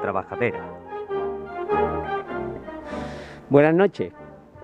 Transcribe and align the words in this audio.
Trabajadera. 0.00 0.60
Buenas 3.50 3.74
noches, 3.74 4.12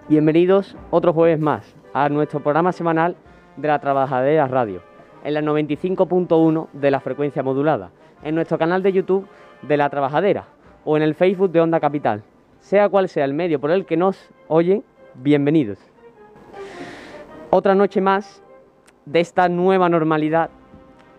bienvenidos 0.09 0.77
otro 0.91 1.13
jueves 1.13 1.41
más 1.41 1.75
a 1.93 2.09
nuestro 2.09 2.41
programa 2.41 2.73
semanal 2.73 3.17
de 3.57 3.69
La 3.69 3.79
Trabajadera 3.79 4.47
Radio, 4.47 4.83
en 5.23 5.35
la 5.35 5.41
95.1 5.41 6.69
de 6.73 6.91
la 6.91 7.01
frecuencia 7.01 7.43
modulada, 7.43 7.91
en 8.23 8.35
nuestro 8.35 8.59
canal 8.59 8.83
de 8.83 8.93
YouTube 8.93 9.27
de 9.63 9.77
La 9.77 9.89
Trabajadera 9.91 10.45
o 10.85 10.97
en 10.97 11.03
el 11.03 11.15
Facebook 11.15 11.51
de 11.51 11.61
Onda 11.61 11.81
Capital. 11.81 12.23
Sea 12.59 12.89
cual 12.89 13.09
sea 13.09 13.25
el 13.25 13.35
medio 13.35 13.61
por 13.61 13.71
el 13.71 13.87
que 13.87 13.97
nos 13.97 14.31
oyen, 14.49 14.85
bienvenidos. 15.15 15.79
Otra 17.51 17.75
noche 17.75 18.01
más 18.01 18.43
de 19.07 19.21
esta 19.21 19.49
nueva 19.49 19.89
normalidad 19.89 20.51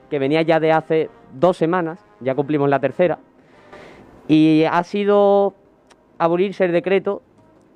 que 0.10 0.20
venía 0.20 0.42
ya 0.42 0.60
de 0.60 0.72
hace 0.72 1.10
dos 1.34 1.58
semanas, 1.58 2.06
ya 2.20 2.36
cumplimos 2.36 2.70
la 2.70 2.80
tercera, 2.80 3.20
y 4.28 4.64
ha 4.70 4.84
sido 4.84 5.54
abolirse 6.18 6.66
el 6.66 6.72
decreto 6.72 7.22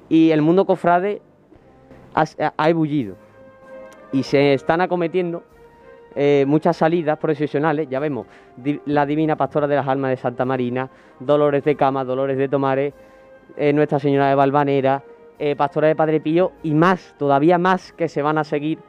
y 0.10 0.32
el 0.32 0.42
mundo 0.42 0.66
cofrade 0.66 1.22
ha, 2.16 2.26
ha 2.58 2.70
ebullido 2.70 3.16
y 4.12 4.24
se 4.24 4.54
están 4.54 4.82
acometiendo 4.82 5.44
eh, 6.16 6.44
muchas 6.48 6.78
salidas 6.78 7.18
profesionales, 7.20 7.88
ya 7.90 8.00
vemos, 8.00 8.26
la 8.86 9.06
Divina 9.06 9.36
Pastora 9.36 9.68
de 9.68 9.76
las 9.76 9.88
Almas 9.88 10.10
de 10.10 10.18
Santa 10.18 10.44
Marina, 10.44 10.90
Dolores 11.20 11.64
de 11.64 11.76
Cama, 11.76 12.04
Dolores 12.04 12.38
de 12.38 12.50
Tomares, 12.50 12.94
eh, 13.56 13.72
Nuestra 13.74 14.00
Señora 14.00 14.30
de 14.30 14.36
Valvanera, 14.36 15.04
eh, 15.38 15.56
Pastora 15.56 15.88
de 15.88 15.96
Padre 15.96 16.20
Pío 16.20 16.52
y 16.64 16.74
más, 16.74 17.16
todavía 17.18 17.58
más 17.58 17.94
que 17.94 18.08
se 18.08 18.22
van 18.22 18.38
a 18.38 18.44
seguir, 18.44 18.80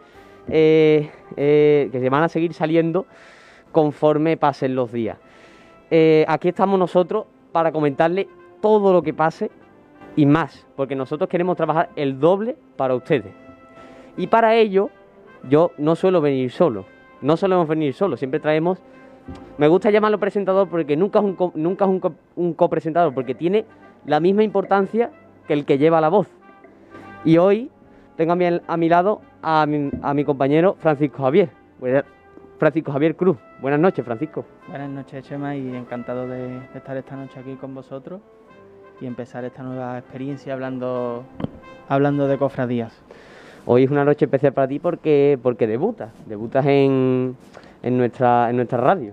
que 0.46 1.90
se 1.92 2.08
van 2.10 2.22
a 2.24 2.28
seguir 2.28 2.54
saliendo 2.54 3.06
conforme 3.70 4.36
pasen 4.36 4.74
los 4.74 4.90
días. 4.90 5.18
Aquí 6.26 6.48
estamos 6.48 6.78
nosotros 6.78 7.26
para 7.52 7.72
comentarle 7.72 8.28
todo 8.60 8.92
lo 8.92 9.02
que 9.02 9.14
pase 9.14 9.50
y 10.16 10.26
más, 10.26 10.66
porque 10.76 10.94
nosotros 10.96 11.28
queremos 11.28 11.56
trabajar 11.56 11.90
el 11.96 12.18
doble 12.18 12.56
para 12.76 12.94
ustedes. 12.94 13.32
Y 14.16 14.26
para 14.26 14.54
ello, 14.54 14.90
yo 15.48 15.70
no 15.78 15.94
suelo 15.96 16.20
venir 16.20 16.50
solo, 16.50 16.84
no 17.22 17.36
solemos 17.36 17.68
venir 17.68 17.94
solo, 17.94 18.16
siempre 18.16 18.40
traemos... 18.40 18.82
Me 19.58 19.68
gusta 19.68 19.90
llamarlo 19.90 20.18
presentador 20.18 20.68
porque 20.68 20.96
nunca 20.96 21.20
es 21.20 21.24
un, 21.24 21.34
co- 21.36 21.52
nunca 21.54 21.84
es 21.84 21.90
un, 21.90 22.00
co- 22.00 22.14
un 22.36 22.54
copresentador, 22.54 23.14
porque 23.14 23.34
tiene 23.34 23.64
la 24.06 24.18
misma 24.18 24.42
importancia 24.42 25.10
que 25.46 25.52
el 25.52 25.64
que 25.64 25.78
lleva 25.78 26.00
la 26.00 26.08
voz. 26.08 26.26
Y 27.24 27.36
hoy 27.36 27.70
tengo 28.16 28.32
a 28.32 28.36
mi, 28.36 28.46
a 28.46 28.76
mi 28.76 28.88
lado 28.88 29.20
a 29.42 29.66
mi, 29.66 29.90
a 30.02 30.14
mi 30.14 30.24
compañero 30.24 30.74
Francisco 30.80 31.22
Javier, 31.22 31.50
Francisco 32.58 32.90
Javier 32.92 33.14
Cruz. 33.14 33.36
Buenas 33.60 33.80
noches, 33.80 34.04
Francisco. 34.04 34.44
Buenas 34.68 34.88
noches, 34.88 35.24
Chema, 35.28 35.54
y 35.54 35.74
encantado 35.76 36.26
de, 36.26 36.48
de 36.48 36.60
estar 36.78 36.96
esta 36.96 37.14
noche 37.16 37.38
aquí 37.40 37.54
con 37.56 37.74
vosotros 37.74 38.20
y 39.00 39.06
empezar 39.06 39.44
esta 39.44 39.62
nueva 39.62 39.98
experiencia 39.98 40.54
hablando, 40.54 41.24
hablando 41.88 42.26
de 42.26 42.38
cofradías. 42.38 43.02
Hoy 43.66 43.84
es 43.84 43.90
una 43.90 44.04
noche 44.04 44.24
especial 44.24 44.54
para 44.54 44.66
ti 44.68 44.78
porque, 44.78 45.38
porque 45.42 45.66
debutas, 45.66 46.10
debutas 46.26 46.64
en, 46.66 47.36
en, 47.82 47.98
nuestra, 47.98 48.48
en 48.48 48.56
nuestra 48.56 48.78
radio. 48.78 49.12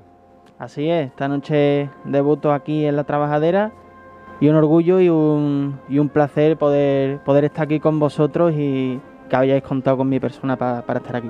Así 0.57 0.89
es, 0.89 1.07
esta 1.07 1.27
noche 1.27 1.89
debuto 2.05 2.53
aquí 2.53 2.85
en 2.85 2.95
La 2.95 3.03
Trabajadera 3.03 3.71
y 4.39 4.47
un 4.47 4.55
orgullo 4.55 5.01
y 5.01 5.09
un, 5.09 5.77
y 5.89 5.99
un 5.99 6.07
placer 6.09 6.57
poder, 6.57 7.19
poder 7.19 7.45
estar 7.45 7.65
aquí 7.65 7.79
con 7.81 7.99
vosotros 7.99 8.53
y 8.55 8.99
que 9.29 9.35
hayáis 9.35 9.61
contado 9.63 9.97
con 9.97 10.07
mi 10.07 10.19
persona 10.21 10.55
pa- 10.55 10.81
para 10.83 10.99
estar 10.99 11.17
aquí. 11.17 11.29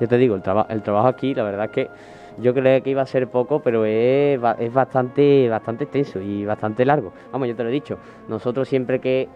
Yo 0.00 0.08
te 0.08 0.18
digo, 0.18 0.34
el, 0.34 0.42
traba- 0.42 0.66
el 0.68 0.82
trabajo 0.82 1.06
aquí, 1.06 1.32
la 1.34 1.44
verdad 1.44 1.66
es 1.66 1.70
que 1.70 1.90
yo 2.38 2.54
creía 2.54 2.80
que 2.80 2.90
iba 2.90 3.02
a 3.02 3.06
ser 3.06 3.28
poco, 3.28 3.60
pero 3.60 3.84
es, 3.84 4.40
es 4.58 4.72
bastante, 4.72 5.48
bastante 5.48 5.84
extenso 5.84 6.20
y 6.20 6.44
bastante 6.44 6.84
largo. 6.84 7.12
Vamos, 7.32 7.48
yo 7.48 7.56
te 7.56 7.62
lo 7.62 7.68
he 7.68 7.72
dicho, 7.72 7.98
nosotros 8.28 8.68
siempre 8.68 9.00
que 9.00 9.28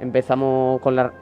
empezamos 0.00 0.80
con 0.80 0.96
la... 0.96 1.12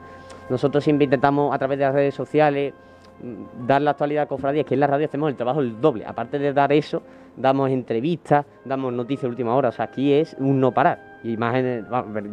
Nosotros 0.49 0.83
siempre 0.83 1.05
intentamos 1.05 1.53
a 1.53 1.57
través 1.57 1.79
de 1.79 1.85
las 1.85 1.93
redes 1.93 2.13
sociales 2.13 2.73
mm, 3.21 3.65
dar 3.67 3.81
la 3.81 3.91
actualidad 3.91 4.23
a 4.23 4.27
cofradías, 4.27 4.65
que 4.65 4.75
en 4.75 4.79
la 4.79 4.87
radio 4.87 5.05
hacemos 5.05 5.29
el 5.29 5.35
trabajo 5.35 5.59
el 5.59 5.81
doble. 5.81 6.05
Aparte 6.05 6.37
de 6.37 6.53
dar 6.53 6.71
eso, 6.71 7.01
damos 7.35 7.69
entrevistas, 7.71 8.45
damos 8.63 8.93
noticias 8.93 9.23
de 9.23 9.29
última 9.29 9.55
hora. 9.55 9.69
O 9.69 9.71
sea, 9.71 9.85
aquí 9.85 10.13
es 10.13 10.35
un 10.39 10.59
no 10.59 10.71
parar. 10.71 11.15
Y 11.23 11.35
más 11.37 11.55
en 11.55 11.87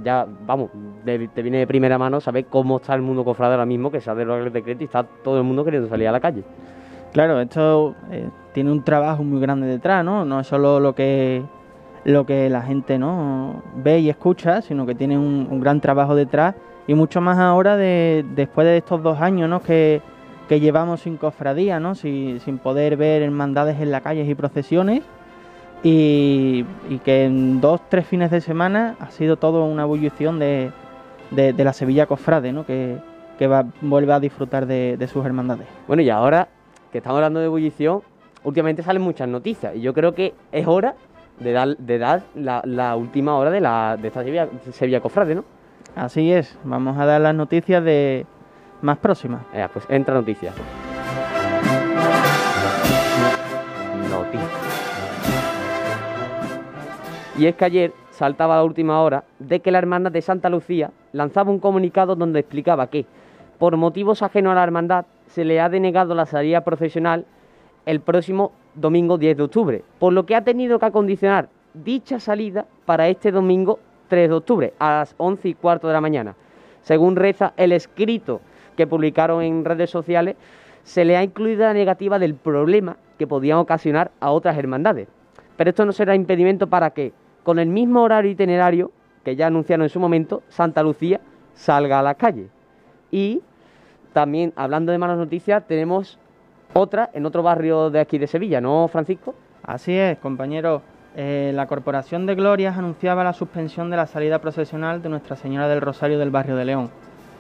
ya, 0.04 0.26
vamos, 0.46 0.70
te 1.04 1.42
viene 1.42 1.58
de 1.58 1.66
primera 1.66 1.96
mano 1.96 2.20
saber 2.20 2.44
cómo 2.44 2.76
está 2.76 2.94
el 2.94 3.00
mundo 3.00 3.24
cofrade 3.24 3.54
ahora 3.54 3.64
mismo, 3.66 3.90
que 3.90 4.00
se 4.00 4.10
ha 4.10 4.14
derogado 4.14 4.46
el 4.46 4.52
decreto 4.52 4.82
y 4.82 4.84
está 4.84 5.02
todo 5.02 5.38
el 5.38 5.44
mundo 5.44 5.64
queriendo 5.64 5.88
salir 5.88 6.08
a 6.08 6.12
la 6.12 6.20
calle. 6.20 6.44
Claro, 7.12 7.40
esto 7.40 7.94
eh, 8.10 8.28
tiene 8.54 8.72
un 8.72 8.82
trabajo 8.82 9.22
muy 9.22 9.40
grande 9.40 9.66
detrás, 9.66 10.04
¿no? 10.04 10.24
No 10.24 10.40
es 10.40 10.46
solo 10.46 10.80
lo 10.80 10.94
que, 10.94 11.42
lo 12.04 12.26
que 12.26 12.48
la 12.48 12.62
gente 12.62 12.98
¿no? 12.98 13.62
ve 13.76 14.00
y 14.00 14.08
escucha, 14.08 14.62
sino 14.62 14.86
que 14.86 14.94
tiene 14.94 15.18
un, 15.18 15.60
gran 15.60 15.80
trabajo 15.80 16.14
detrás 16.14 16.54
y 16.86 16.94
mucho 16.94 17.20
más 17.20 17.38
ahora 17.38 17.76
de, 17.76 18.24
después 18.34 18.66
de 18.66 18.78
estos 18.78 19.02
dos 19.02 19.20
años 19.20 19.48
¿no? 19.48 19.60
que, 19.62 20.00
que 20.48 20.58
llevamos 20.58 21.02
sin 21.02 21.16
cofradía, 21.16 21.78
¿no? 21.80 21.94
sin, 21.94 22.40
sin 22.40 22.58
poder 22.58 22.96
ver 22.96 23.22
hermandades 23.22 23.80
en 23.80 23.90
las 23.90 24.02
calles 24.02 24.28
y 24.28 24.34
procesiones 24.34 25.02
y, 25.82 26.64
que 27.04 27.24
en 27.24 27.60
dos, 27.60 27.80
tres 27.88 28.06
fines 28.06 28.30
de 28.30 28.40
semana 28.40 28.96
ha 29.00 29.10
sido 29.10 29.36
todo 29.36 29.64
una 29.64 29.82
ebullición 29.82 30.38
de, 30.38 30.70
de, 31.30 31.52
de 31.52 31.64
la 31.64 31.72
Sevilla 31.72 32.06
Cofrade, 32.06 32.52
¿no? 32.52 32.64
que, 32.64 32.96
que 33.38 33.46
va, 33.46 33.66
vuelve 33.80 34.12
a 34.12 34.20
disfrutar 34.20 34.66
de, 34.66 34.96
de 34.96 35.06
sus 35.08 35.24
hermandades. 35.24 35.66
Bueno, 35.86 36.02
y 36.02 36.10
ahora 36.10 36.48
que 36.92 36.98
estamos 36.98 37.16
hablando 37.16 37.40
de 37.40 37.46
ebullición, 37.46 38.02
últimamente 38.44 38.82
salen 38.82 39.02
muchas 39.02 39.26
noticias 39.26 39.74
y 39.74 39.80
yo 39.80 39.94
creo 39.94 40.14
que 40.14 40.34
es 40.52 40.66
hora 40.66 40.94
de 41.40 41.52
dar, 41.52 41.76
de 41.76 41.98
dar 41.98 42.22
la, 42.34 42.62
la 42.64 42.94
última 42.96 43.36
hora 43.36 43.50
de, 43.50 43.60
la, 43.60 43.96
de 44.00 44.08
esta 44.08 44.22
Sevilla, 44.22 44.48
Sevilla 44.70 45.00
Cofrade, 45.00 45.34
¿no? 45.34 45.44
Así 45.96 46.32
es, 46.32 46.56
vamos 46.64 46.98
a 46.98 47.06
dar 47.06 47.20
las 47.20 47.34
noticias 47.34 47.82
de 47.82 48.26
más 48.82 48.98
próximas. 48.98 49.42
Eh, 49.54 49.66
pues 49.72 49.86
entra 49.88 50.14
noticia. 50.14 50.52
Noticia. 54.10 54.48
Y 57.38 57.46
es 57.46 57.54
que 57.54 57.64
ayer 57.64 57.92
saltaba 58.10 58.56
la 58.56 58.64
última 58.64 59.00
hora 59.00 59.24
de 59.38 59.60
que 59.60 59.70
la 59.70 59.78
hermandad 59.78 60.12
de 60.12 60.20
Santa 60.20 60.50
Lucía 60.50 60.90
lanzaba 61.12 61.50
un 61.50 61.58
comunicado 61.58 62.14
donde 62.16 62.40
explicaba 62.40 62.86
que, 62.88 63.06
por 63.58 63.76
motivos 63.76 64.22
ajenos 64.22 64.52
a 64.52 64.56
la 64.56 64.62
hermandad, 64.62 65.06
se 65.32 65.46
le 65.46 65.60
ha 65.60 65.70
denegado 65.70 66.14
la 66.14 66.26
salida 66.26 66.60
procesional 66.60 67.24
el 67.86 68.00
próximo 68.00 68.52
domingo 68.74 69.16
10 69.16 69.38
de 69.38 69.42
octubre, 69.42 69.84
por 69.98 70.12
lo 70.12 70.26
que 70.26 70.36
ha 70.36 70.44
tenido 70.44 70.78
que 70.78 70.84
acondicionar 70.84 71.48
dicha 71.72 72.20
salida 72.20 72.66
para 72.84 73.08
este 73.08 73.32
domingo 73.32 73.78
3 74.08 74.28
de 74.28 74.34
octubre 74.34 74.74
a 74.78 74.98
las 74.98 75.14
11 75.16 75.48
y 75.48 75.54
cuarto 75.54 75.86
de 75.86 75.94
la 75.94 76.02
mañana. 76.02 76.36
Según 76.82 77.16
reza 77.16 77.54
el 77.56 77.72
escrito 77.72 78.42
que 78.76 78.86
publicaron 78.86 79.42
en 79.42 79.64
redes 79.64 79.88
sociales, 79.88 80.36
se 80.82 81.06
le 81.06 81.16
ha 81.16 81.22
incluido 81.22 81.62
la 81.62 81.72
negativa 81.72 82.18
del 82.18 82.34
problema 82.34 82.98
que 83.18 83.26
podían 83.26 83.56
ocasionar 83.56 84.10
a 84.20 84.32
otras 84.32 84.58
hermandades. 84.58 85.08
Pero 85.56 85.70
esto 85.70 85.86
no 85.86 85.92
será 85.92 86.14
impedimento 86.14 86.66
para 86.66 86.90
que, 86.90 87.14
con 87.42 87.58
el 87.58 87.68
mismo 87.68 88.02
horario 88.02 88.30
itinerario 88.30 88.90
que 89.24 89.34
ya 89.34 89.46
anunciaron 89.46 89.84
en 89.84 89.88
su 89.88 89.98
momento, 89.98 90.42
Santa 90.50 90.82
Lucía 90.82 91.20
salga 91.54 92.00
a 92.00 92.02
la 92.02 92.16
calle. 92.16 92.48
Y 93.10 93.40
también, 94.12 94.52
hablando 94.56 94.92
de 94.92 94.98
malas 94.98 95.18
noticias, 95.18 95.62
tenemos 95.66 96.18
otra 96.74 97.10
en 97.12 97.26
otro 97.26 97.42
barrio 97.42 97.90
de 97.90 98.00
aquí 98.00 98.18
de 98.18 98.26
Sevilla, 98.26 98.60
¿no, 98.60 98.88
Francisco? 98.88 99.34
Así 99.62 99.92
es, 99.96 100.18
compañero. 100.18 100.82
Eh, 101.14 101.52
la 101.54 101.66
Corporación 101.66 102.24
de 102.24 102.34
Glorias 102.34 102.78
anunciaba 102.78 103.22
la 103.22 103.34
suspensión 103.34 103.90
de 103.90 103.98
la 103.98 104.06
salida 104.06 104.38
procesional 104.38 105.02
de 105.02 105.10
Nuestra 105.10 105.36
Señora 105.36 105.68
del 105.68 105.82
Rosario 105.82 106.18
del 106.18 106.30
barrio 106.30 106.56
de 106.56 106.64
León, 106.64 106.90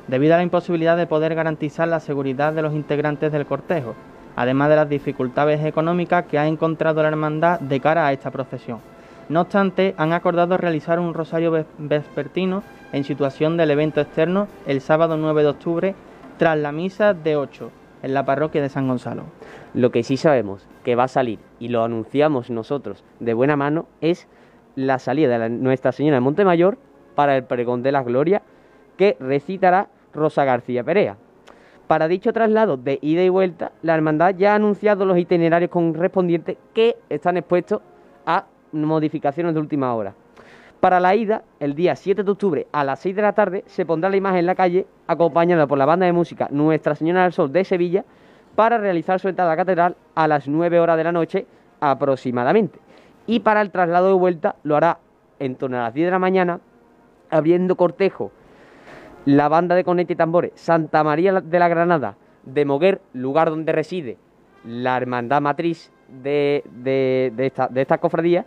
debido 0.08 0.34
a 0.34 0.36
la 0.36 0.42
imposibilidad 0.42 0.96
de 0.96 1.06
poder 1.06 1.34
garantizar 1.34 1.88
la 1.88 2.00
seguridad 2.00 2.52
de 2.52 2.60
los 2.60 2.74
integrantes 2.74 3.32
del 3.32 3.46
cortejo, 3.46 3.94
además 4.36 4.68
de 4.68 4.76
las 4.76 4.88
dificultades 4.90 5.64
económicas 5.64 6.26
que 6.26 6.38
ha 6.38 6.46
encontrado 6.46 7.00
la 7.02 7.08
hermandad 7.08 7.60
de 7.60 7.80
cara 7.80 8.06
a 8.06 8.12
esta 8.12 8.30
procesión. 8.30 8.80
No 9.30 9.40
obstante, 9.40 9.94
han 9.96 10.12
acordado 10.12 10.58
realizar 10.58 11.00
un 11.00 11.14
rosario 11.14 11.50
ves- 11.50 11.66
vespertino 11.78 12.62
en 12.92 13.04
situación 13.04 13.56
del 13.56 13.70
evento 13.70 14.02
externo 14.02 14.48
el 14.66 14.82
sábado 14.82 15.16
9 15.16 15.42
de 15.42 15.48
octubre 15.48 15.94
tras 16.42 16.58
la 16.58 16.72
misa 16.72 17.14
de 17.14 17.36
8 17.36 17.70
en 18.02 18.14
la 18.14 18.24
parroquia 18.24 18.60
de 18.60 18.68
San 18.68 18.88
Gonzalo. 18.88 19.26
Lo 19.74 19.92
que 19.92 20.02
sí 20.02 20.16
sabemos 20.16 20.66
que 20.82 20.96
va 20.96 21.04
a 21.04 21.08
salir, 21.08 21.38
y 21.60 21.68
lo 21.68 21.84
anunciamos 21.84 22.50
nosotros 22.50 23.04
de 23.20 23.32
buena 23.32 23.54
mano, 23.54 23.86
es 24.00 24.26
la 24.74 24.98
salida 24.98 25.38
de 25.38 25.50
Nuestra 25.50 25.92
Señora 25.92 26.16
de 26.16 26.20
Montemayor 26.20 26.78
para 27.14 27.36
el 27.36 27.44
pregón 27.44 27.84
de 27.84 27.92
la 27.92 28.02
Gloria 28.02 28.42
que 28.96 29.16
recitará 29.20 29.86
Rosa 30.12 30.44
García 30.44 30.82
Perea. 30.82 31.16
Para 31.86 32.08
dicho 32.08 32.32
traslado 32.32 32.76
de 32.76 32.98
ida 33.02 33.22
y 33.22 33.28
vuelta, 33.28 33.70
la 33.82 33.94
hermandad 33.94 34.34
ya 34.34 34.54
ha 34.54 34.56
anunciado 34.56 35.04
los 35.04 35.18
itinerarios 35.18 35.70
correspondientes 35.70 36.56
que 36.74 36.96
están 37.08 37.36
expuestos 37.36 37.82
a 38.26 38.46
modificaciones 38.72 39.54
de 39.54 39.60
última 39.60 39.94
hora. 39.94 40.12
Para 40.82 40.98
la 40.98 41.14
ida, 41.14 41.44
el 41.60 41.76
día 41.76 41.94
7 41.94 42.24
de 42.24 42.30
octubre 42.32 42.66
a 42.72 42.82
las 42.82 42.98
6 42.98 43.14
de 43.14 43.22
la 43.22 43.34
tarde, 43.34 43.62
se 43.68 43.86
pondrá 43.86 44.10
la 44.10 44.16
imagen 44.16 44.40
en 44.40 44.46
la 44.46 44.56
calle 44.56 44.84
acompañada 45.06 45.68
por 45.68 45.78
la 45.78 45.86
banda 45.86 46.06
de 46.06 46.12
música 46.12 46.48
Nuestra 46.50 46.96
Señora 46.96 47.22
del 47.22 47.32
Sol 47.32 47.52
de 47.52 47.62
Sevilla 47.62 48.04
para 48.56 48.78
realizar 48.78 49.20
su 49.20 49.28
entrada 49.28 49.52
a 49.52 49.54
la 49.54 49.62
catedral 49.62 49.96
a 50.16 50.26
las 50.26 50.48
9 50.48 50.80
horas 50.80 50.96
de 50.96 51.04
la 51.04 51.12
noche 51.12 51.46
aproximadamente. 51.78 52.80
Y 53.28 53.38
para 53.38 53.60
el 53.60 53.70
traslado 53.70 54.08
de 54.08 54.14
vuelta 54.14 54.56
lo 54.64 54.74
hará 54.74 54.98
en 55.38 55.54
torno 55.54 55.78
a 55.78 55.84
las 55.84 55.94
10 55.94 56.08
de 56.08 56.10
la 56.10 56.18
mañana, 56.18 56.58
abriendo 57.30 57.76
cortejo 57.76 58.32
la 59.24 59.48
banda 59.48 59.76
de 59.76 59.84
conete 59.84 60.14
y 60.14 60.16
tambores 60.16 60.50
Santa 60.56 61.04
María 61.04 61.40
de 61.40 61.58
la 61.60 61.68
Granada 61.68 62.16
de 62.42 62.64
Moguer, 62.64 63.00
lugar 63.12 63.50
donde 63.50 63.70
reside 63.70 64.18
la 64.64 64.96
hermandad 64.96 65.40
matriz 65.42 65.92
de, 66.08 66.64
de, 66.72 67.32
esta, 67.38 67.68
de 67.68 67.82
esta 67.82 67.98
cofradía, 67.98 68.44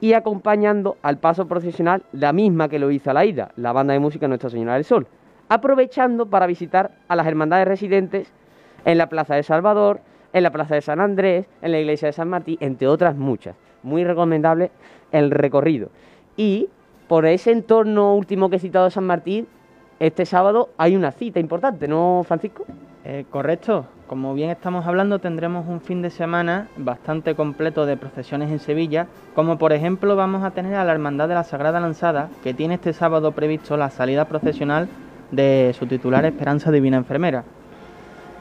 y 0.00 0.12
acompañando 0.12 0.96
al 1.02 1.18
paso 1.18 1.46
procesional 1.46 2.02
la 2.12 2.32
misma 2.32 2.68
que 2.68 2.78
lo 2.78 2.90
hizo 2.90 3.10
a 3.10 3.14
la 3.14 3.24
ida, 3.24 3.50
la 3.56 3.72
banda 3.72 3.94
de 3.94 4.00
música 4.00 4.28
Nuestra 4.28 4.50
Señora 4.50 4.74
del 4.74 4.84
Sol, 4.84 5.06
aprovechando 5.48 6.26
para 6.26 6.46
visitar 6.46 6.92
a 7.08 7.16
las 7.16 7.26
hermandades 7.26 7.66
residentes 7.66 8.32
en 8.84 8.98
la 8.98 9.08
Plaza 9.08 9.34
de 9.34 9.42
Salvador, 9.42 10.00
en 10.32 10.42
la 10.42 10.50
Plaza 10.50 10.74
de 10.74 10.82
San 10.82 11.00
Andrés, 11.00 11.46
en 11.62 11.72
la 11.72 11.80
Iglesia 11.80 12.06
de 12.06 12.12
San 12.12 12.28
Martín, 12.28 12.58
entre 12.60 12.88
otras 12.88 13.16
muchas. 13.16 13.56
Muy 13.82 14.04
recomendable 14.04 14.70
el 15.12 15.30
recorrido. 15.30 15.88
Y 16.36 16.68
por 17.08 17.24
ese 17.24 17.52
entorno 17.52 18.14
último 18.14 18.50
que 18.50 18.56
he 18.56 18.60
citado 18.60 18.86
de 18.86 18.90
San 18.90 19.04
Martín, 19.04 19.46
este 19.98 20.26
sábado 20.26 20.70
hay 20.76 20.94
una 20.94 21.12
cita 21.12 21.40
importante, 21.40 21.88
¿no, 21.88 22.22
Francisco? 22.26 22.66
Eh, 23.08 23.24
correcto. 23.30 23.86
Como 24.08 24.34
bien 24.34 24.50
estamos 24.50 24.84
hablando, 24.84 25.20
tendremos 25.20 25.68
un 25.68 25.80
fin 25.80 26.02
de 26.02 26.10
semana 26.10 26.66
bastante 26.76 27.36
completo 27.36 27.86
de 27.86 27.96
procesiones 27.96 28.50
en 28.50 28.58
Sevilla, 28.58 29.06
como 29.32 29.58
por 29.58 29.72
ejemplo 29.72 30.16
vamos 30.16 30.42
a 30.42 30.50
tener 30.50 30.74
a 30.74 30.84
la 30.84 30.90
Hermandad 30.90 31.28
de 31.28 31.34
la 31.34 31.44
Sagrada 31.44 31.78
Lanzada, 31.78 32.30
que 32.42 32.52
tiene 32.52 32.74
este 32.74 32.92
sábado 32.92 33.30
previsto 33.30 33.76
la 33.76 33.90
salida 33.90 34.24
procesional 34.24 34.88
de 35.30 35.72
su 35.78 35.86
titular 35.86 36.24
Esperanza 36.24 36.72
Divina 36.72 36.96
Enfermera. 36.96 37.44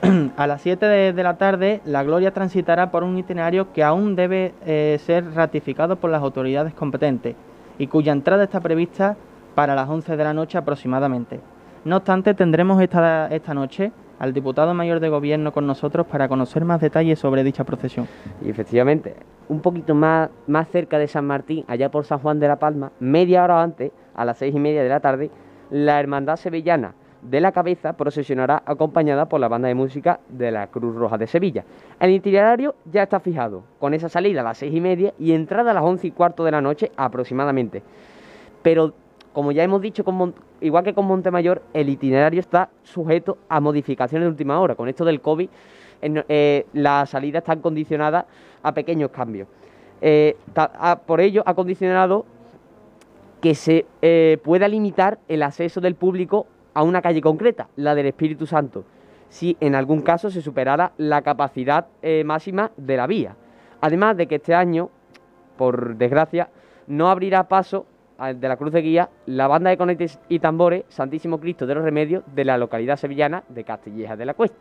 a 0.36 0.48
las 0.48 0.64
7 0.64 0.84
de, 0.84 1.24
la 1.24 1.38
tarde, 1.38 1.82
la 1.86 2.02
Gloria 2.02 2.34
transitará 2.34 2.90
por 2.90 3.04
un 3.04 3.20
itinerario 3.20 3.72
que 3.72 3.84
aún 3.84 4.16
debe 4.16 4.56
eh, 4.66 5.00
ser 5.06 5.32
ratificado 5.36 5.98
por 5.98 6.10
las 6.10 6.24
autoridades 6.24 6.74
competentes 6.74 7.36
y 7.78 7.86
cuya 7.86 8.14
entrada 8.14 8.46
está 8.46 8.62
prevista 8.62 9.16
para 9.54 9.76
las 9.76 9.88
11 9.88 10.18
de 10.18 10.24
la 10.24 10.34
noche 10.34 10.58
aproximadamente. 10.58 11.40
No 11.84 11.98
obstante, 11.98 12.34
tendremos 12.34 12.82
esta, 12.82 13.28
esta 13.28 13.54
noche 13.54 13.92
al 14.20 14.34
diputado 14.34 14.74
mayor 14.74 15.00
de 15.00 15.10
gobierno 15.10 15.52
con 15.52 15.68
nosotros 15.68 16.08
para 16.08 16.28
conocer 16.28 16.66
más 16.66 16.82
detalles 16.82 17.20
sobre 17.20 17.44
dicha 17.44 17.64
procesión. 17.64 18.08
Y 18.44 18.50
efectivamente, 18.50 19.16
un 19.50 19.62
poquito 19.62 19.96
más, 19.96 20.30
más 20.48 20.70
cerca 20.70 20.98
de 20.98 21.08
San 21.08 21.26
Martín, 21.26 21.66
allá 21.68 21.90
por 21.90 22.06
San 22.06 22.20
Juan 22.20 22.40
de 22.40 22.48
la 22.48 22.58
Palma, 22.58 22.92
media 23.00 23.44
hora 23.44 23.62
antes, 23.62 23.92
a 24.16 24.26
las 24.26 24.38
seis 24.38 24.56
y 24.56 24.60
media 24.60 24.84
de 24.84 24.90
la 24.90 25.00
tarde, 25.00 25.30
la 25.70 26.00
Hermandad 26.00 26.38
Sevillana 26.38 26.94
de 27.22 27.42
la 27.42 27.52
Cabeza 27.52 27.94
procesionará 27.94 28.62
acompañada 28.66 29.28
por 29.28 29.40
la 29.40 29.48
banda 29.48 29.68
de 29.68 29.76
música 29.76 30.20
de 30.30 30.52
la 30.52 30.68
Cruz 30.68 30.96
Roja 30.96 31.18
de 31.18 31.28
Sevilla. 31.28 31.66
El 32.00 32.12
itinerario 32.12 32.76
ya 32.86 33.04
está 33.04 33.20
fijado, 33.20 33.64
con 33.80 33.94
esa 33.94 34.10
salida 34.10 34.42
a 34.42 34.44
las 34.44 34.60
seis 34.60 34.74
y 34.74 34.82
media 34.82 35.14
y 35.18 35.32
entrada 35.32 35.72
a 35.72 35.74
las 35.74 35.84
once 35.84 36.08
y 36.08 36.12
cuarto 36.12 36.44
de 36.44 36.52
la 36.52 36.62
noche 36.62 36.92
aproximadamente. 36.96 37.82
Pero 38.62 38.94
como 39.36 39.52
ya 39.52 39.66
hemos 39.66 39.82
dicho, 39.82 40.06
igual 40.62 40.86
que 40.86 40.94
con 40.94 41.06
Montemayor, 41.08 41.62
el 41.74 41.90
itinerario 41.90 42.40
está 42.40 42.70
sujeto 42.84 43.38
a 43.50 43.60
modificaciones 43.60 44.28
de 44.28 44.30
última 44.30 44.62
hora. 44.62 44.76
Con 44.76 44.88
esto 44.88 45.04
del 45.04 45.20
COVID, 45.20 45.50
eh, 46.02 46.66
las 46.72 47.10
salidas 47.10 47.42
están 47.42 47.60
condicionadas 47.60 48.28
a 48.64 48.74
pequeños 48.74 49.12
cambios. 49.12 49.50
Eh, 50.00 50.38
por 51.06 51.20
ello, 51.20 51.44
ha 51.46 51.54
condicionado 51.54 52.26
que 53.42 53.56
se 53.56 53.86
eh, 54.02 54.38
pueda 54.42 54.70
limitar 54.70 55.20
el 55.28 55.44
acceso 55.44 55.82
del 55.82 55.96
público 55.96 56.48
a 56.74 56.84
una 56.84 57.02
calle 57.02 57.20
concreta, 57.20 57.68
la 57.76 57.94
del 57.94 58.06
Espíritu 58.06 58.46
Santo, 58.46 58.86
si 59.28 59.58
en 59.60 59.76
algún 59.76 60.02
caso 60.02 60.32
se 60.32 60.42
superara 60.42 60.94
la 60.96 61.24
capacidad 61.24 61.88
máxima 62.24 62.72
de 62.78 62.96
la 62.96 63.06
vía. 63.06 63.36
Además 63.82 64.16
de 64.16 64.28
que 64.28 64.36
este 64.36 64.56
año, 64.56 64.92
por 65.58 65.98
desgracia, 65.98 66.48
no 66.88 67.10
abrirá 67.10 67.50
paso 67.50 67.86
de 68.18 68.48
la 68.48 68.56
Cruz 68.58 68.72
de 68.72 68.82
Guía 68.82 69.10
la 69.26 69.48
banda 69.48 69.70
de 69.70 69.78
conetes 69.78 70.20
y 70.30 70.40
tambores 70.40 70.86
Santísimo 70.88 71.40
Cristo 71.40 71.66
de 71.66 71.76
los 71.76 71.84
Remedios 71.84 72.24
de 72.34 72.46
la 72.46 72.58
localidad 72.58 72.98
sevillana 72.98 73.44
de 73.50 73.64
Castilleja 73.64 74.16
de 74.16 74.26
la 74.26 74.34
Cuesta. 74.34 74.58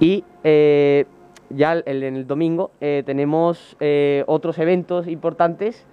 Y 0.00 0.24
eh, 0.42 1.06
ya 1.50 1.74
en 1.84 2.02
el 2.02 2.26
domingo 2.26 2.72
eh, 2.80 3.02
tenemos 3.04 3.76
eh, 3.80 4.24
otros 4.26 4.58
eventos 4.58 5.06
importantes, 5.06 5.86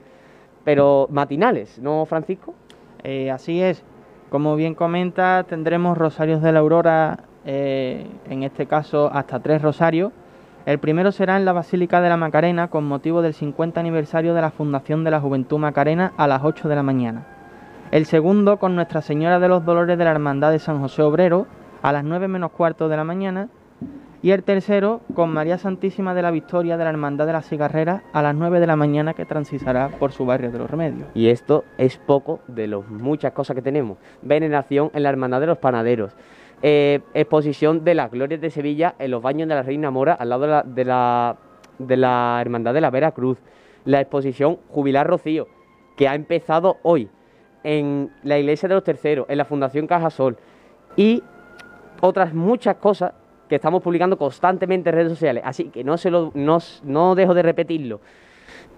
pero 0.63 1.07
matinales, 1.12 1.80
¿no, 1.80 2.06
Francisco? 2.06 2.53
así 3.31 3.62
es. 3.62 3.83
Como 4.30 4.56
bien 4.56 4.75
comenta, 4.75 5.45
tendremos 5.47 5.97
Rosarios 5.97 6.42
de 6.42 6.51
la 6.51 6.59
Aurora, 6.59 7.24
en 7.45 8.44
este 8.44 8.65
caso 8.65 9.09
hasta 9.12 9.39
tres 9.39 9.62
rosarios 9.62 10.12
el 10.65 10.79
primero 10.79 11.11
será 11.11 11.38
en 11.38 11.45
la 11.45 11.53
Basílica 11.53 12.01
de 12.01 12.09
la 12.09 12.17
Macarena 12.17 12.67
con 12.67 12.85
motivo 12.85 13.21
del 13.21 13.33
50 13.33 13.79
aniversario 13.79 14.33
de 14.33 14.41
la 14.41 14.51
Fundación 14.51 15.03
de 15.03 15.11
la 15.11 15.21
Juventud 15.21 15.57
Macarena 15.57 16.13
a 16.17 16.27
las 16.27 16.44
8 16.44 16.67
de 16.67 16.75
la 16.75 16.83
mañana. 16.83 17.25
El 17.91 18.06
segundo 18.06 18.57
con 18.57 18.75
Nuestra 18.75 19.01
Señora 19.01 19.39
de 19.39 19.47
los 19.47 19.65
Dolores 19.65 19.97
de 19.97 20.03
la 20.03 20.11
Hermandad 20.11 20.51
de 20.51 20.59
San 20.59 20.79
José 20.79 21.01
Obrero 21.01 21.47
a 21.81 21.91
las 21.91 22.03
9 22.03 22.27
menos 22.27 22.51
cuarto 22.51 22.88
de 22.88 22.97
la 22.97 23.03
mañana. 23.03 23.50
Y 24.21 24.31
el 24.31 24.44
tercero 24.44 25.00
con 25.15 25.33
María 25.33 25.57
Santísima 25.57 26.13
de 26.13 26.21
la 26.21 26.29
Victoria 26.29 26.75
de 26.75 26.83
la 26.83 26.89
Hermandad 26.89 27.25
de 27.25 27.33
las 27.33 27.47
Cigarreras 27.47 28.03
a 28.11 28.21
las 28.21 28.35
9 28.35 28.59
de 28.59 28.67
la 28.67 28.75
mañana 28.75 29.13
que 29.13 29.25
transitará 29.25 29.88
por 29.88 30.11
su 30.11 30.25
barrio 30.25 30.51
de 30.51 30.59
los 30.59 30.69
Remedios. 30.69 31.07
Y 31.13 31.29
esto 31.29 31.63
es 31.77 31.97
poco 31.97 32.41
de 32.47 32.67
las 32.67 32.88
muchas 32.89 33.31
cosas 33.31 33.56
que 33.56 33.61
tenemos. 33.61 33.97
Veneración 34.21 34.91
en 34.94 35.03
la 35.03 35.09
Hermandad 35.09 35.39
de 35.39 35.47
los 35.47 35.57
Panaderos. 35.57 36.13
Eh, 36.61 37.00
exposición 37.13 37.85
de 37.85 37.95
las 37.95 38.11
glorias 38.11 38.41
de 38.41 38.50
Sevilla 38.50 38.95
en 39.00 39.11
los 39.11 39.21
baños 39.21 39.47
de 39.47 39.56
la 39.56 39.63
Reina 39.63 39.91
Mora 39.91 40.13
al 40.13 40.27
lado 40.27 40.41
de 40.41 40.83
la, 40.83 41.38
de 41.77 41.97
la, 41.97 42.38
Hermandad 42.41 42.73
de 42.73 42.81
la 42.81 42.89
Vera 42.89 43.11
Cruz. 43.11 43.38
La 43.85 44.01
exposición 44.01 44.59
Jubilar 44.67 45.07
Rocío, 45.07 45.47
que 45.95 46.09
ha 46.09 46.15
empezado 46.15 46.77
hoy 46.83 47.09
en 47.63 48.11
la 48.23 48.38
Iglesia 48.38 48.67
de 48.67 48.75
los 48.75 48.83
Terceros, 48.83 49.25
en 49.29 49.38
la 49.38 49.45
Fundación 49.45 49.88
Cajasol 49.88 50.38
y 50.97 51.23
otras 52.01 52.33
muchas 52.33 52.75
cosas 52.75 53.13
que 53.47 53.56
estamos 53.56 53.81
publicando 53.81 54.18
constantemente 54.18 54.89
en 54.89 54.95
redes 54.95 55.11
sociales. 55.11 55.44
Así 55.45 55.69
que 55.69 55.83
no, 55.85 55.97
se 55.97 56.11
lo, 56.11 56.31
no, 56.35 56.59
no 56.83 57.16
dejo 57.16 57.33
de 57.33 57.42
repetirlo. 57.42 58.01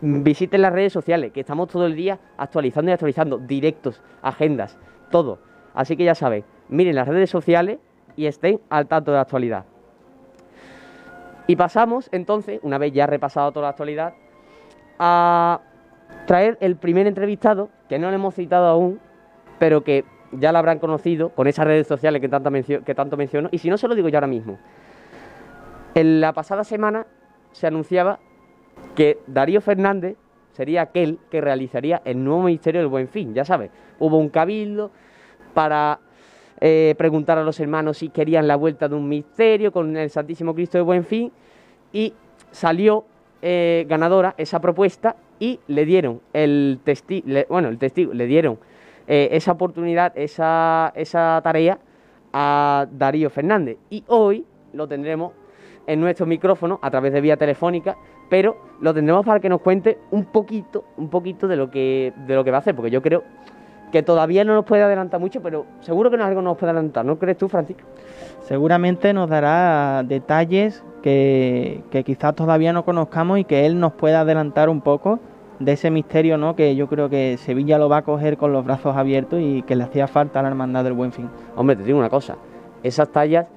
Visiten 0.02 0.62
las 0.62 0.72
redes 0.72 0.94
sociales, 0.94 1.32
que 1.32 1.40
estamos 1.40 1.68
todo 1.68 1.88
el 1.88 1.96
día 1.96 2.20
actualizando 2.38 2.92
y 2.92 2.94
actualizando, 2.94 3.38
directos, 3.40 4.02
agendas, 4.22 4.78
todo. 5.10 5.40
Así 5.74 5.96
que 5.96 6.04
ya 6.04 6.16
sabéis, 6.16 6.46
miren 6.70 6.96
las 6.96 7.08
redes 7.08 7.30
sociales 7.30 7.80
y 8.16 8.26
estén 8.26 8.60
al 8.70 8.88
tanto 8.88 9.12
de 9.12 9.16
la 9.16 9.22
actualidad. 9.22 9.66
Y 11.48 11.56
pasamos 11.56 12.10
entonces, 12.12 12.60
una 12.64 12.78
vez 12.78 12.94
ya 12.94 13.08
repasado 13.08 13.52
toda 13.52 13.64
la 13.66 13.70
actualidad, 13.70 14.14
a 15.00 15.62
traer 16.28 16.58
el 16.62 16.76
primer 16.76 17.08
entrevistado, 17.08 17.70
que 17.90 18.00
no 18.00 18.10
lo 18.10 18.16
hemos 18.16 18.36
citado 18.36 18.68
aún, 18.68 19.00
pero 19.60 19.84
que 19.84 20.06
ya 20.32 20.52
lo 20.52 20.60
habrán 20.60 20.80
conocido 20.80 21.30
con 21.30 21.48
esas 21.48 21.66
redes 21.66 21.88
sociales 21.88 22.22
que, 22.22 22.30
que 22.86 22.96
tanto 22.96 23.18
menciono, 23.18 23.50
y 23.52 23.58
si 23.58 23.70
no 23.70 23.78
se 23.78 23.88
lo 23.88 23.96
digo 23.96 24.10
yo 24.10 24.18
ahora 24.18 24.28
mismo. 24.28 24.60
En 25.94 26.22
la 26.22 26.34
pasada 26.34 26.64
semana 26.64 27.06
se 27.52 27.68
anunciaba 27.68 28.20
que 28.96 29.20
Darío 29.28 29.62
Fernández 29.62 30.16
sería 30.54 30.84
aquel 30.84 31.20
que 31.30 31.42
realizaría 31.42 32.02
el 32.06 32.24
nuevo 32.24 32.44
Ministerio 32.44 32.82
del 32.82 32.88
Buen 32.88 33.08
Fin, 33.08 33.34
ya 33.34 33.46
sabes, 33.46 33.72
hubo 34.00 34.18
un 34.18 34.30
cabildo 34.30 34.92
para 35.52 36.00
eh, 36.60 36.96
preguntar 36.98 37.38
a 37.38 37.44
los 37.44 37.60
hermanos 37.60 37.98
si 37.98 38.10
querían 38.10 38.48
la 38.48 38.56
vuelta 38.56 38.88
de 38.88 38.96
un 38.96 39.08
misterio 39.10 39.72
con 39.72 39.96
el 39.98 40.10
Santísimo 40.10 40.54
Cristo 40.54 40.78
de 40.78 40.84
Buen 40.84 41.04
Fin 41.04 41.32
y 41.92 42.14
salió 42.52 43.06
eh, 43.42 43.86
ganadora 43.90 44.36
esa 44.38 44.60
propuesta 44.62 45.16
y 45.40 45.60
le 45.68 45.86
dieron 45.86 46.22
el 46.34 46.80
testigo, 46.84 47.28
bueno, 47.50 47.70
el 47.70 47.80
testigo, 47.80 48.14
le 48.14 48.28
dieron 48.28 48.60
eh, 49.08 49.30
esa 49.32 49.54
oportunidad, 49.54 50.14
esa, 50.16 50.94
esa 50.96 51.42
tarea 51.44 51.80
a 52.32 52.86
Darío 52.92 53.32
Fernández. 53.32 53.78
Y 53.90 54.04
hoy 54.08 54.46
lo 54.74 54.88
tendremos 54.88 55.34
en 55.88 56.00
nuestro 56.00 56.28
micrófono 56.28 56.80
a 56.84 56.92
través 56.92 57.12
de 57.12 57.22
vía 57.22 57.38
telefónica, 57.38 57.98
pero 58.30 58.58
lo 58.80 58.94
tendremos 58.94 59.26
para 59.26 59.40
que 59.40 59.50
nos 59.50 59.62
cuente 59.62 59.98
un 60.12 60.26
poquito, 60.26 60.86
un 60.98 61.10
poquito 61.10 61.48
de 61.48 61.56
lo 61.56 61.72
que, 61.72 62.14
de 62.28 62.36
lo 62.36 62.44
que 62.44 62.52
va 62.52 62.58
a 62.58 62.60
hacer, 62.60 62.76
porque 62.76 62.92
yo 62.92 63.02
creo 63.02 63.24
que 63.92 64.04
todavía 64.04 64.44
no 64.44 64.54
nos 64.54 64.66
puede 64.66 64.84
adelantar 64.84 65.20
mucho, 65.20 65.42
pero 65.42 65.66
seguro 65.82 66.10
que 66.10 66.18
algo 66.18 66.42
nos 66.42 66.58
puede 66.58 66.72
adelantar, 66.72 67.06
¿no 67.06 67.20
crees 67.20 67.38
tú, 67.38 67.48
Francisco? 67.48 67.84
Seguramente 68.42 69.14
nos 69.14 69.30
dará 69.30 70.04
detalles 70.04 70.84
que, 71.02 71.84
quizás 72.06 72.36
todavía 72.36 72.74
no 72.74 72.84
conozcamos 72.84 73.40
y 73.40 73.44
que 73.44 73.66
él 73.66 73.80
nos 73.80 73.94
pueda 73.94 74.22
adelantar 74.22 74.70
un 74.70 74.82
poco 74.82 75.20
de 75.60 75.74
ese 75.74 75.92
misterio, 75.92 76.38
¿no? 76.38 76.56
Que 76.56 76.76
yo 76.76 76.88
creo 76.88 77.10
que 77.10 77.38
Sevilla 77.38 77.78
lo 77.78 77.90
va 77.90 77.98
a 77.98 78.02
coger 78.02 78.38
con 78.38 78.52
los 78.52 78.66
brazos 78.66 78.96
abiertos 78.96 79.40
y 79.42 79.62
que 79.64 79.76
le 79.76 79.84
hacía 79.84 80.08
falta 80.08 80.40
a 80.40 80.44
la 80.44 80.50
hermandad 80.50 80.84
del 80.84 80.94
Buen 80.94 81.12
Fin. 81.12 81.30
Hombre, 81.56 81.76
te 81.76 81.84
digo 81.84 82.00
una 82.00 82.10
cosa, 82.10 82.38
esas 82.82 83.10
tallas 83.10 83.48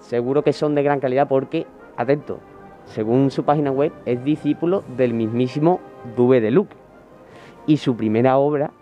seguro 0.00 0.42
que 0.42 0.52
son 0.52 0.74
de 0.74 0.82
gran 0.82 1.00
calidad 1.00 1.26
porque, 1.28 1.66
atento, 1.96 2.38
según 2.84 3.30
su 3.30 3.44
página 3.44 3.70
web, 3.70 3.92
es 4.04 4.22
discípulo 4.24 4.84
del 4.96 5.14
mismísimo 5.14 5.80
Dube 6.16 6.40
de 6.40 6.50
Luc. 6.50 6.68
Y 7.66 7.78
su 7.78 7.96
primera 7.96 8.36
obra 8.36 8.72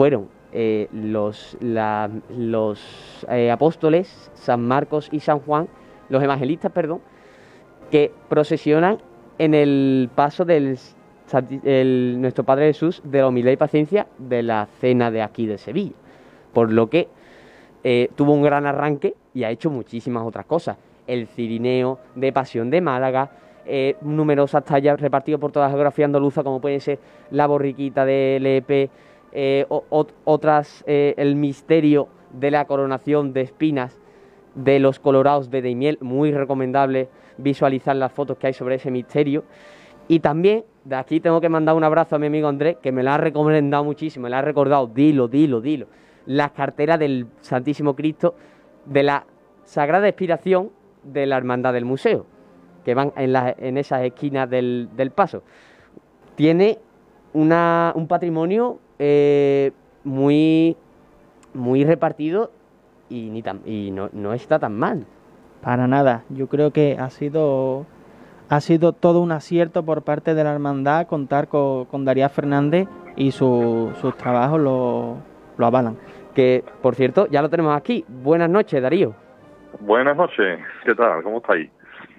fueron 0.00 0.30
eh, 0.54 0.88
los, 0.94 1.58
los 1.60 3.26
eh, 3.28 3.50
apóstoles, 3.50 4.30
San 4.32 4.66
Marcos 4.66 5.10
y 5.12 5.20
San 5.20 5.40
Juan, 5.40 5.68
los 6.08 6.22
evangelistas, 6.22 6.72
perdón, 6.72 7.02
que 7.90 8.10
procesionan 8.30 8.96
en 9.36 9.52
el 9.52 10.08
paso 10.14 10.46
del 10.46 10.78
nuestro 12.18 12.44
Padre 12.44 12.68
Jesús 12.68 13.02
de 13.04 13.18
la 13.18 13.28
humildad 13.28 13.52
y 13.52 13.58
paciencia 13.58 14.06
de 14.16 14.42
la 14.42 14.68
cena 14.80 15.10
de 15.10 15.20
aquí 15.20 15.44
de 15.44 15.58
Sevilla. 15.58 15.96
Por 16.54 16.72
lo 16.72 16.88
que 16.88 17.08
eh, 17.84 18.08
tuvo 18.16 18.32
un 18.32 18.42
gran 18.42 18.64
arranque 18.64 19.16
y 19.34 19.44
ha 19.44 19.50
hecho 19.50 19.68
muchísimas 19.68 20.26
otras 20.26 20.46
cosas. 20.46 20.78
El 21.06 21.26
Cirineo 21.26 21.98
de 22.14 22.32
Pasión 22.32 22.70
de 22.70 22.80
Málaga, 22.80 23.32
numerosas 24.00 24.64
tallas 24.64 24.98
repartidas 24.98 25.38
por 25.38 25.52
toda 25.52 25.66
la 25.66 25.72
geografía 25.72 26.06
andaluza, 26.06 26.42
como 26.42 26.58
puede 26.58 26.80
ser 26.80 26.98
la 27.30 27.46
borriquita 27.46 28.06
de 28.06 28.38
Lepe, 28.40 28.88
eh, 29.32 29.66
otras, 29.68 30.84
el 30.86 31.36
misterio 31.36 32.08
de 32.32 32.50
la 32.50 32.64
coronación 32.66 33.32
de 33.32 33.42
espinas 33.42 33.98
de 34.54 34.78
los 34.78 34.98
colorados 34.98 35.50
de 35.50 35.62
Deimiel, 35.62 35.98
muy 36.00 36.32
recomendable 36.32 37.08
visualizar 37.38 37.96
las 37.96 38.12
fotos 38.12 38.36
que 38.38 38.48
hay 38.48 38.52
sobre 38.52 38.76
ese 38.76 38.90
misterio. 38.90 39.44
Y 40.08 40.20
también 40.20 40.64
de 40.84 40.96
aquí 40.96 41.20
tengo 41.20 41.40
que 41.40 41.48
mandar 41.48 41.74
un 41.74 41.84
abrazo 41.84 42.16
a 42.16 42.18
mi 42.18 42.26
amigo 42.26 42.48
Andrés, 42.48 42.76
que 42.82 42.92
me 42.92 43.02
la 43.02 43.14
ha 43.14 43.18
recomendado 43.18 43.84
muchísimo, 43.84 44.24
me 44.24 44.30
la 44.30 44.38
ha 44.38 44.42
recordado, 44.42 44.86
dilo, 44.86 45.28
dilo, 45.28 45.60
dilo, 45.60 45.86
las 46.26 46.52
carteras 46.52 46.98
del 46.98 47.26
Santísimo 47.40 47.94
Cristo 47.94 48.34
de 48.86 49.02
la 49.02 49.26
Sagrada 49.64 50.08
Inspiración 50.08 50.70
de 51.04 51.26
la 51.26 51.36
Hermandad 51.36 51.72
del 51.72 51.84
Museo, 51.84 52.26
que 52.84 52.94
van 52.94 53.12
en, 53.16 53.34
en 53.36 53.78
esas 53.78 54.02
esquinas 54.02 54.48
del, 54.48 55.12
paso. 55.14 55.42
Tiene 56.34 56.78
una, 57.32 57.92
un 57.94 58.08
patrimonio 58.08 58.78
eh, 59.02 59.72
muy, 60.04 60.76
muy 61.54 61.84
repartido 61.84 62.50
y, 63.08 63.30
ni 63.30 63.42
tan, 63.42 63.62
y 63.64 63.90
no, 63.90 64.10
no 64.12 64.34
está 64.34 64.58
tan 64.58 64.76
mal. 64.76 65.06
Para 65.62 65.86
nada, 65.86 66.24
yo 66.28 66.48
creo 66.48 66.70
que 66.70 66.96
ha 66.98 67.08
sido 67.08 67.86
ha 68.50 68.60
sido 68.60 68.92
todo 68.92 69.20
un 69.20 69.32
acierto 69.32 69.84
por 69.84 70.02
parte 70.02 70.34
de 70.34 70.44
la 70.44 70.52
hermandad 70.52 71.06
contar 71.06 71.48
con, 71.48 71.86
con 71.86 72.04
Daría 72.04 72.28
Fernández 72.28 72.88
y 73.16 73.30
sus 73.30 74.16
trabajos 74.18 74.60
lo, 74.60 75.16
lo, 75.56 75.66
avalan. 75.66 75.96
Que, 76.34 76.64
por 76.82 76.94
cierto, 76.94 77.26
ya 77.28 77.42
lo 77.42 77.48
tenemos 77.48 77.76
aquí. 77.76 78.04
Buenas 78.08 78.50
noches, 78.50 78.82
Darío. 78.82 79.14
Buenas 79.80 80.16
noches, 80.16 80.60
¿qué 80.84 80.94
tal? 80.94 81.22
¿Cómo 81.22 81.38
estáis? 81.38 81.70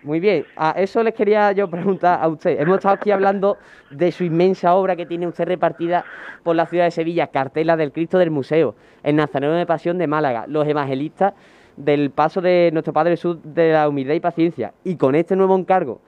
Muy 0.03 0.19
bien, 0.19 0.45
a 0.55 0.71
eso 0.71 1.03
les 1.03 1.13
quería 1.13 1.51
yo 1.51 1.69
preguntar 1.69 2.19
a 2.23 2.27
usted. 2.27 2.59
Hemos 2.59 2.77
estado 2.77 2.95
aquí 2.95 3.11
hablando 3.11 3.57
de 3.91 4.11
su 4.11 4.23
inmensa 4.23 4.73
obra 4.73 4.95
que 4.95 5.05
tiene 5.05 5.27
usted 5.27 5.45
repartida 5.45 6.05
por 6.41 6.55
la 6.55 6.65
ciudad 6.65 6.85
de 6.85 6.91
Sevilla, 6.91 7.27
Cartela 7.27 7.77
del 7.77 7.91
Cristo 7.91 8.17
del 8.17 8.31
Museo, 8.31 8.73
el 9.03 9.15
Nazareno 9.15 9.53
de 9.53 9.67
Pasión 9.67 9.99
de 9.99 10.07
Málaga, 10.07 10.45
los 10.47 10.67
evangelistas 10.67 11.33
del 11.77 12.09
paso 12.09 12.41
de 12.41 12.71
nuestro 12.73 12.93
Padre 12.93 13.11
Jesús 13.11 13.37
de 13.43 13.73
la 13.73 13.87
humildad 13.87 14.15
y 14.15 14.19
paciencia. 14.19 14.73
Y 14.83 14.95
con 14.95 15.13
este 15.13 15.35
nuevo 15.35 15.55
encargo 15.55 16.01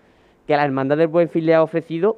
que 0.48 0.58
la 0.58 0.66
Hermandad 0.66 0.98
del 0.98 1.08
Buen 1.08 1.30
Fin 1.30 1.46
le 1.46 1.54
ha 1.54 1.62
ofrecido. 1.62 2.18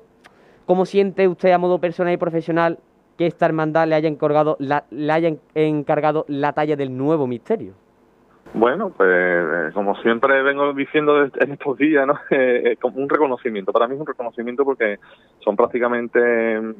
¿Cómo 0.65 0.85
siente 0.85 1.27
usted 1.27 1.51
a 1.51 1.57
modo 1.57 1.79
personal 1.79 2.13
y 2.13 2.17
profesional 2.17 2.79
que 3.17 3.27
esta 3.27 3.45
hermandad 3.45 3.85
le 3.87 3.95
haya 3.95 4.07
encargado 4.07 4.55
la, 4.59 4.85
le 4.91 5.11
haya 5.11 5.35
encargado 5.53 6.25
la 6.29 6.53
talla 6.53 6.75
del 6.77 6.95
nuevo 6.95 7.27
misterio? 7.27 7.73
Bueno, 8.53 8.89
pues 8.89 9.09
eh, 9.11 9.71
como 9.73 9.95
siempre 9.97 10.41
vengo 10.41 10.71
diciendo 10.73 11.23
en 11.23 11.51
estos 11.51 11.77
días, 11.77 12.07
¿no? 12.07 12.13
Eh, 12.29 12.77
como 12.79 12.97
un 12.97 13.09
reconocimiento. 13.09 13.73
Para 13.73 13.87
mí 13.87 13.95
es 13.95 13.99
un 13.99 14.07
reconocimiento 14.07 14.63
porque 14.63 14.99
son 15.43 15.55
prácticamente 15.55 16.59
mm, 16.59 16.73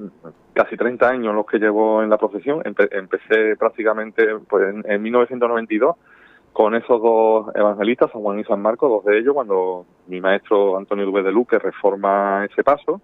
casi 0.54 0.78
30 0.78 1.08
años 1.08 1.36
los 1.36 1.46
que 1.46 1.60
llevo 1.60 2.02
en 2.02 2.10
la 2.10 2.18
profesión. 2.18 2.62
empecé 2.64 3.56
prácticamente 3.58 4.28
pues, 4.48 4.74
en, 4.74 4.90
en 4.90 5.02
1992 5.02 5.96
con 6.54 6.74
esos 6.74 7.02
dos 7.02 7.54
evangelistas, 7.54 8.12
San 8.12 8.22
Juan 8.22 8.40
y 8.40 8.46
San 8.46 8.62
Marcos, 8.62 8.90
dos 8.90 9.04
de 9.04 9.20
ellos, 9.20 9.34
cuando 9.34 9.86
mi 10.08 10.22
maestro 10.22 10.78
Antonio 10.78 11.06
Duve 11.06 11.22
de 11.22 11.34
Luque 11.34 11.60
reforma 11.60 12.46
ese 12.46 12.64
paso 12.64 13.02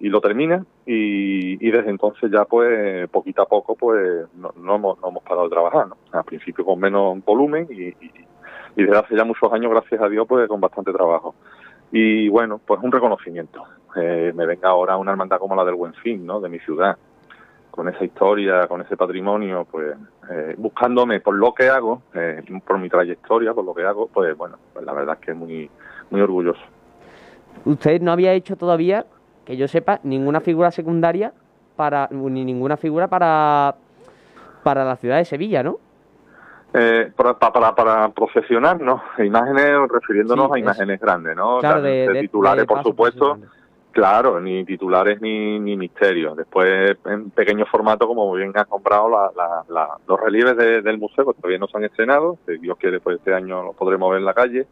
y 0.00 0.08
lo 0.08 0.20
termina, 0.20 0.64
y, 0.86 1.70
desde 1.70 1.90
entonces 1.90 2.30
ya 2.30 2.44
pues 2.44 3.08
poquito 3.10 3.42
a 3.42 3.46
poco 3.46 3.74
pues 3.74 4.26
no, 4.34 4.52
hemos, 4.74 5.00
no 5.00 5.08
hemos, 5.08 5.22
parado 5.22 5.44
de 5.44 5.50
trabajar, 5.50 5.88
¿no? 5.88 5.96
Al 6.12 6.24
principio 6.24 6.64
con 6.64 6.78
menos 6.78 7.24
volumen 7.24 7.66
y, 7.70 7.88
y, 7.88 8.12
desde 8.76 8.98
hace 8.98 9.16
ya 9.16 9.24
muchos 9.24 9.52
años, 9.52 9.70
gracias 9.70 10.00
a 10.00 10.08
Dios, 10.08 10.26
pues 10.28 10.48
con 10.48 10.60
bastante 10.60 10.92
trabajo. 10.92 11.34
Y 11.92 12.28
bueno, 12.28 12.60
pues 12.64 12.80
un 12.82 12.90
reconocimiento. 12.90 13.62
Eh, 13.96 14.32
me 14.34 14.46
venga 14.46 14.68
ahora 14.68 14.96
una 14.96 15.12
hermandad 15.12 15.38
como 15.38 15.54
la 15.54 15.64
del 15.64 15.76
Buen 15.76 15.94
Fin, 15.94 16.26
¿no? 16.26 16.40
De 16.40 16.48
mi 16.48 16.58
ciudad, 16.58 16.96
con 17.70 17.88
esa 17.88 18.04
historia, 18.04 18.66
con 18.66 18.80
ese 18.80 18.96
patrimonio, 18.96 19.66
pues 19.70 19.96
eh, 20.30 20.54
buscándome 20.58 21.20
por 21.20 21.34
lo 21.34 21.54
que 21.54 21.68
hago, 21.68 22.02
eh, 22.14 22.42
por 22.66 22.78
mi 22.78 22.88
trayectoria, 22.88 23.54
por 23.54 23.64
lo 23.64 23.74
que 23.74 23.84
hago, 23.84 24.08
pues 24.08 24.36
bueno, 24.36 24.58
pues 24.72 24.84
la 24.84 24.92
verdad 24.92 25.18
es 25.20 25.26
que 25.26 25.34
muy, 25.34 25.70
muy 26.10 26.20
orgulloso. 26.20 26.62
Usted 27.64 28.00
no 28.00 28.12
había 28.12 28.32
hecho 28.32 28.56
todavía, 28.56 29.06
que 29.44 29.56
yo 29.56 29.68
sepa, 29.68 30.00
ninguna 30.02 30.40
figura 30.40 30.70
secundaria 30.70 31.32
para, 31.76 32.08
ni 32.10 32.44
ninguna 32.44 32.76
figura 32.76 33.08
para, 33.08 33.74
para 34.62 34.84
la 34.84 34.96
ciudad 34.96 35.18
de 35.18 35.24
Sevilla, 35.24 35.62
¿no? 35.62 35.78
Eh, 36.72 37.12
para, 37.14 37.38
para, 37.38 37.74
para 37.74 38.08
procesionar, 38.08 38.80
¿no? 38.80 39.02
Imágenes, 39.18 39.88
refiriéndonos 39.88 40.50
a 40.52 40.58
imágenes 40.58 41.00
grandes, 41.00 41.36
¿no? 41.36 41.60
Claro, 41.60 41.82
de, 41.82 42.18
titulares, 42.22 42.64
por 42.64 42.82
supuesto. 42.82 43.38
Claro, 43.92 44.40
ni 44.40 44.64
titulares 44.64 45.20
ni, 45.20 45.60
ni 45.60 45.76
misterios. 45.76 46.36
Después, 46.36 46.96
en 47.04 47.30
pequeño 47.30 47.64
formato, 47.66 48.08
como 48.08 48.32
bien 48.32 48.50
has 48.56 48.66
comprado, 48.66 49.08
la, 49.08 49.88
los 50.08 50.20
relieves 50.20 50.56
del 50.56 50.98
museo, 50.98 51.32
todavía 51.32 51.58
no 51.58 51.68
se 51.68 51.76
han 51.76 51.84
estrenado. 51.84 52.36
Si 52.44 52.58
Dios 52.58 52.76
quiere, 52.76 52.98
pues 52.98 53.18
este 53.18 53.32
año 53.32 53.62
los 53.62 53.76
podremos 53.76 54.10
ver 54.10 54.18
en 54.18 54.24
la 54.24 54.34
calle 54.34 54.66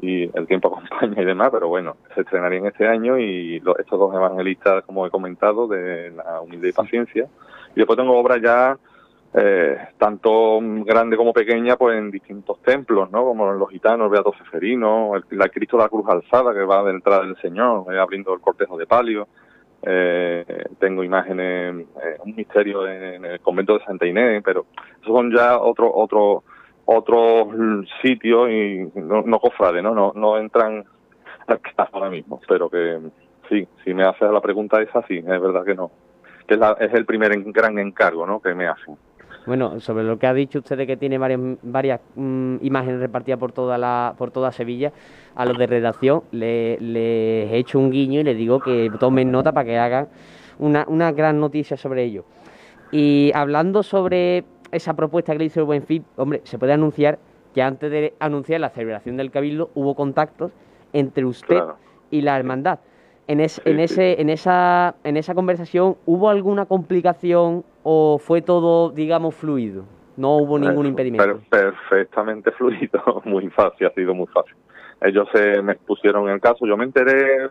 y 0.00 0.36
el 0.36 0.46
tiempo 0.46 0.68
acompaña 0.68 1.22
y 1.22 1.24
demás, 1.24 1.50
pero 1.52 1.68
bueno, 1.68 1.96
se 2.14 2.20
estrenarían 2.20 2.66
este 2.66 2.86
año 2.86 3.18
y 3.18 3.56
estos 3.78 3.98
dos 3.98 4.14
evangelistas, 4.14 4.84
como 4.84 5.06
he 5.06 5.10
comentado, 5.10 5.66
de 5.66 6.10
la 6.10 6.40
humildad 6.40 6.68
y 6.68 6.72
paciencia. 6.72 7.26
Y 7.74 7.74
después 7.76 7.96
tengo 7.96 8.18
obras 8.18 8.40
ya 8.42 8.78
eh, 9.34 9.76
tanto 9.98 10.58
grande 10.84 11.16
como 11.16 11.32
pequeña, 11.32 11.76
pues 11.76 11.98
en 11.98 12.10
distintos 12.10 12.62
templos, 12.62 13.10
¿no? 13.10 13.24
Como 13.24 13.52
los 13.52 13.68
gitanos, 13.70 14.10
Beato 14.10 14.32
Seferino, 14.38 15.16
el, 15.16 15.24
la 15.30 15.48
Cristo 15.48 15.76
de 15.76 15.82
la 15.82 15.88
Cruz 15.88 16.08
Alzada, 16.08 16.54
que 16.54 16.64
va 16.64 16.82
de 16.84 16.92
entrada 16.92 17.22
del 17.22 17.36
Señor, 17.36 17.92
eh, 17.92 17.98
abriendo 17.98 18.32
el 18.32 18.40
cortejo 18.40 18.78
de 18.78 18.86
palio. 18.86 19.28
Eh, 19.82 20.44
tengo 20.80 21.04
imágenes, 21.04 21.86
eh, 22.02 22.16
un 22.24 22.34
misterio 22.34 22.86
en, 22.88 23.24
el 23.24 23.40
convento 23.40 23.78
de 23.78 23.84
Santa 23.84 24.06
Inés, 24.06 24.42
pero 24.44 24.66
esos 25.00 25.14
son 25.14 25.32
ya 25.32 25.58
otros 25.58 25.90
otro, 25.94 26.42
otros 26.90 27.48
sitios 28.00 28.48
y 28.48 28.90
no, 28.94 29.20
no 29.20 29.38
cofrades, 29.40 29.82
¿no? 29.82 29.94
No, 29.94 30.12
no 30.14 30.38
entran 30.38 30.84
ahora 31.92 32.08
mismo, 32.08 32.40
pero 32.48 32.70
que 32.70 32.98
sí, 33.50 33.68
si 33.84 33.92
me 33.92 34.04
haces 34.04 34.30
la 34.30 34.40
pregunta 34.40 34.80
esa, 34.80 35.02
sí, 35.06 35.18
es 35.18 35.24
verdad 35.26 35.64
que 35.66 35.74
no. 35.74 35.90
Que 36.46 36.54
es, 36.54 36.94
el 36.94 37.04
primer 37.04 37.30
gran 37.52 37.78
encargo, 37.78 38.26
¿no? 38.26 38.40
Que 38.40 38.54
me 38.54 38.66
hacen. 38.66 38.96
Bueno, 39.44 39.80
sobre 39.80 40.02
lo 40.02 40.18
que 40.18 40.26
ha 40.26 40.32
dicho 40.32 40.60
usted 40.60 40.78
de 40.78 40.86
que 40.86 40.96
tiene 40.96 41.18
varias, 41.18 41.40
varias 41.62 42.00
mm, 42.14 42.56
imágenes 42.62 43.00
repartidas 43.00 43.38
por 43.38 43.52
toda 43.52 43.76
la, 43.76 44.14
por 44.16 44.30
toda 44.30 44.50
Sevilla, 44.50 44.90
a 45.34 45.44
los 45.44 45.58
de 45.58 45.66
redacción 45.66 46.22
les 46.32 46.80
le 46.80 47.50
he 47.50 47.58
hecho 47.58 47.78
un 47.78 47.90
guiño 47.90 48.20
y 48.20 48.24
les 48.24 48.36
digo 48.36 48.60
que 48.60 48.90
tomen 48.98 49.30
nota 49.30 49.52
para 49.52 49.66
que 49.66 49.78
hagan 49.78 50.08
una, 50.58 50.86
una 50.88 51.12
gran 51.12 51.38
noticia 51.38 51.76
sobre 51.76 52.04
ello. 52.04 52.24
Y 52.90 53.30
hablando 53.34 53.82
sobre 53.82 54.44
esa 54.72 54.94
propuesta 54.94 55.32
que 55.32 55.38
le 55.38 55.44
hizo 55.46 55.60
el 55.60 55.66
Buen 55.66 55.82
Fin, 55.82 56.04
hombre, 56.16 56.40
se 56.44 56.58
puede 56.58 56.72
anunciar 56.72 57.18
que 57.54 57.62
antes 57.62 57.90
de 57.90 58.14
anunciar 58.18 58.60
la 58.60 58.70
celebración 58.70 59.16
del 59.16 59.30
Cabildo 59.30 59.70
hubo 59.74 59.94
contactos 59.94 60.52
entre 60.92 61.24
usted 61.24 61.60
y 62.10 62.20
la 62.22 62.38
hermandad. 62.38 62.80
En, 63.26 63.40
en, 63.40 63.80
ese, 63.80 64.20
en, 64.20 64.30
esa, 64.30 64.94
en 65.04 65.18
esa 65.18 65.34
conversación, 65.34 65.96
¿hubo 66.06 66.30
alguna 66.30 66.64
complicación 66.64 67.64
o 67.82 68.18
fue 68.18 68.40
todo, 68.40 68.90
digamos, 68.90 69.34
fluido? 69.34 69.84
No 70.16 70.36
hubo 70.36 70.58
ningún 70.58 70.86
impedimento. 70.86 71.40
perfectamente 71.50 72.50
fluido, 72.58 73.22
muy 73.24 73.48
fácil, 73.50 73.86
ha 73.86 73.90
sido 73.90 74.14
muy 74.14 74.26
fácil. 74.28 74.54
Ellos 75.00 75.28
se 75.32 75.62
me 75.62 75.74
pusieron 75.76 76.26
en 76.28 76.34
el 76.34 76.40
caso, 76.40 76.66
yo 76.66 76.76
me 76.76 76.84
enteré 76.84 77.50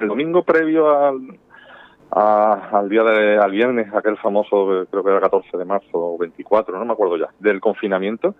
el 0.00 0.08
domingo 0.08 0.42
previo 0.42 0.90
al, 0.90 1.38
al 2.10 2.88
día 2.88 3.02
de, 3.02 3.38
al 3.38 3.50
viernes, 3.50 3.92
aquel 3.94 4.16
famoso, 4.18 4.86
creo 4.90 5.04
que 5.04 5.10
era 5.10 5.20
14 5.20 5.56
de 5.56 5.64
marzo 5.64 5.88
o 5.92 6.18
24, 6.18 6.78
no 6.78 6.84
me 6.84 6.92
acuerdo 6.92 7.16
ya, 7.16 7.28
del 7.40 7.60
confinamiento, 7.60 8.34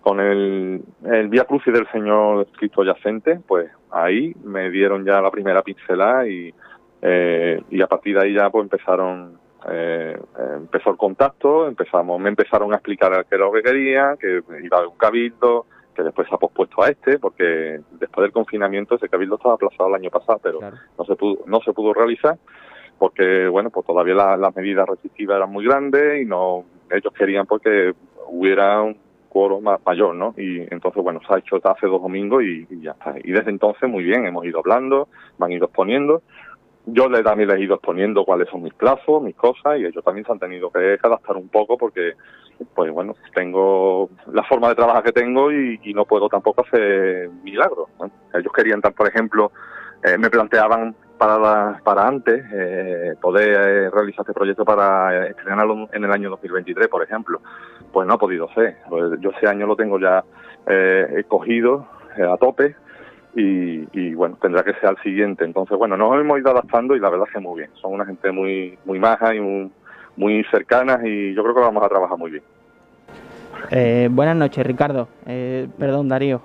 con 0.00 0.20
el, 0.20 0.82
el 1.04 1.28
Vía 1.28 1.44
Crucis 1.44 1.72
del 1.72 1.90
Señor 1.90 2.46
Cristo 2.56 2.84
Yacente, 2.84 3.40
pues 3.46 3.70
ahí 3.90 4.34
me 4.44 4.70
dieron 4.70 5.04
ya 5.04 5.20
la 5.20 5.30
primera 5.30 5.62
pincelada 5.62 6.26
y, 6.26 6.54
eh, 7.02 7.62
y 7.70 7.82
a 7.82 7.86
partir 7.86 8.16
de 8.16 8.24
ahí 8.24 8.34
ya 8.34 8.48
pues 8.50 8.64
empezaron 8.64 9.38
eh, 9.70 10.16
empezó 10.56 10.90
el 10.90 10.96
contacto, 10.96 11.66
empezamos, 11.66 12.20
me 12.20 12.28
empezaron 12.28 12.72
a 12.72 12.76
explicar 12.76 13.26
qué 13.28 13.34
era 13.34 13.46
lo 13.46 13.52
que 13.52 13.62
quería, 13.62 14.16
que 14.18 14.40
iba 14.62 14.76
a 14.76 14.80
haber 14.80 14.90
un 14.90 14.96
cabildo, 14.96 15.66
que 15.94 16.04
después 16.04 16.28
se 16.28 16.34
ha 16.34 16.38
pospuesto 16.38 16.82
a 16.82 16.90
este, 16.90 17.18
porque 17.18 17.80
después 17.90 18.22
del 18.22 18.32
confinamiento 18.32 18.94
ese 18.94 19.08
cabildo 19.08 19.34
estaba 19.34 19.54
aplazado 19.54 19.88
el 19.88 19.96
año 19.96 20.10
pasado, 20.10 20.38
pero 20.40 20.60
no 20.96 21.04
se 21.04 21.16
pudo, 21.16 21.38
no 21.46 21.60
se 21.60 21.72
pudo 21.72 21.92
realizar, 21.92 22.38
porque 22.98 23.48
bueno, 23.48 23.70
pues 23.70 23.86
todavía 23.86 24.14
las 24.36 24.56
medidas 24.56 24.88
restrictivas 24.88 25.36
eran 25.36 25.50
muy 25.50 25.64
grandes 25.64 26.22
y 26.22 26.24
no, 26.24 26.64
ellos 26.90 27.12
querían 27.14 27.46
porque 27.46 27.94
hubiera 28.28 28.82
un 28.82 28.96
cuoro 29.28 29.60
mayor, 29.60 30.14
¿no? 30.14 30.34
Y 30.36 30.62
entonces, 30.72 31.02
bueno, 31.02 31.20
se 31.26 31.32
ha 31.32 31.38
hecho 31.38 31.56
hace 31.62 31.86
dos 31.86 32.02
domingos 32.02 32.42
y, 32.42 32.66
ya 32.80 32.92
está. 32.92 33.14
Y 33.22 33.30
desde 33.30 33.50
entonces, 33.50 33.88
muy 33.88 34.02
bien, 34.02 34.24
hemos 34.24 34.44
ido 34.44 34.58
hablando, 34.58 35.08
me 35.38 35.46
han 35.46 35.52
ido 35.52 35.66
exponiendo 35.66 36.22
yo 36.92 37.10
también 37.22 37.48
les 37.48 37.58
he 37.58 37.64
ido 37.64 37.74
exponiendo 37.74 38.24
cuáles 38.24 38.48
son 38.48 38.62
mis 38.62 38.72
plazos, 38.74 39.22
mis 39.22 39.36
cosas, 39.36 39.78
y 39.78 39.84
ellos 39.84 40.02
también 40.04 40.24
se 40.24 40.32
han 40.32 40.38
tenido 40.38 40.70
que 40.70 40.98
adaptar 41.02 41.36
un 41.36 41.48
poco 41.48 41.76
porque, 41.76 42.14
pues 42.74 42.90
bueno, 42.90 43.14
tengo 43.34 44.08
la 44.32 44.42
forma 44.44 44.68
de 44.68 44.74
trabajar 44.74 45.02
que 45.02 45.12
tengo 45.12 45.52
y, 45.52 45.78
no 45.94 46.04
puedo 46.04 46.28
tampoco 46.28 46.64
hacer 46.66 47.28
milagros. 47.42 47.88
Ellos 48.32 48.52
querían, 48.54 48.80
por 48.80 49.08
ejemplo, 49.08 49.52
eh, 50.02 50.16
me 50.16 50.30
planteaban 50.30 50.94
para, 51.18 51.80
para 51.84 52.06
antes 52.06 52.44
eh, 52.52 53.14
poder 53.20 53.48
eh, 53.48 53.90
realizar 53.90 54.22
este 54.22 54.32
proyecto 54.32 54.64
para 54.64 55.26
estrenarlo 55.26 55.88
en 55.92 56.04
el 56.04 56.12
año 56.12 56.30
2023, 56.30 56.88
por 56.88 57.02
ejemplo. 57.02 57.40
Pues 57.92 58.06
no 58.06 58.14
ha 58.14 58.18
podido 58.18 58.48
ser. 58.54 58.76
Pues 58.88 59.20
yo 59.20 59.30
ese 59.30 59.46
año 59.46 59.66
lo 59.66 59.76
tengo 59.76 59.98
ya 59.98 60.24
eh, 60.66 61.24
cogido 61.28 61.86
a 62.16 62.36
tope 62.36 62.74
y, 63.34 64.14
bueno, 64.14 64.36
tendrá 64.40 64.64
que 64.64 64.72
ser 64.74 64.86
al 64.86 65.02
siguiente. 65.02 65.44
Entonces, 65.44 65.76
bueno, 65.78 65.96
nos 65.96 66.18
hemos 66.18 66.40
ido 66.40 66.50
adaptando 66.50 66.96
y 66.96 67.00
la 67.00 67.10
verdad 67.10 67.26
es 67.28 67.34
que 67.34 67.40
muy 67.40 67.60
bien. 67.60 67.70
Son 67.80 67.92
una 67.92 68.04
gente 68.04 68.32
muy, 68.32 68.76
muy 68.84 68.98
maja 68.98 69.34
y 69.34 69.40
muy, 69.40 69.70
muy 70.16 70.44
cercanas 70.50 71.04
y 71.04 71.34
yo 71.34 71.42
creo 71.42 71.54
que 71.54 71.60
vamos 71.60 71.84
a 71.84 71.88
trabajar 71.88 72.18
muy 72.18 72.32
bien. 72.32 72.42
Eh, 73.70 74.08
buenas 74.10 74.36
noches, 74.36 74.66
Ricardo. 74.66 75.08
Eh, 75.26 75.68
perdón, 75.78 76.08
Darío. 76.08 76.40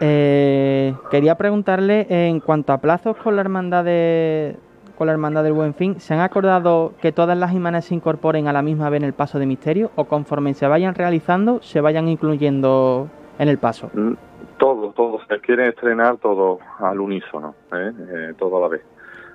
Eh, 0.00 0.94
quería 1.10 1.36
preguntarle 1.36 2.06
en 2.08 2.40
cuanto 2.40 2.72
a 2.72 2.78
plazos 2.78 3.16
con 3.16 3.36
la 3.36 3.42
hermandad 3.42 3.84
de 3.84 4.56
con 4.96 5.06
la 5.06 5.12
hermandad 5.12 5.44
del 5.44 5.52
Buen 5.52 5.74
Fin, 5.74 6.00
¿se 6.00 6.14
han 6.14 6.20
acordado 6.20 6.94
que 7.02 7.12
todas 7.12 7.36
las 7.36 7.52
imanes 7.52 7.84
se 7.84 7.94
incorporen 7.94 8.48
a 8.48 8.52
la 8.54 8.62
misma 8.62 8.88
vez 8.88 9.02
en 9.02 9.04
el 9.04 9.12
paso 9.12 9.38
de 9.38 9.44
misterio 9.44 9.90
o 9.94 10.06
conforme 10.06 10.54
se 10.54 10.66
vayan 10.66 10.94
realizando 10.94 11.60
se 11.60 11.82
vayan 11.82 12.08
incluyendo 12.08 13.08
en 13.38 13.48
el 13.48 13.58
paso? 13.58 13.90
Mm, 13.92 14.14
todo, 14.56 14.92
todo, 14.92 15.20
se 15.28 15.38
quiere 15.40 15.68
estrenar 15.68 16.16
todo 16.16 16.58
al 16.78 16.98
unísono, 16.98 17.54
¿eh? 17.72 17.92
Eh, 18.08 18.34
todo 18.38 18.56
a 18.56 18.60
la 18.60 18.68
vez. 18.68 18.82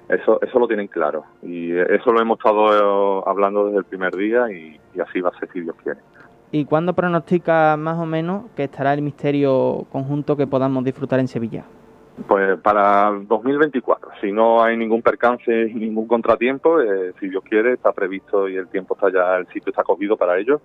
Eso, 0.10 0.41
eso 0.41 0.60
lo 0.60 0.68
tienen 0.68 0.88
claro 0.88 1.24
y 1.41 1.72
eso 1.72 2.12
lo 2.12 2.20
hemos 2.20 2.38
estado 2.38 3.20
eh, 3.20 3.24
hablando 3.27 3.68
desde 3.68 3.77
el 3.77 3.86
primer 3.86 4.13
día 4.13 4.51
y, 4.51 4.77
así 5.00 5.22
va 5.22 5.30
a 5.30 5.39
ser 5.39 5.50
si 5.53 5.62
Dios 5.62 5.75
quiere. 5.84 6.00
¿Y 6.51 6.65
cuándo 6.65 6.93
pronostica 6.93 7.77
más 7.77 7.98
o 7.98 8.05
menos 8.05 8.46
que 8.55 8.65
estará 8.65 8.93
el 8.93 9.01
misterio 9.01 9.86
conjunto 9.91 10.36
que 10.36 10.48
podamos 10.48 10.84
disfrutar 10.84 11.20
en 11.20 11.27
Sevilla? 11.27 11.63
Pues 12.27 12.60
para 12.60 13.10
2024, 13.27 14.10
si 14.20 14.31
no 14.31 14.62
hay 14.62 14.75
ningún 14.75 15.01
percance 15.01 15.72
ningún 15.74 16.08
contratiempo, 16.08 16.77
si 17.20 17.29
Dios 17.29 17.43
quiere, 17.50 17.74
está 17.74 17.93
previsto 17.93 18.50
y 18.50 18.58
el 18.58 18.67
tiempo 18.67 18.96
está 18.96 19.12
ya, 19.12 19.38
el 19.38 19.48
sitio 19.48 19.70
está 19.70 19.84
cogido 19.84 20.17
para 20.17 20.38
ello, 20.38 20.62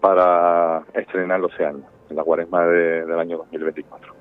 para 0.00 0.82
estrenarlo 0.92 1.48
ese 1.48 1.64
año 1.64 1.82
en 2.10 2.16
la 2.16 2.22
cuaresma 2.22 2.66
del 2.66 3.18
año 3.18 3.38
2024. 3.38 4.12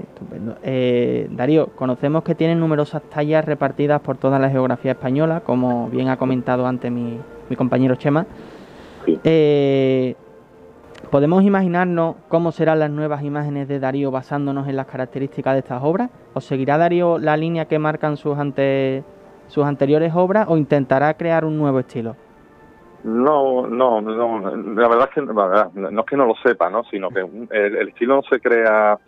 Estupendo. 0.00 0.56
Eh, 0.62 1.28
Darío, 1.30 1.68
conocemos 1.74 2.22
que 2.22 2.34
tienen 2.34 2.60
numerosas 2.60 3.02
tallas 3.02 3.44
repartidas 3.44 4.00
por 4.00 4.16
toda 4.16 4.38
la 4.38 4.50
geografía 4.50 4.92
española, 4.92 5.40
como 5.40 5.88
bien 5.88 6.08
ha 6.08 6.16
comentado 6.16 6.66
antes 6.66 6.90
mi, 6.90 7.18
compañero 7.56 7.96
Chema. 7.96 8.26
Eh, 9.24 10.14
¿Podemos 11.14 11.44
imaginarnos 11.44 12.16
cómo 12.26 12.50
serán 12.50 12.80
las 12.80 12.90
nuevas 12.90 13.22
imágenes 13.22 13.68
de 13.68 13.78
Darío 13.78 14.10
basándonos 14.10 14.66
en 14.66 14.74
las 14.74 14.88
características 14.88 15.52
de 15.52 15.60
estas 15.60 15.80
obras? 15.80 16.10
¿O 16.34 16.40
seguirá 16.40 16.76
Darío 16.76 17.18
la 17.18 17.36
línea 17.36 17.66
que 17.66 17.78
marcan 17.78 18.16
sus, 18.16 18.36
ante, 18.36 19.04
sus 19.46 19.64
anteriores 19.64 20.12
obras 20.12 20.46
o 20.48 20.56
intentará 20.56 21.14
crear 21.14 21.44
un 21.44 21.56
nuevo 21.56 21.78
estilo? 21.78 22.16
No, 23.04 23.64
no, 23.64 24.00
no, 24.00 24.56
la 24.56 24.88
verdad 24.88 25.08
es 25.08 25.14
que 25.14 25.22
no 25.22 26.00
es 26.00 26.06
que 26.06 26.16
no 26.16 26.26
lo 26.26 26.34
sepa, 26.44 26.68
¿no? 26.68 26.82
sino 26.90 27.10
que 27.10 27.20
el, 27.20 27.88
estilo 27.90 28.16
no 28.16 28.22
se 28.22 28.40
crea 28.40 28.98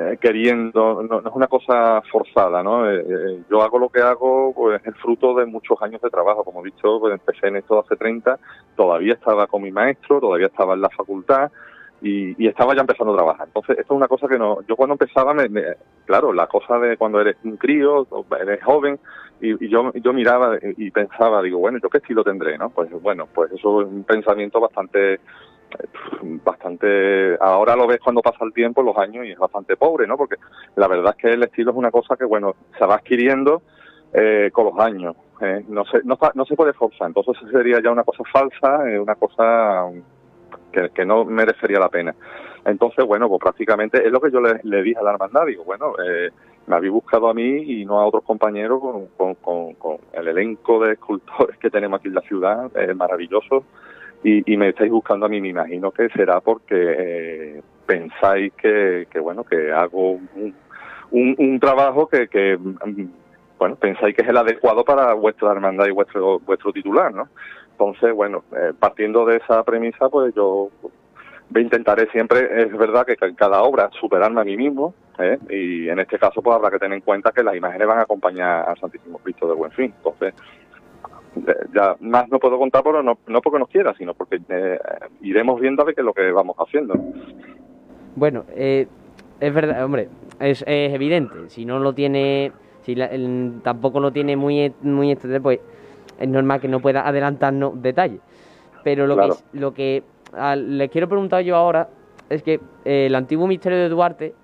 eh, 0.00 0.16
queriendo, 0.18 1.02
no, 1.02 1.18
es 1.18 1.34
una 1.34 1.46
cosa 1.46 2.00
forzada, 2.10 2.62
¿no? 2.62 2.90
Eh, 2.90 3.04
eh, 3.06 3.42
yo 3.50 3.60
hago 3.60 3.78
lo 3.78 3.90
que 3.90 4.00
hago, 4.00 4.54
pues 4.54 4.80
es 4.80 4.86
el 4.86 4.94
fruto 4.94 5.34
de 5.34 5.44
muchos 5.44 5.76
años 5.82 6.00
de 6.00 6.08
trabajo, 6.08 6.42
como 6.42 6.62
he 6.62 6.70
dicho, 6.70 6.98
pues 6.98 7.12
empecé 7.12 7.48
en 7.48 7.56
esto 7.56 7.78
hace 7.78 7.96
30, 7.96 8.38
todavía 8.76 9.12
estaba 9.12 9.46
con 9.46 9.62
mi 9.62 9.70
maestro, 9.70 10.18
todavía 10.18 10.46
estaba 10.46 10.72
en 10.72 10.80
la 10.80 10.88
facultad, 10.88 11.50
y, 12.00 12.46
estaba 12.46 12.74
ya 12.74 12.80
empezando 12.80 13.12
a 13.12 13.16
trabajar. 13.16 13.46
Entonces, 13.48 13.78
esto 13.78 13.92
es 13.92 13.96
una 13.98 14.08
cosa 14.08 14.26
que 14.26 14.38
no. 14.38 14.62
Yo 14.66 14.74
cuando 14.74 14.94
empezaba, 14.94 15.34
me, 15.34 15.48
claro, 16.06 16.32
la 16.32 16.46
cosa 16.46 16.78
de 16.78 16.96
cuando 16.96 17.20
eres 17.20 17.36
un 17.44 17.58
crío, 17.58 18.06
eres 18.40 18.64
joven, 18.64 18.98
y, 19.42 19.68
yo, 19.68 19.92
yo 19.92 20.14
miraba 20.14 20.56
y 20.62 20.90
pensaba, 20.92 21.42
digo, 21.42 21.58
bueno, 21.58 21.78
¿yo 21.82 21.90
qué 21.90 21.98
estilo 21.98 22.24
tendré? 22.24 22.56
no 22.56 22.70
Pues 22.70 22.90
bueno, 23.02 23.28
pues 23.34 23.52
eso 23.52 23.82
es 23.82 23.86
un 23.86 24.04
pensamiento 24.04 24.60
bastante 24.60 25.20
bastante 26.44 27.36
ahora 27.40 27.76
lo 27.76 27.86
ves 27.86 28.00
cuando 28.02 28.22
pasa 28.22 28.44
el 28.44 28.52
tiempo 28.52 28.82
los 28.82 28.96
años 28.96 29.24
y 29.26 29.32
es 29.32 29.38
bastante 29.38 29.76
pobre 29.76 30.06
no 30.06 30.16
porque 30.16 30.36
la 30.76 30.88
verdad 30.88 31.14
es 31.16 31.22
que 31.22 31.28
el 31.28 31.42
estilo 31.42 31.70
es 31.70 31.76
una 31.76 31.90
cosa 31.90 32.16
que 32.16 32.24
bueno 32.24 32.54
se 32.78 32.84
va 32.84 32.96
adquiriendo 32.96 33.62
eh, 34.12 34.50
con 34.52 34.66
los 34.66 34.78
años 34.78 35.16
eh, 35.40 35.64
no 35.68 35.84
se 35.86 36.02
no, 36.04 36.44
se 36.44 36.54
puede 36.54 36.74
forzar. 36.74 37.08
Entonces 37.08 37.36
sería 37.50 37.80
ya 37.82 37.90
una 37.90 38.04
cosa 38.04 38.22
falsa 38.30 38.88
eh, 38.90 38.98
una 38.98 39.14
cosa 39.14 39.86
que, 40.70 41.04
no 41.04 41.24
merecería 41.24 41.78
la 41.78 41.88
pena. 41.88 42.14
Entonces, 42.64 43.04
bueno, 43.06 43.28
pues 43.28 43.40
prácticamente 43.40 44.06
es 44.06 44.12
lo 44.12 44.20
que 44.20 44.30
yo 44.30 44.40
le, 44.40 44.82
dije 44.82 44.98
a 44.98 45.02
la 45.02 45.12
hermandad, 45.12 45.46
digo, 45.46 45.64
bueno, 45.64 45.94
eh, 46.04 46.30
me 46.66 46.76
habéis 46.76 46.92
buscado 46.92 47.30
a 47.30 47.34
mí 47.34 47.42
y 47.42 47.86
no 47.86 47.98
a 47.98 48.06
otros 48.06 48.22
compañeros 48.22 48.80
con, 49.16 49.34
con, 49.36 49.98
el 50.12 50.28
elenco 50.28 50.78
de 50.84 50.92
escultores 50.92 51.56
que 51.58 51.70
tenemos 51.70 51.98
aquí 51.98 52.08
en 52.08 52.14
la 52.14 52.20
ciudad, 52.20 52.70
maravilloso, 52.94 53.64
y, 54.22 54.56
me 54.56 54.68
estáis 54.68 54.90
buscando 54.90 55.26
a 55.26 55.28
mí, 55.28 55.40
me 55.40 55.48
imagino 55.48 55.90
que 55.90 56.08
será 56.10 56.40
porque 56.40 56.74
eh, 56.74 57.62
pensáis 57.86 58.52
que, 58.54 59.06
que, 59.10 59.18
bueno, 59.18 59.44
que 59.44 59.72
hago 59.72 60.12
un, 60.12 60.54
un, 61.10 61.60
trabajo 61.60 62.06
que, 62.06 62.28
que, 62.28 62.58
bueno, 63.58 63.76
pensáis 63.76 64.14
que 64.14 64.22
es 64.22 64.28
el 64.28 64.36
adecuado 64.36 64.84
para 64.84 65.14
vuestra 65.14 65.52
hermandad 65.52 65.86
y 65.86 65.90
vuestro, 65.90 66.38
vuestro 66.40 66.72
titular, 66.72 67.12
¿no? 67.12 67.28
Entonces, 67.72 68.14
bueno, 68.14 68.44
eh, 68.54 68.72
partiendo 68.78 69.24
de 69.24 69.38
esa 69.38 69.62
premisa, 69.64 70.08
pues 70.10 70.34
yo 70.34 70.68
intentaré 71.58 72.08
siempre, 72.10 72.62
es 72.62 72.76
verdad 72.76 73.06
que 73.06 73.16
en 73.20 73.34
cada 73.34 73.62
obra 73.62 73.90
superarme 73.98 74.42
a 74.42 74.44
mí 74.44 74.56
mismo, 74.56 74.94
¿eh? 75.18 75.38
y 75.48 75.88
en 75.88 75.98
este 75.98 76.18
caso 76.18 76.42
pues 76.42 76.54
habrá 76.54 76.70
que 76.70 76.78
tener 76.78 76.96
en 76.96 77.02
cuenta 77.02 77.32
que 77.32 77.42
las 77.42 77.56
imágenes 77.56 77.88
van 77.88 77.98
a 77.98 78.02
acompañar 78.02 78.68
al 78.68 78.78
Santísimo 78.78 79.18
Cristo 79.18 79.48
de 79.48 79.54
Buen 79.54 79.72
Fin. 79.72 79.92
Entonces, 79.96 80.34
ya 81.74 81.96
más 82.00 82.28
no 82.28 82.38
puedo 82.38 82.58
contar, 82.58 82.82
pero 82.82 83.02
no, 83.02 83.18
no 83.26 83.40
porque 83.40 83.58
nos 83.58 83.68
quiera, 83.68 83.94
sino 83.94 84.14
porque 84.14 84.40
eh, 84.48 84.78
iremos 85.20 85.60
viendo 85.60 85.82
a 85.82 85.86
ver 85.86 85.94
qué 85.94 86.00
es 86.00 86.04
lo 86.04 86.12
que 86.12 86.30
vamos 86.32 86.56
haciendo. 86.58 86.94
Bueno, 88.16 88.44
es 88.54 88.88
verdad, 89.40 89.84
hombre, 89.84 90.08
es, 90.40 90.64
evidente, 90.66 91.48
si 91.48 91.64
no 91.64 91.78
lo 91.78 91.94
tiene, 91.94 92.52
si 92.82 92.96
tampoco 93.62 94.00
lo 94.00 94.12
tiene 94.12 94.36
muy, 94.36 94.72
muy 94.82 95.14
pues 95.42 95.60
es 96.18 96.28
normal 96.28 96.60
que 96.60 96.68
no 96.68 96.80
pueda 96.80 97.06
adelantarnos 97.06 97.80
detalles. 97.82 98.20
Pero 98.84 99.06
lo 99.06 99.16
que, 99.16 99.28
lo 99.52 99.74
que 99.74 100.02
les 100.56 100.90
quiero 100.90 101.08
preguntar 101.08 101.42
yo 101.42 101.56
ahora 101.56 101.88
es 102.28 102.42
que 102.42 102.60
eh, 102.84 103.06
el 103.06 103.14
antiguo 103.14 103.46
misterio 103.46 103.78
de 103.78 103.88
Duarte 103.88 104.34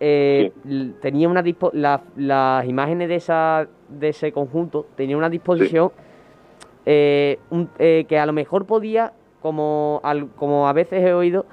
eh, 0.00 0.52
tenía 1.00 1.28
una 1.28 1.42
las 2.16 2.66
imágenes 2.66 3.08
de 3.08 3.14
esa 3.14 3.66
de 3.88 4.08
ese 4.08 4.30
conjunto 4.30 4.86
tenía 4.94 5.16
una 5.16 5.30
disposición 5.30 5.90
eh, 6.86 7.38
que 8.08 8.18
a 8.18 8.26
lo 8.26 8.32
mejor 8.32 8.66
podía 8.66 9.12
como 9.42 10.00
como 10.36 10.68
a 10.68 10.72
veces 10.72 11.04
he 11.04 11.12
oído 11.12 11.46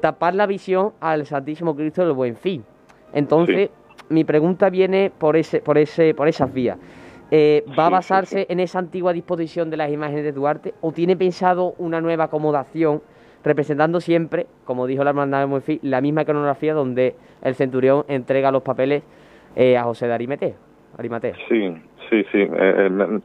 tapar 0.00 0.34
la 0.34 0.46
visión 0.46 0.92
al 1.00 1.26
Santísimo 1.26 1.76
Cristo 1.76 2.02
del 2.02 2.14
Buen 2.14 2.36
Fin 2.36 2.64
entonces 3.12 3.70
mi 4.08 4.24
pregunta 4.24 4.70
viene 4.70 5.10
por 5.10 5.36
ese 5.36 5.60
por 5.60 5.76
ese 5.76 6.14
por 6.14 6.28
esas 6.28 6.52
vías 6.52 6.78
eh, 7.30 7.64
¿Va 7.76 7.86
a 7.86 7.90
basarse 7.90 8.46
en 8.48 8.60
esa 8.60 8.78
antigua 8.78 9.12
disposición 9.12 9.68
de 9.68 9.76
las 9.76 9.90
imágenes 9.90 10.22
de 10.22 10.32
Duarte 10.32 10.74
o 10.80 10.92
tiene 10.92 11.16
pensado 11.16 11.74
una 11.78 12.00
nueva 12.00 12.24
acomodación 12.24 13.02
representando 13.42 14.00
siempre, 14.00 14.46
como 14.64 14.86
dijo 14.86 15.02
la 15.02 15.10
hermandad 15.10 15.40
de 15.40 15.46
Muefi, 15.46 15.80
la 15.82 16.00
misma 16.00 16.22
iconografía 16.22 16.72
donde 16.72 17.16
el 17.42 17.54
centurión 17.56 18.04
entrega 18.08 18.52
los 18.52 18.62
papeles 18.62 19.02
eh, 19.56 19.76
a 19.76 19.82
José 19.82 20.06
de 20.06 20.14
Arimatea? 20.14 21.34
Sí, 21.48 21.74
sí, 22.10 22.24
sí. 22.30 22.38
Eh, 22.38 22.86
el 22.86 23.22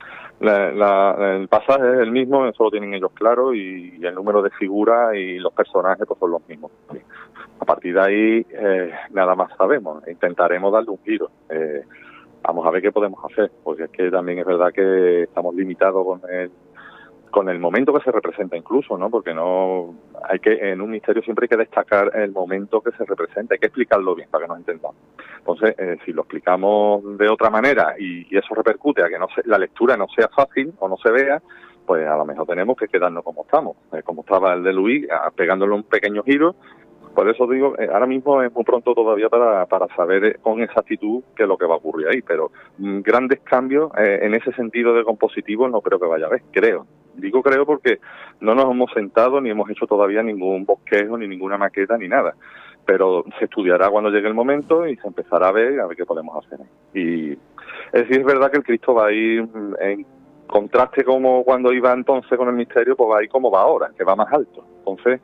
pasaje 1.48 1.94
es 1.94 2.00
el 2.00 2.12
mismo, 2.12 2.46
eso 2.48 2.64
lo 2.64 2.72
tienen 2.72 2.94
ellos 2.94 3.12
claro 3.14 3.54
y, 3.54 4.00
el 4.02 4.16
número 4.16 4.42
de 4.42 4.50
figuras 4.52 5.16
y 5.16 5.40
los 5.40 5.54
personajes 5.54 6.06
pues 6.08 6.20
son 6.20 6.32
los 6.32 6.48
mismos. 6.48 6.72
A 7.60 7.66
partir 7.66 7.94
de 7.94 8.02
ahí 8.02 8.46
nada 9.12 9.36
más 9.36 9.56
sabemos, 9.58 10.08
intentaremos 10.08 10.74
darle 10.74 10.90
un 10.92 11.00
giro 11.04 11.30
vamos 12.44 12.66
a 12.66 12.72
ver 12.72 12.82
qué 12.82 12.92
podemos 12.92 13.20
hacer, 13.26 13.52
porque 13.64 13.84
es 13.84 13.90
que 13.92 14.10
también 14.10 14.40
es 14.40 14.46
verdad 14.46 14.72
que 14.74 15.24
estamos 15.24 15.54
limitados 15.56 16.06
con 16.06 16.22
el 16.32 16.52
con 17.32 17.50
el 17.50 17.60
momento 17.60 17.94
que 17.94 18.04
se 18.04 18.12
representa 18.12 18.56
incluso, 18.56 18.98
¿no? 18.98 19.10
Porque 19.10 19.34
no 19.34 19.96
hay 20.30 20.40
que 20.40 20.72
en 20.72 20.82
un 20.82 20.92
misterio 20.92 21.24
siempre 21.24 21.46
hay 21.46 21.50
que 21.50 21.58
destacar 21.58 22.12
el 22.16 22.32
momento 22.32 22.82
que 22.82 22.92
se 22.92 23.06
representa, 23.06 23.56
hay 23.56 23.60
que 23.60 23.68
explicarlo 23.68 24.14
bien 24.14 24.30
para 24.30 24.44
que 24.44 24.50
nos 24.50 24.60
entendamos. 24.60 24.98
Entonces, 25.40 25.76
eh, 25.80 25.98
si 26.06 26.14
lo 26.14 26.22
explicamos 26.22 27.18
de 27.18 27.30
otra 27.30 27.50
manera 27.50 27.96
y, 27.98 28.22
eso 28.36 28.56
repercute 28.56 29.04
a 29.04 29.10
que 29.10 29.20
no 29.20 29.28
la 29.46 29.58
lectura 29.58 29.98
no 29.98 30.08
sea 30.16 30.28
fácil 30.30 30.74
o 30.80 30.88
no 30.88 30.98
se 30.98 31.12
vea, 31.12 31.42
pues 31.86 32.08
a 32.08 32.16
lo 32.16 32.26
mejor 32.26 32.48
tenemos 32.48 32.78
que 32.78 32.88
quedarnos 32.88 33.24
como 33.24 33.44
estamos, 33.44 33.78
eh, 33.94 34.02
como 34.04 34.22
estaba 34.22 34.54
el 34.54 34.64
de 34.64 34.74
Luis, 34.74 35.08
pegándole 35.36 35.74
un 35.74 35.84
pequeño 35.84 36.24
giro 36.24 36.56
Por 37.14 37.30
eso 37.30 37.46
digo, 37.48 37.78
eh, 37.78 37.90
ahora 37.92 38.06
mismo 38.06 38.42
es 38.42 38.54
muy 38.54 38.64
pronto 38.64 38.94
todavía 38.94 39.30
para, 39.30 39.66
para 39.66 39.88
saber 39.96 40.26
eh, 40.26 40.36
con 40.42 40.62
exactitud 40.62 41.24
qué 41.36 41.44
es 41.44 41.50
lo 41.50 41.58
que 41.58 41.66
va 41.66 41.76
a 41.76 41.78
ocurrir 41.78 42.08
ahí, 42.08 42.22
pero 42.22 42.52
mm, 42.78 43.02
grandes 43.02 43.42
cambios 43.42 43.92
en 43.98 44.34
ese 44.34 44.54
sentido 44.54 44.94
de 44.94 45.04
compositivo 45.04 45.68
no 45.68 45.82
creo 45.82 46.00
que 46.00 46.08
vaya 46.08 46.26
a 46.26 46.28
haber, 46.28 46.44
creo. 46.52 46.86
Digo 47.16 47.42
creo 47.42 47.66
porque 47.66 48.00
no 48.40 48.56
nos 48.56 48.72
hemos 48.72 48.92
sentado 48.94 49.42
ni 49.42 49.50
hemos 49.50 49.70
hecho 49.70 49.86
todavía 49.86 50.24
ningún 50.24 50.66
bosquejo, 50.66 51.18
ni 51.18 51.28
ninguna 51.28 51.58
maqueta, 51.58 51.98
ni 51.98 52.08
nada. 52.08 52.36
Pero 52.86 53.24
se 53.38 53.46
estudiará 53.46 53.90
cuando 53.90 54.10
llegue 54.10 54.28
el 54.28 54.34
momento 54.34 54.88
y 54.88 54.96
se 54.98 55.08
empezará 55.08 55.50
a 55.50 55.52
ver 55.52 55.80
a 55.80 55.88
ver 55.88 55.98
qué 55.98 56.06
podemos 56.06 56.44
hacer. 56.44 56.60
Y 56.94 57.32
es 57.32 57.40
decir, 57.92 58.20
es 58.20 58.26
verdad 58.26 58.52
que 58.52 58.58
el 58.58 58.64
Cristo 58.64 58.94
va 58.94 59.08
a 59.08 59.12
ir 59.12 59.48
en 59.80 60.06
contraste 60.48 61.04
como 61.04 61.44
cuando 61.44 61.72
iba 61.72 61.94
entonces 61.94 62.38
con 62.38 62.50
el 62.50 62.56
misterio, 62.56 62.96
pues 62.96 63.10
va 63.10 63.20
a 63.20 63.24
ir 63.24 63.30
como 63.30 63.50
va 63.50 63.62
ahora, 63.62 63.92
que 63.98 64.04
va 64.04 64.16
más 64.16 64.32
alto. 64.34 64.66
Entonces, 64.80 65.22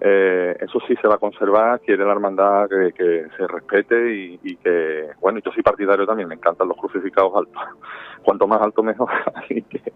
eh, 0.00 0.56
eso 0.60 0.78
sí 0.88 0.94
se 1.00 1.06
va 1.06 1.16
a 1.16 1.18
conservar, 1.18 1.80
quiere 1.80 2.04
la 2.04 2.12
hermandad 2.12 2.68
que, 2.68 3.26
se 3.36 3.46
respete 3.46 4.38
y, 4.42 4.56
que, 4.56 5.10
bueno, 5.20 5.40
yo 5.44 5.52
soy 5.52 5.62
partidario 5.62 6.06
también, 6.06 6.28
me 6.28 6.34
encantan 6.34 6.68
los 6.68 6.76
crucificados 6.76 7.32
altos. 7.36 7.62
Cuanto 8.22 8.46
más 8.46 8.60
alto 8.60 8.82
mejor, 8.82 9.10
así 9.34 9.62
que 9.62 9.92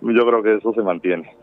yo 0.00 0.26
creo 0.26 0.42
que 0.42 0.56
eso 0.56 0.72
se 0.72 0.82
mantiene. 0.82 1.36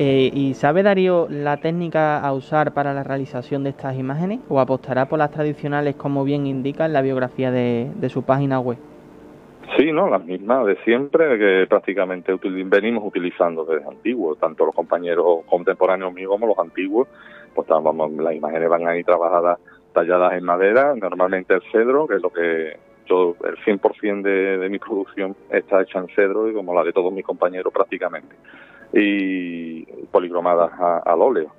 Eh, 0.00 0.30
¿Y 0.32 0.54
sabe 0.54 0.84
Darío 0.84 1.26
la 1.28 1.56
técnica 1.56 2.20
a 2.20 2.32
usar 2.32 2.72
para 2.72 2.94
la 2.94 3.02
realización 3.02 3.64
de 3.64 3.70
estas 3.70 3.96
imágenes 3.96 4.38
o 4.48 4.60
apostará 4.60 5.08
por 5.08 5.18
las 5.18 5.32
tradicionales 5.32 5.96
como 5.96 6.22
bien 6.22 6.46
indica 6.46 6.86
en 6.86 6.92
la 6.92 7.02
biografía 7.02 7.50
de, 7.50 8.08
su 8.08 8.22
página 8.22 8.60
web? 8.60 8.78
Sí, 9.76 9.92
no, 9.92 10.08
las 10.08 10.24
mismas 10.24 10.66
de 10.66 10.76
siempre 10.84 11.38
que 11.38 11.66
prácticamente 11.68 12.34
venimos 12.64 13.04
utilizando 13.04 13.64
desde 13.64 13.86
antiguo, 13.86 14.34
tanto 14.36 14.64
los 14.66 14.74
compañeros 14.74 15.44
contemporáneos 15.46 16.12
míos 16.12 16.30
como 16.30 16.46
los 16.46 16.58
antiguos, 16.58 17.08
pues 17.54 17.68
vamos, 17.68 18.12
las 18.12 18.34
imágenes 18.34 18.68
van 18.68 18.86
ahí 18.86 19.04
trabajadas, 19.04 19.58
talladas 19.92 20.32
en 20.34 20.44
madera, 20.44 20.94
normalmente 20.94 21.54
el 21.54 21.62
cedro, 21.70 22.06
que 22.06 22.16
es 22.16 22.22
lo 22.22 22.30
que 22.30 22.76
yo, 23.06 23.36
el 23.44 23.56
100% 23.58 24.22
de, 24.22 24.58
de 24.58 24.68
mi 24.68 24.78
producción 24.78 25.36
está 25.50 25.82
hecha 25.82 25.98
en 25.98 26.08
cedro 26.08 26.48
y 26.48 26.54
como 26.54 26.74
la 26.74 26.84
de 26.84 26.92
todos 26.92 27.12
mis 27.12 27.24
compañeros 27.24 27.72
prácticamente 27.72 28.34
y 28.92 29.84
policromadas 30.10 30.70
al 31.04 31.20
óleo. 31.20 31.52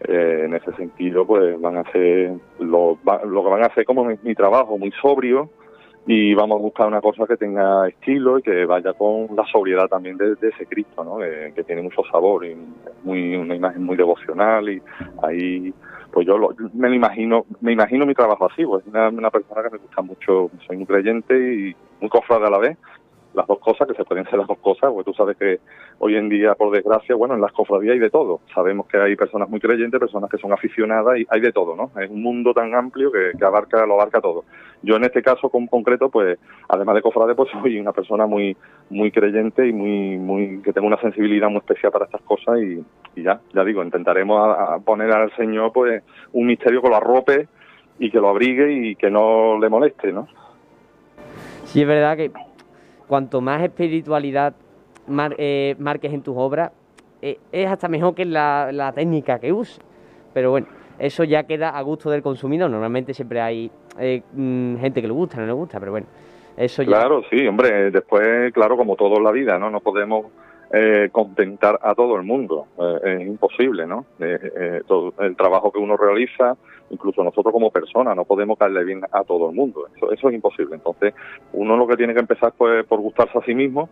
Eh, 0.00 0.42
en 0.44 0.54
ese 0.54 0.72
sentido, 0.72 1.26
pues 1.26 1.58
van 1.60 1.78
a 1.78 1.80
hacer 1.80 2.32
lo, 2.58 2.98
lo 3.26 3.44
que 3.44 3.50
van 3.50 3.62
a 3.62 3.66
hacer 3.66 3.84
como 3.84 4.04
mi, 4.04 4.34
trabajo 4.34 4.76
muy 4.76 4.90
sobrio 5.00 5.48
y 6.06 6.34
vamos 6.34 6.58
a 6.58 6.62
buscar 6.62 6.86
una 6.86 7.00
cosa 7.00 7.26
que 7.26 7.36
tenga 7.36 7.88
estilo 7.88 8.38
y 8.38 8.42
que 8.42 8.66
vaya 8.66 8.92
con 8.92 9.28
la 9.34 9.44
sobriedad 9.50 9.88
también 9.88 10.18
de, 10.18 10.32
ese 10.32 10.66
Cristo, 10.66 11.02
¿no? 11.02 11.18
Que, 11.18 11.64
tiene 11.64 11.82
mucho 11.82 12.02
sabor 12.10 12.44
y 12.44 12.54
muy 13.04 13.36
una 13.36 13.54
imagen 13.54 13.82
muy 13.84 13.96
devocional 13.96 14.68
y 14.68 14.82
ahí 15.22 15.72
pues 16.12 16.26
yo 16.26 16.36
me 16.74 16.88
lo 16.88 16.94
imagino 16.94 17.46
me 17.60 17.72
imagino 17.72 18.04
mi 18.04 18.14
trabajo 18.14 18.46
así 18.50 18.64
pues 18.66 18.84
una, 18.86 19.08
una 19.08 19.30
persona 19.30 19.62
que 19.62 19.70
me 19.70 19.78
gusta 19.78 20.02
mucho 20.02 20.50
soy 20.66 20.76
muy 20.76 20.86
creyente 20.86 21.34
y 21.34 21.76
muy 22.00 22.10
cofrade 22.10 22.46
a 22.46 22.50
la 22.50 22.58
vez 22.58 22.78
las 23.34 23.46
dos 23.46 23.58
cosas, 23.58 23.88
que 23.88 23.94
se 23.94 24.04
pueden 24.04 24.24
ser 24.26 24.38
las 24.38 24.46
dos 24.46 24.58
cosas, 24.58 24.90
porque 24.90 25.10
tú 25.10 25.14
sabes 25.14 25.36
que 25.36 25.60
hoy 25.98 26.16
en 26.16 26.28
día, 26.28 26.54
por 26.54 26.70
desgracia, 26.72 27.14
bueno, 27.14 27.34
en 27.34 27.40
las 27.40 27.52
cofradías 27.52 27.94
hay 27.94 27.98
de 27.98 28.10
todo. 28.10 28.40
Sabemos 28.54 28.86
que 28.86 28.98
hay 28.98 29.16
personas 29.16 29.48
muy 29.48 29.60
creyentes, 29.60 29.98
personas 29.98 30.30
que 30.30 30.38
son 30.38 30.52
aficionadas, 30.52 31.18
y 31.18 31.26
hay 31.28 31.40
de 31.40 31.52
todo, 31.52 31.76
¿no? 31.76 31.90
Es 32.00 32.10
un 32.10 32.22
mundo 32.22 32.54
tan 32.54 32.74
amplio 32.74 33.10
que, 33.10 33.32
abarca, 33.44 33.84
lo 33.86 33.94
abarca 33.94 34.20
todo. 34.20 34.44
Yo 34.82 34.96
en 34.96 35.04
este 35.04 35.22
caso, 35.22 35.48
con 35.48 35.66
concreto, 35.66 36.08
pues, 36.08 36.38
además 36.68 36.94
de 36.94 37.02
cofrade, 37.02 37.34
pues 37.34 37.50
soy 37.62 37.78
una 37.78 37.92
persona 37.92 38.26
muy, 38.26 38.56
muy 38.90 39.10
creyente 39.10 39.66
y 39.66 39.72
muy, 39.72 40.18
muy, 40.18 40.62
que 40.62 40.72
tengo 40.72 40.86
una 40.86 41.00
sensibilidad 41.00 41.48
muy 41.48 41.58
especial 41.58 41.92
para 41.92 42.06
estas 42.06 42.22
cosas 42.22 42.60
y, 42.60 42.84
ya, 43.22 43.40
ya 43.52 43.64
digo, 43.64 43.82
intentaremos 43.82 44.82
poner 44.84 45.10
al 45.12 45.34
Señor, 45.36 45.72
pues, 45.72 46.02
un 46.32 46.46
misterio 46.46 46.82
que 46.82 46.88
lo 46.88 46.96
arrope 46.96 47.48
y 47.98 48.10
que 48.10 48.18
lo 48.18 48.28
abrigue 48.28 48.72
y 48.72 48.96
que 48.96 49.10
no 49.10 49.58
le 49.58 49.68
moleste, 49.68 50.12
¿no? 50.12 50.28
Sí, 51.64 51.82
es 51.82 51.88
verdad 51.88 52.16
que 52.16 52.30
cuanto 53.06 53.40
más 53.40 53.62
espiritualidad 53.62 54.54
eh, 55.38 55.74
marques 55.78 56.12
en 56.12 56.22
tus 56.22 56.34
obras, 56.36 56.72
eh, 57.20 57.38
es 57.52 57.66
hasta 57.66 57.88
mejor 57.88 58.14
que 58.14 58.24
la, 58.24 58.92
técnica 58.94 59.38
que 59.38 59.52
uses. 59.52 59.80
Pero 60.32 60.50
bueno, 60.50 60.66
eso 60.98 61.24
ya 61.24 61.44
queda 61.44 61.70
a 61.70 61.82
gusto 61.82 62.10
del 62.10 62.22
consumidor. 62.22 62.70
Normalmente 62.70 63.14
siempre 63.14 63.40
hay 63.40 63.70
eh, 63.98 64.22
mm, 64.32 64.76
gente 64.76 65.00
que 65.00 65.08
le 65.08 65.14
gusta, 65.14 65.38
no 65.38 65.46
le 65.46 65.52
gusta, 65.52 65.78
pero 65.78 65.92
bueno, 65.92 66.06
eso 66.56 66.82
ya... 66.82 66.88
Claro, 66.88 67.22
sí, 67.30 67.46
hombre, 67.46 67.90
después, 67.90 68.52
claro, 68.52 68.76
como 68.76 68.96
todo 68.96 69.18
en 69.18 69.24
la 69.24 69.32
vida, 69.32 69.58
¿no? 69.58 69.70
No 69.70 69.80
podemos 69.80 70.26
contentar 71.12 71.78
a 71.82 71.94
todo 71.94 72.16
el 72.16 72.24
mundo, 72.24 72.66
es 73.04 73.20
imposible, 73.20 73.86
¿no? 73.86 74.06
todo 74.88 75.14
el 75.20 75.36
trabajo 75.36 75.70
que 75.70 75.78
uno 75.78 75.96
realiza 75.96 76.56
incluso 76.94 77.22
nosotros 77.22 77.52
como 77.52 77.70
personas 77.70 78.16
no 78.16 78.24
podemos 78.24 78.58
caerle 78.58 78.84
bien 78.84 79.02
a 79.10 79.22
todo 79.24 79.50
el 79.50 79.54
mundo, 79.56 79.86
eso, 79.94 80.10
eso 80.12 80.28
es 80.28 80.34
imposible. 80.34 80.74
Entonces, 80.74 81.14
uno 81.52 81.76
lo 81.76 81.86
que 81.86 81.96
tiene 81.96 82.14
que 82.14 82.20
empezar 82.20 82.52
pues 82.56 82.84
por 82.86 83.00
gustarse 83.00 83.38
a 83.38 83.44
sí 83.44 83.54
mismo 83.54 83.90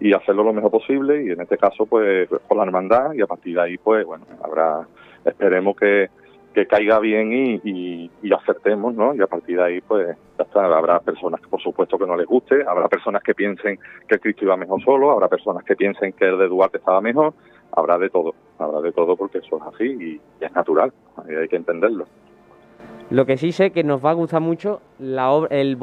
y 0.00 0.12
hacerlo 0.12 0.42
lo 0.42 0.52
mejor 0.52 0.70
posible 0.70 1.22
y 1.24 1.30
en 1.30 1.40
este 1.40 1.56
caso 1.56 1.86
pues 1.86 2.28
con 2.48 2.58
la 2.58 2.64
hermandad 2.64 3.12
y 3.12 3.22
a 3.22 3.26
partir 3.26 3.54
de 3.54 3.62
ahí 3.62 3.78
pues 3.78 4.04
bueno, 4.04 4.24
habrá, 4.42 4.86
esperemos 5.24 5.76
que, 5.76 6.08
que 6.54 6.66
caiga 6.66 7.00
bien 7.00 7.32
y, 7.32 8.10
y, 8.22 8.32
acertemos, 8.32 8.94
¿no? 8.94 9.14
Y 9.14 9.20
a 9.20 9.26
partir 9.26 9.56
de 9.56 9.64
ahí, 9.64 9.80
pues, 9.80 10.16
ya 10.38 10.44
está. 10.44 10.64
Habrá 10.64 11.00
personas 11.00 11.40
que, 11.40 11.48
por 11.48 11.60
supuesto, 11.60 11.98
que 11.98 12.06
no 12.06 12.16
les 12.16 12.26
guste, 12.26 12.64
habrá 12.66 12.88
personas 12.88 13.22
que 13.22 13.34
piensen 13.34 13.78
que 14.08 14.18
Cristo 14.18 14.44
iba 14.44 14.56
mejor 14.56 14.82
solo, 14.82 15.10
habrá 15.10 15.28
personas 15.28 15.64
que 15.64 15.76
piensen 15.76 16.12
que 16.12 16.26
el 16.26 16.38
de 16.38 16.48
Duarte 16.48 16.78
estaba 16.78 17.00
mejor, 17.00 17.34
habrá 17.72 17.98
de 17.98 18.08
todo, 18.08 18.34
habrá 18.58 18.80
de 18.80 18.92
todo 18.92 19.16
porque 19.16 19.38
eso 19.38 19.56
es 19.56 19.74
así 19.74 19.84
y, 19.84 20.20
y 20.40 20.44
es 20.44 20.52
natural, 20.52 20.92
hay 21.26 21.48
que 21.48 21.56
entenderlo. 21.56 22.06
Lo 23.10 23.26
que 23.26 23.36
sí 23.36 23.52
sé 23.52 23.70
que 23.70 23.84
nos 23.84 24.04
va 24.04 24.10
a 24.10 24.14
gustar 24.14 24.40
mucho 24.40 24.80
la 24.98 25.30
el, 25.50 25.78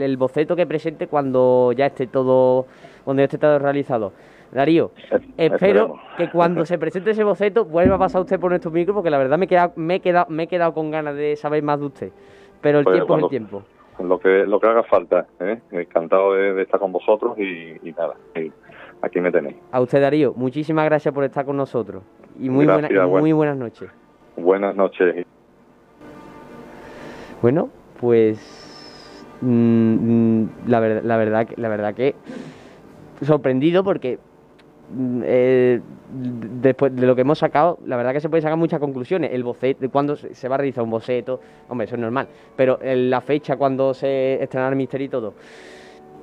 el 0.00 0.16
boceto 0.16 0.56
que 0.56 0.66
presente 0.66 1.06
cuando 1.06 1.72
ya 1.72 1.86
esté 1.86 2.06
todo, 2.06 2.66
cuando 3.04 3.20
ya 3.20 3.24
esté 3.24 3.38
todo 3.38 3.58
realizado. 3.58 4.12
Darío, 4.52 4.92
espero 5.36 5.96
que 6.16 6.30
cuando 6.30 6.64
se 6.64 6.78
presente 6.78 7.10
ese 7.10 7.24
boceto 7.24 7.64
vuelva 7.64 7.96
a 7.96 7.98
pasar 7.98 8.22
usted 8.22 8.40
por 8.40 8.50
nuestro 8.50 8.70
micro, 8.70 8.94
porque 8.94 9.10
la 9.10 9.18
verdad 9.18 9.38
me 9.38 9.44
he 9.44 9.48
quedado, 9.48 9.72
me 9.76 9.96
he 9.96 10.00
quedado, 10.00 10.26
me 10.30 10.44
he 10.44 10.46
quedado 10.46 10.72
con 10.72 10.90
ganas 10.90 11.14
de 11.14 11.36
saber 11.36 11.62
más 11.62 11.78
de 11.78 11.86
usted. 11.86 12.12
Pero 12.60 12.78
el 12.78 12.84
pues 12.84 12.96
tiempo 12.96 13.16
es 13.16 13.22
el 13.24 13.28
tiempo. 13.28 13.62
Lo 13.98 14.18
que, 14.18 14.46
lo 14.46 14.60
que 14.60 14.66
haga 14.66 14.82
falta, 14.82 15.26
¿eh? 15.40 15.58
encantado 15.70 16.34
de, 16.34 16.62
estar 16.62 16.78
con 16.78 16.92
vosotros 16.92 17.38
y, 17.38 17.78
nada, 17.96 18.14
aquí 19.02 19.20
me 19.20 19.30
tenéis. 19.30 19.56
A 19.72 19.80
usted, 19.80 20.00
Darío, 20.00 20.34
muchísimas 20.34 20.84
gracias 20.84 21.14
por 21.14 21.24
estar 21.24 21.44
con 21.44 21.56
nosotros 21.56 22.02
y 22.38 22.50
muy, 22.50 22.66
muy 22.66 23.32
buenas 23.32 23.56
noches. 23.56 23.90
Buenas 24.36 24.74
noches. 24.74 25.26
Bueno, 27.42 27.68
pues 28.00 28.38
mm, 29.40 29.48
mm, 29.48 30.48
la, 30.66 30.80
verdad, 30.80 31.02
la, 31.04 31.16
verdad, 31.16 31.48
la 31.56 31.68
verdad 31.68 31.94
que 31.94 32.14
sorprendido 33.22 33.84
porque 33.84 34.18
mm, 34.90 35.20
eh, 35.24 35.80
después 36.62 36.94
de 36.94 37.06
lo 37.06 37.14
que 37.14 37.20
hemos 37.22 37.38
sacado, 37.38 37.78
la 37.84 37.96
verdad 37.96 38.12
que 38.12 38.20
se 38.20 38.28
puede 38.28 38.42
sacar 38.42 38.56
muchas 38.56 38.80
conclusiones. 38.80 39.32
El 39.32 39.44
boceto, 39.44 39.88
cuando 39.90 40.16
se 40.16 40.48
va 40.48 40.54
a 40.54 40.58
realizar 40.58 40.82
un 40.82 40.90
boceto, 40.90 41.40
hombre, 41.68 41.86
eso 41.86 41.96
es 41.96 42.00
normal, 42.00 42.28
pero 42.56 42.78
la 42.82 43.20
fecha 43.20 43.56
cuando 43.56 43.92
se 43.92 44.42
estrenará 44.42 44.70
el 44.70 44.76
misterio 44.76 45.06
y 45.06 45.10
todo. 45.10 45.34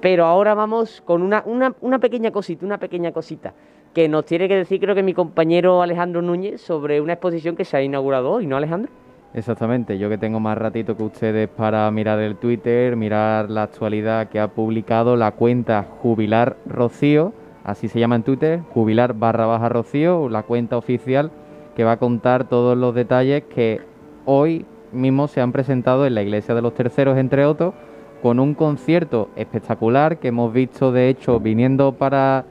Pero 0.02 0.26
ahora 0.26 0.54
vamos 0.54 1.02
con 1.02 1.22
una, 1.22 1.44
una, 1.46 1.74
una 1.82 2.00
pequeña 2.00 2.32
cosita, 2.32 2.66
una 2.66 2.78
pequeña 2.78 3.12
cosita 3.12 3.54
que 3.94 4.10
nos 4.10 4.26
tiene 4.26 4.48
que 4.48 4.56
decir, 4.56 4.80
creo 4.80 4.96
que 4.96 5.04
mi 5.04 5.14
compañero 5.14 5.82
Alejandro 5.82 6.22
Núñez, 6.22 6.60
sobre 6.62 7.00
una 7.00 7.14
exposición 7.14 7.56
que 7.56 7.64
se 7.64 7.78
ha 7.78 7.82
inaugurado 7.84 8.32
hoy, 8.32 8.48
¿no, 8.48 8.58
Alejandro? 8.58 8.92
Exactamente, 9.34 9.98
yo 9.98 10.10
que 10.10 10.20
tengo 10.20 10.40
más 10.40 10.56
ratito 10.58 10.96
que 10.96 11.02
ustedes 11.02 11.50
para 11.50 11.90
mirar 11.90 12.20
el 12.20 12.36
Twitter, 12.36 12.96
mirar 12.96 13.50
la 13.50 13.64
actualidad 13.64 14.30
que 14.30 14.40
ha 14.40 14.50
publicado 14.50 15.16
la 15.16 15.32
cuenta 15.32 15.88
Jubilar 16.02 16.56
Rocío, 16.68 17.34
así 17.64 17.88
se 17.88 18.00
llama 18.00 18.16
en 18.16 18.24
Twitter, 18.24 18.60
Jubilar 18.74 19.16
barra 19.16 19.48
baja 19.48 19.70
Rocío, 19.70 20.30
la 20.30 20.44
cuenta 20.44 20.78
oficial 20.78 21.32
que 21.76 21.84
va 21.84 21.94
a 21.94 21.98
contar 21.98 22.48
todos 22.48 22.78
los 22.78 22.94
detalles 22.94 23.46
que 23.46 23.82
hoy 24.26 24.68
mismo 24.92 25.28
se 25.28 25.42
han 25.42 25.52
presentado 25.52 26.06
en 26.06 26.14
la 26.14 26.22
Iglesia 26.22 26.54
de 26.54 26.62
los 26.62 26.76
Terceros, 26.76 27.18
entre 27.18 27.46
otros, 27.46 27.74
con 28.22 28.40
un 28.40 28.54
concierto 28.54 29.30
espectacular 29.36 30.20
que 30.20 30.28
hemos 30.28 30.54
visto, 30.54 30.92
de 30.92 31.10
hecho, 31.10 31.40
viniendo 31.40 31.94
para 31.94 32.46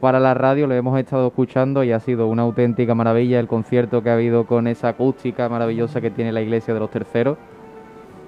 para 0.00 0.18
la 0.18 0.34
radio, 0.34 0.66
lo 0.66 0.74
hemos 0.74 0.98
estado 0.98 1.26
escuchando 1.26 1.84
y 1.84 1.92
ha 1.92 2.00
sido 2.00 2.26
una 2.28 2.42
auténtica 2.42 2.94
maravilla 2.94 3.38
el 3.38 3.46
concierto 3.46 4.02
que 4.02 4.10
ha 4.10 4.14
habido 4.14 4.46
con 4.46 4.66
esa 4.66 4.88
acústica 4.88 5.48
maravillosa 5.48 6.00
que 6.00 6.10
tiene 6.10 6.32
la 6.32 6.40
iglesia 6.40 6.72
de 6.72 6.80
los 6.80 6.90
terceros. 6.90 7.36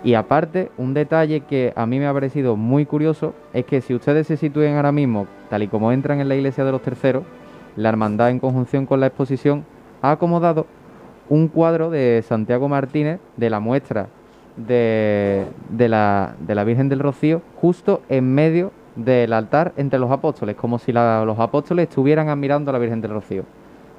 Y 0.04 0.14
aparte, 0.14 0.70
un 0.76 0.94
detalle 0.94 1.40
que 1.40 1.72
a 1.74 1.87
mí 1.87 1.98
me 1.98 2.06
ha 2.06 2.12
parecido 2.12 2.56
muy 2.56 2.85
curioso 2.85 3.35
es 3.52 3.64
que 3.64 3.80
si 3.80 3.94
ustedes 3.94 4.26
se 4.26 4.37
sitúen 4.37 4.76
ahora 4.76 4.92
mismo, 4.92 5.26
tal 5.48 5.62
y 5.62 5.68
como 5.68 5.92
entran 5.92 6.20
en 6.20 6.28
la 6.28 6.35
iglesia 6.35 6.64
de 6.64 6.72
los 6.72 6.82
terceros, 6.82 7.24
la 7.76 7.88
hermandad 7.88 8.30
en 8.30 8.40
conjunción 8.40 8.85
con 8.85 9.00
la 9.00 9.06
exposición 9.06 9.64
ha 10.02 10.11
acomodado 10.11 10.66
un 11.28 11.48
cuadro 11.48 11.88
de 11.88 12.22
Santiago 12.26 12.68
Martínez 12.68 13.20
de 13.37 13.48
la 13.48 13.61
muestra 13.61 14.08
de, 14.56 15.46
la, 15.78 16.35
de 16.38 16.54
la 16.54 16.64
Virgen 16.64 16.90
del 16.90 16.98
Rocío 16.98 17.40
justo 17.56 18.02
en 18.11 18.35
medio 18.35 18.72
del 18.96 19.33
altar 19.33 19.72
entre 19.76 19.98
los 19.98 20.11
apóstoles, 20.11 20.57
como 20.57 20.78
si 20.78 20.92
los 20.92 21.38
apóstoles 21.38 21.88
estuvieran 21.88 22.28
admirando 22.28 22.70
a 22.70 22.72
la 22.72 22.78
Virgen 22.78 23.00
del 23.00 23.12
Rocío. 23.12 23.44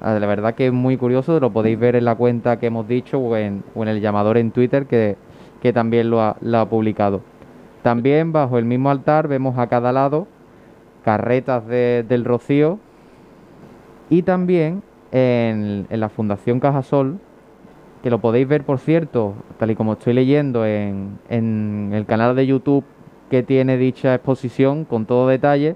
Ah, 0.00 0.18
la 0.18 0.26
verdad 0.26 0.54
que 0.54 0.66
es 0.66 0.72
muy 0.72 0.96
curioso, 0.96 1.40
lo 1.40 1.50
podéis 1.50 1.78
ver 1.78 1.96
en 1.96 2.04
la 2.04 2.14
cuenta 2.14 2.58
que 2.58 2.66
hemos 2.66 2.86
dicho 2.86 3.18
o 3.18 3.36
en, 3.36 3.62
el 3.74 4.00
llamador 4.00 4.36
en 4.36 4.50
Twitter 4.50 4.86
que, 4.86 5.16
también 5.72 6.10
lo 6.10 6.20
ha, 6.20 6.68
publicado. 6.68 7.22
También 7.82 8.32
bajo 8.32 8.58
el 8.58 8.64
mismo 8.64 8.90
altar 8.90 9.28
vemos 9.28 9.58
a 9.58 9.66
cada 9.66 9.92
lado 9.92 10.26
carretas 11.04 11.66
del 11.66 12.24
Rocío 12.24 12.78
y 14.10 14.22
también 14.22 14.82
en, 15.10 15.86
la 15.88 16.08
Fundación 16.08 16.60
Cajasol, 16.60 17.18
que 18.02 18.10
lo 18.10 18.20
podéis 18.20 18.46
ver 18.46 18.64
por 18.64 18.78
cierto, 18.78 19.34
tal 19.58 19.70
y 19.70 19.74
como 19.74 19.94
estoy 19.94 20.12
leyendo 20.12 20.66
en, 20.66 21.18
en 21.30 21.92
el 21.94 22.04
canal 22.04 22.36
de 22.36 22.46
YouTube 22.46 22.84
que 23.34 23.42
tiene 23.42 23.76
dicha 23.76 24.14
exposición 24.14 24.84
con 24.84 25.06
todo 25.06 25.26
detalle. 25.26 25.74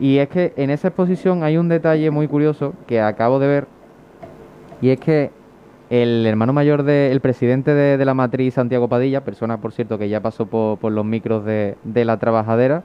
Y 0.00 0.18
es 0.18 0.28
que 0.28 0.54
en 0.56 0.70
esa 0.70 0.88
exposición 0.88 1.44
hay 1.44 1.56
un 1.56 1.68
detalle 1.68 2.10
muy 2.10 2.26
curioso 2.26 2.74
que 2.88 3.00
acabo 3.00 3.38
de 3.38 3.46
ver. 3.46 3.68
Y 4.80 4.90
es 4.90 4.98
que 4.98 5.30
el 5.88 6.26
hermano 6.26 6.52
mayor 6.52 6.82
del 6.82 7.20
presidente 7.20 7.74
de, 7.74 8.04
la 8.04 8.12
matriz, 8.12 8.54
Santiago 8.54 8.88
Padilla, 8.88 9.22
persona 9.22 9.60
por 9.60 9.70
cierto 9.70 9.98
que 9.98 10.08
ya 10.08 10.20
pasó 10.20 10.46
por, 10.46 10.90
los 10.90 11.04
micros 11.04 11.44
de, 11.44 11.76
de, 11.84 12.04
la 12.04 12.16
trabajadera, 12.16 12.82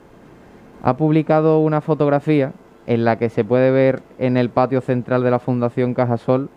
ha 0.84 0.96
publicado 0.96 1.58
una 1.58 1.82
fotografía 1.82 2.54
en 2.86 3.06
la 3.06 3.18
que 3.18 3.30
se 3.30 3.44
puede 3.44 3.72
ver 3.72 4.04
en 4.20 4.38
el 4.38 4.52
patio 4.52 4.82
central 4.82 5.24
de 5.24 5.32
la 5.32 5.40
Fundación 5.40 5.96
Cajasol 5.96 6.52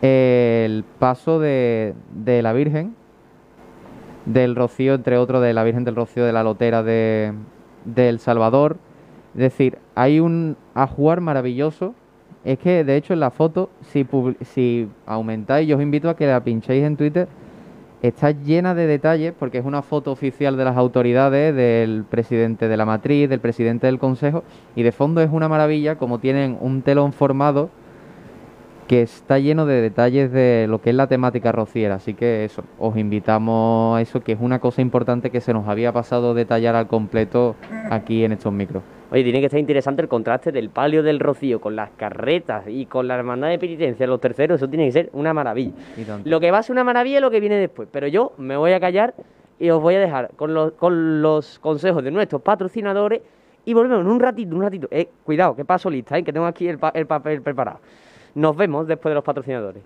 el 0.00 0.82
paso 0.98 1.40
de, 1.40 1.92
de 2.14 2.40
la 2.40 2.54
Virgen 2.54 2.94
del 4.26 4.54
Rocío, 4.54 4.94
entre 4.94 5.16
otros 5.16 5.42
de 5.42 5.54
la 5.54 5.64
Virgen 5.64 5.84
del 5.84 5.96
Rocío 5.96 6.24
de 6.24 6.32
la 6.32 6.42
Lotera 6.42 6.82
de, 6.82 7.32
El 7.96 8.18
Salvador. 8.18 8.76
Es 9.34 9.40
decir, 9.40 9.78
hay 9.94 10.20
un 10.20 10.56
ajuar 10.74 11.20
maravilloso. 11.20 11.94
Es 12.44 12.58
que, 12.58 12.84
de 12.84 12.96
hecho, 12.96 13.12
en 13.12 13.20
la 13.20 13.30
foto, 13.30 13.70
si, 13.82 14.06
si 14.42 14.88
aumentáis, 15.06 15.66
yo 15.66 15.76
os 15.76 15.82
invito 15.82 16.08
a 16.08 16.16
que 16.16 16.26
la 16.26 16.44
pinchéis 16.44 16.84
en 16.84 16.96
Twitter, 16.96 17.26
está 18.02 18.30
llena 18.30 18.74
de 18.74 18.86
detalles, 18.86 19.32
porque 19.36 19.58
es 19.58 19.64
una 19.64 19.82
foto 19.82 20.12
oficial 20.12 20.56
de 20.56 20.64
las 20.64 20.76
autoridades, 20.76 21.54
del 21.56 22.04
presidente 22.08 22.68
de 22.68 22.76
la 22.76 22.84
matriz, 22.84 23.28
del 23.28 23.40
presidente 23.40 23.86
del 23.86 23.98
consejo, 23.98 24.44
y 24.76 24.82
de 24.84 24.92
fondo 24.92 25.20
es 25.22 25.30
una 25.32 25.48
maravilla, 25.48 25.96
como 25.96 26.20
tienen 26.20 26.56
un 26.60 26.82
telón 26.82 27.12
formado 27.12 27.70
que 28.86 29.02
está 29.02 29.38
lleno 29.38 29.66
de 29.66 29.80
detalles 29.80 30.30
de 30.32 30.66
lo 30.68 30.80
que 30.80 30.90
es 30.90 30.96
la 30.96 31.06
temática 31.06 31.52
rociera. 31.52 31.96
Así 31.96 32.14
que 32.14 32.44
eso, 32.44 32.62
os 32.78 32.96
invitamos 32.96 33.98
a 33.98 34.00
eso, 34.00 34.20
que 34.20 34.32
es 34.32 34.38
una 34.40 34.60
cosa 34.60 34.80
importante 34.82 35.30
que 35.30 35.40
se 35.40 35.52
nos 35.52 35.68
había 35.68 35.92
pasado 35.92 36.34
detallar 36.34 36.76
al 36.76 36.86
completo 36.86 37.56
aquí 37.90 38.24
en 38.24 38.32
estos 38.32 38.52
micros. 38.52 38.82
Oye, 39.10 39.22
tiene 39.22 39.38
que 39.40 39.46
estar 39.46 39.60
interesante 39.60 40.02
el 40.02 40.08
contraste 40.08 40.50
del 40.50 40.68
palio 40.70 41.02
del 41.02 41.20
rocío 41.20 41.60
con 41.60 41.76
las 41.76 41.90
carretas 41.96 42.64
y 42.66 42.86
con 42.86 43.06
la 43.06 43.14
hermandad 43.14 43.48
de 43.48 43.58
penitencia, 43.58 44.06
los 44.06 44.20
terceros, 44.20 44.56
eso 44.56 44.68
tiene 44.68 44.86
que 44.86 44.92
ser 44.92 45.10
una 45.12 45.32
maravilla. 45.32 45.72
Lo 46.24 46.40
que 46.40 46.50
va 46.50 46.58
a 46.58 46.62
ser 46.62 46.72
una 46.72 46.82
maravilla 46.82 47.18
es 47.18 47.22
lo 47.22 47.30
que 47.30 47.38
viene 47.38 47.56
después, 47.56 47.88
pero 47.90 48.08
yo 48.08 48.32
me 48.36 48.56
voy 48.56 48.72
a 48.72 48.80
callar 48.80 49.14
y 49.60 49.70
os 49.70 49.80
voy 49.80 49.94
a 49.94 50.00
dejar 50.00 50.30
con 50.36 50.54
los, 50.54 50.72
con 50.72 51.22
los 51.22 51.60
consejos 51.60 52.02
de 52.02 52.10
nuestros 52.10 52.42
patrocinadores 52.42 53.22
y 53.64 53.74
volvemos 53.74 54.00
en 54.00 54.06
un 54.08 54.20
ratito, 54.20 54.54
un 54.54 54.62
ratito. 54.62 54.88
Eh, 54.90 55.08
cuidado, 55.24 55.54
que 55.54 55.64
paso 55.64 55.88
lista, 55.88 56.18
eh, 56.18 56.22
que 56.22 56.32
tengo 56.32 56.46
aquí 56.46 56.68
el, 56.68 56.78
el 56.94 57.06
papel 57.06 57.42
preparado. 57.42 57.80
Nos 58.36 58.54
vemos 58.54 58.86
después 58.86 59.10
de 59.10 59.14
los 59.14 59.24
patrocinadores. 59.24 59.82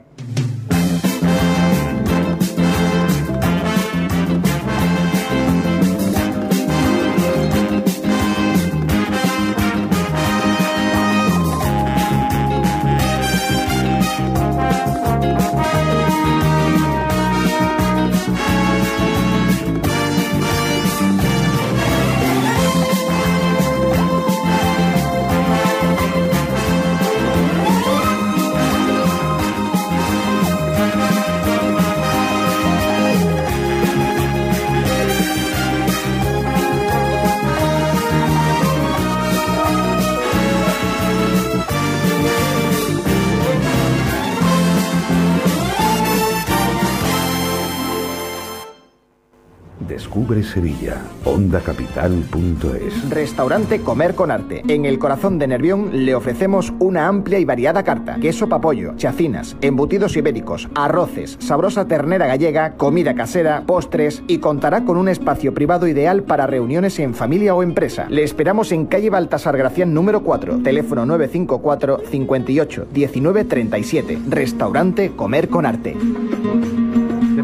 Descubre 50.10 50.42
Sevilla. 50.42 50.96
OndaCapital.es. 51.24 53.10
Restaurante 53.10 53.80
Comer 53.80 54.16
con 54.16 54.32
Arte. 54.32 54.64
En 54.66 54.84
el 54.84 54.98
corazón 54.98 55.38
de 55.38 55.46
Nervión 55.46 56.04
le 56.04 56.16
ofrecemos 56.16 56.72
una 56.80 57.06
amplia 57.06 57.38
y 57.38 57.44
variada 57.44 57.84
carta. 57.84 58.16
Queso 58.20 58.48
papollo, 58.48 58.94
chacinas, 58.96 59.56
embutidos 59.60 60.16
ibéricos, 60.16 60.68
arroces, 60.74 61.36
sabrosa 61.38 61.86
ternera 61.86 62.26
gallega, 62.26 62.72
comida 62.72 63.14
casera, 63.14 63.62
postres 63.64 64.24
y 64.26 64.38
contará 64.38 64.84
con 64.84 64.96
un 64.96 65.08
espacio 65.08 65.54
privado 65.54 65.86
ideal 65.86 66.24
para 66.24 66.48
reuniones 66.48 66.98
en 66.98 67.14
familia 67.14 67.54
o 67.54 67.62
empresa. 67.62 68.06
Le 68.08 68.24
esperamos 68.24 68.72
en 68.72 68.86
calle 68.86 69.10
Baltasar 69.10 69.56
Gracián 69.56 69.94
número 69.94 70.24
4, 70.24 70.58
teléfono 70.64 71.06
954 71.06 72.02
58 72.10 72.88
19 72.92 73.44
37. 73.44 74.18
Restaurante 74.28 75.12
Comer 75.12 75.48
con 75.48 75.66
Arte. 75.66 75.96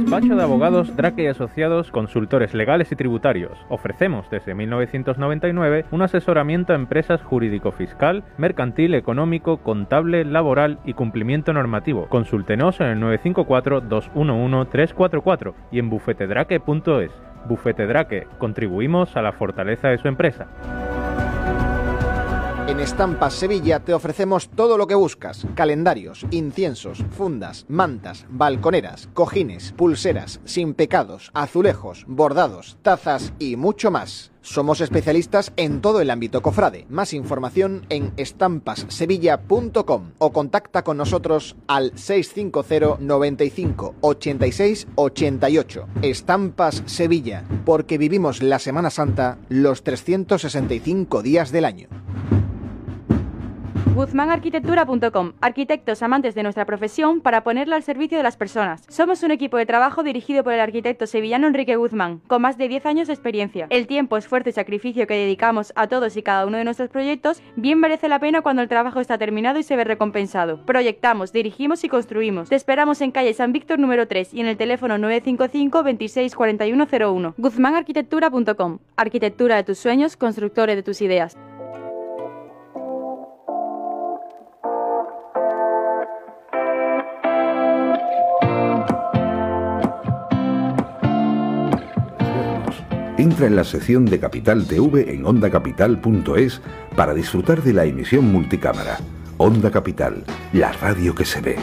Despacho 0.06 0.36
de 0.36 0.42
abogados 0.44 0.94
Drake 0.94 1.24
y 1.24 1.26
Asociados, 1.26 1.90
consultores 1.90 2.54
legales 2.54 2.92
y 2.92 2.94
tributarios. 2.94 3.58
Ofrecemos 3.68 4.30
desde 4.30 4.54
1999 4.54 5.86
un 5.90 6.00
asesoramiento 6.00 6.72
a 6.72 6.76
empresas 6.76 7.20
jurídico-fiscal, 7.22 8.22
mercantil, 8.38 8.94
económico, 8.94 9.56
contable, 9.56 10.24
laboral 10.24 10.78
y 10.84 10.92
cumplimiento 10.92 11.52
normativo. 11.52 12.06
Consúltenos 12.06 12.80
en 12.80 12.86
el 12.86 13.00
954-211-344 13.00 15.54
y 15.72 15.80
en 15.80 15.90
bufetedrake.es. 15.90 17.10
Bufete 17.48 17.88
Drake, 17.88 18.28
contribuimos 18.38 19.16
a 19.16 19.22
la 19.22 19.32
fortaleza 19.32 19.88
de 19.88 19.98
su 19.98 20.06
empresa. 20.06 20.46
En 22.66 22.80
Estampas 22.80 23.34
Sevilla 23.34 23.78
te 23.78 23.94
ofrecemos 23.94 24.48
todo 24.48 24.76
lo 24.76 24.88
que 24.88 24.96
buscas. 24.96 25.46
Calendarios, 25.54 26.26
inciensos, 26.32 27.04
fundas, 27.12 27.64
mantas, 27.68 28.26
balconeras, 28.28 29.08
cojines, 29.14 29.70
pulseras, 29.70 30.40
sin 30.44 30.74
pecados, 30.74 31.30
azulejos, 31.32 32.04
bordados, 32.08 32.76
tazas 32.82 33.32
y 33.38 33.54
mucho 33.54 33.92
más. 33.92 34.32
Somos 34.40 34.80
especialistas 34.80 35.52
en 35.56 35.80
todo 35.80 36.00
el 36.00 36.10
ámbito 36.10 36.42
cofrade. 36.42 36.86
Más 36.88 37.12
información 37.12 37.86
en 37.88 38.12
estampassevilla.com 38.16 40.10
o 40.18 40.32
contacta 40.32 40.82
con 40.82 40.96
nosotros 40.96 41.54
al 41.68 41.96
650 41.96 42.96
95 42.98 43.94
86 44.00 44.88
88. 44.96 45.86
Estampas 46.02 46.82
Sevilla, 46.86 47.44
porque 47.64 47.96
vivimos 47.96 48.42
la 48.42 48.58
Semana 48.58 48.90
Santa 48.90 49.38
los 49.48 49.84
365 49.84 51.22
días 51.22 51.52
del 51.52 51.64
año. 51.64 51.88
GuzmánArquitectura.com, 53.96 55.32
arquitectos 55.40 56.02
amantes 56.02 56.34
de 56.34 56.42
nuestra 56.42 56.66
profesión 56.66 57.22
para 57.22 57.42
ponerla 57.42 57.76
al 57.76 57.82
servicio 57.82 58.18
de 58.18 58.22
las 58.22 58.36
personas. 58.36 58.84
Somos 58.90 59.22
un 59.22 59.30
equipo 59.30 59.56
de 59.56 59.64
trabajo 59.64 60.02
dirigido 60.02 60.44
por 60.44 60.52
el 60.52 60.60
arquitecto 60.60 61.06
sevillano 61.06 61.46
Enrique 61.46 61.76
Guzmán, 61.76 62.20
con 62.26 62.42
más 62.42 62.58
de 62.58 62.68
10 62.68 62.84
años 62.84 63.06
de 63.06 63.14
experiencia. 63.14 63.66
El 63.70 63.86
tiempo, 63.86 64.18
esfuerzo 64.18 64.50
y 64.50 64.52
sacrificio 64.52 65.06
que 65.06 65.14
dedicamos 65.14 65.72
a 65.76 65.86
todos 65.86 66.14
y 66.18 66.22
cada 66.22 66.44
uno 66.44 66.58
de 66.58 66.64
nuestros 66.64 66.90
proyectos 66.90 67.40
bien 67.56 67.80
merece 67.80 68.10
la 68.10 68.18
pena 68.18 68.42
cuando 68.42 68.60
el 68.60 68.68
trabajo 68.68 69.00
está 69.00 69.16
terminado 69.16 69.58
y 69.58 69.62
se 69.62 69.76
ve 69.76 69.84
recompensado. 69.84 70.60
Proyectamos, 70.66 71.32
dirigimos 71.32 71.82
y 71.82 71.88
construimos. 71.88 72.50
Te 72.50 72.56
esperamos 72.56 73.00
en 73.00 73.12
calle 73.12 73.32
San 73.32 73.54
Víctor 73.54 73.78
número 73.78 74.06
3 74.06 74.34
y 74.34 74.40
en 74.40 74.46
el 74.46 74.58
teléfono 74.58 74.98
955 74.98 75.82
26 75.82 76.34
4101. 76.34 77.34
GuzmánArquitectura.com, 77.38 78.78
arquitectura 78.96 79.56
de 79.56 79.64
tus 79.64 79.78
sueños, 79.78 80.18
constructores 80.18 80.76
de 80.76 80.82
tus 80.82 81.00
ideas. 81.00 81.38
entra 93.26 93.48
en 93.48 93.56
la 93.56 93.64
sección 93.64 94.04
de 94.04 94.20
Capital 94.20 94.66
TV 94.66 95.12
en 95.12 95.26
ondacapital.es 95.26 96.60
para 96.94 97.12
disfrutar 97.12 97.60
de 97.60 97.72
la 97.72 97.84
emisión 97.84 98.30
multicámara. 98.30 98.98
Onda 99.36 99.68
Capital, 99.68 100.24
la 100.52 100.70
radio 100.70 101.12
que 101.12 101.24
se 101.24 101.40
ve. 101.40 101.56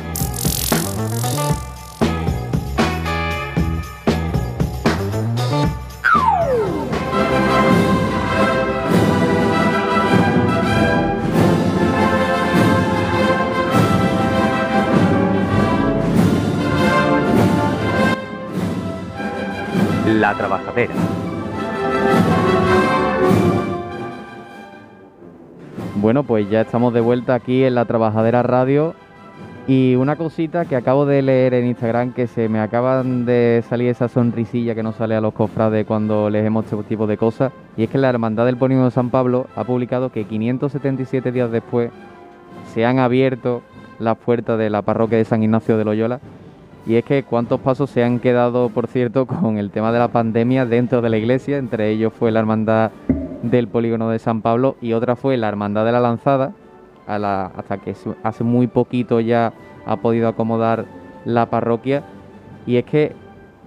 La 20.06 20.36
trabajadera. 20.36 21.23
Bueno, 26.04 26.24
pues 26.24 26.50
ya 26.50 26.60
estamos 26.60 26.94
de 26.94 27.00
vuelta 27.00 27.34
aquí 27.34 27.64
en 27.64 27.76
La 27.76 27.86
Trabajadera 27.86 28.44
Radio 28.44 28.94
y 29.70 29.96
una 29.96 30.18
cosita 30.18 30.66
que 30.66 30.76
acabo 30.76 31.06
de 31.06 31.22
leer 31.22 31.54
en 31.54 31.66
Instagram 31.66 32.12
que 32.12 32.28
se 32.28 32.50
me 32.50 32.60
acaban 32.60 33.26
de 33.26 33.64
salir 33.70 33.88
esa 33.88 34.10
sonrisilla 34.10 34.76
que 34.76 34.84
nos 34.84 34.98
sale 34.98 35.16
a 35.16 35.22
los 35.22 35.34
cofrades 35.34 35.86
cuando 35.86 36.30
leemos 36.30 36.66
este 36.66 36.76
tipo 36.84 37.08
de 37.08 37.16
cosas. 37.16 37.54
Y 37.78 37.84
es 37.84 37.90
que 37.90 37.98
la 37.98 38.10
Hermandad 38.10 38.46
del 38.46 38.58
Pónimo 38.58 38.84
de 38.84 38.92
San 38.92 39.12
Pablo 39.12 39.48
ha 39.56 39.64
publicado 39.64 40.12
que 40.12 40.26
577 40.26 41.32
días 41.32 41.50
después 41.50 41.90
se 42.74 42.86
han 42.86 43.00
abierto 43.00 43.62
las 43.98 44.18
puertas 44.18 44.60
de 44.60 44.70
la 44.70 44.82
parroquia 44.82 45.18
de 45.18 45.24
San 45.24 45.42
Ignacio 45.42 45.78
de 45.78 45.86
Loyola. 45.86 46.20
Y 46.86 46.96
es 46.96 47.06
que 47.06 47.24
cuántos 47.24 47.62
pasos 47.62 47.90
se 47.90 48.04
han 48.04 48.20
quedado, 48.20 48.68
por 48.68 48.88
cierto, 48.88 49.26
con 49.26 49.58
el 49.58 49.72
tema 49.72 49.94
de 49.94 50.00
la 50.00 50.10
pandemia 50.10 50.66
dentro 50.66 51.02
de 51.02 51.10
la 51.10 51.18
iglesia. 51.18 51.58
Entre 51.58 51.92
ellos 51.92 52.12
fue 52.12 52.30
la 52.30 52.42
Hermandad 52.42 52.92
del 53.44 53.68
Polígono 53.68 54.10
de 54.10 54.18
San 54.18 54.42
Pablo 54.42 54.78
y 54.82 54.94
otra 54.94 55.16
fue 55.16 55.38
la 55.38 55.50
Hermandad 55.50 55.86
de 55.86 55.92
la 55.92 56.00
Lanzada, 56.00 56.54
hasta 57.06 57.78
que 57.78 57.94
hace 58.24 58.44
muy 58.44 58.68
poquito 58.68 59.20
ya 59.20 59.54
ha 59.86 59.98
podido 59.98 60.30
acomodar 60.30 60.86
la 61.26 61.50
parroquia. 61.50 62.04
Y 62.66 62.78
es 62.78 62.86
que 62.86 63.14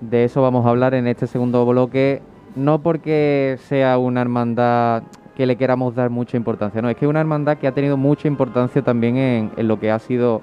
de 0.01 0.25
eso 0.25 0.43
vamos 0.43 0.67
a 0.67 0.71
hablar 0.71 0.95
en 0.95 1.07
este 1.07 1.27
segundo 1.27 1.65
bloque, 1.67 2.23
no 2.55 2.83
porque 2.83 3.59
sea 3.61 3.99
una 3.99 4.23
hermandad 4.23 5.03
que 5.37 5.47
le 5.47 5.57
queramos 5.57 5.95
dar 5.95 6.09
mucha 6.09 6.39
importancia, 6.39 6.81
no, 6.81 6.89
es 6.89 6.97
que 6.97 7.05
es 7.05 7.11
una 7.11 7.21
hermandad 7.21 7.59
que 7.59 7.67
ha 7.67 7.73
tenido 7.73 7.99
mucha 7.99 8.27
importancia 8.27 8.81
también 8.81 9.19
en, 9.19 9.51
en 9.59 9.69
lo 9.69 9.79
que 9.79 9.91
ha 9.91 9.99
sido 9.99 10.41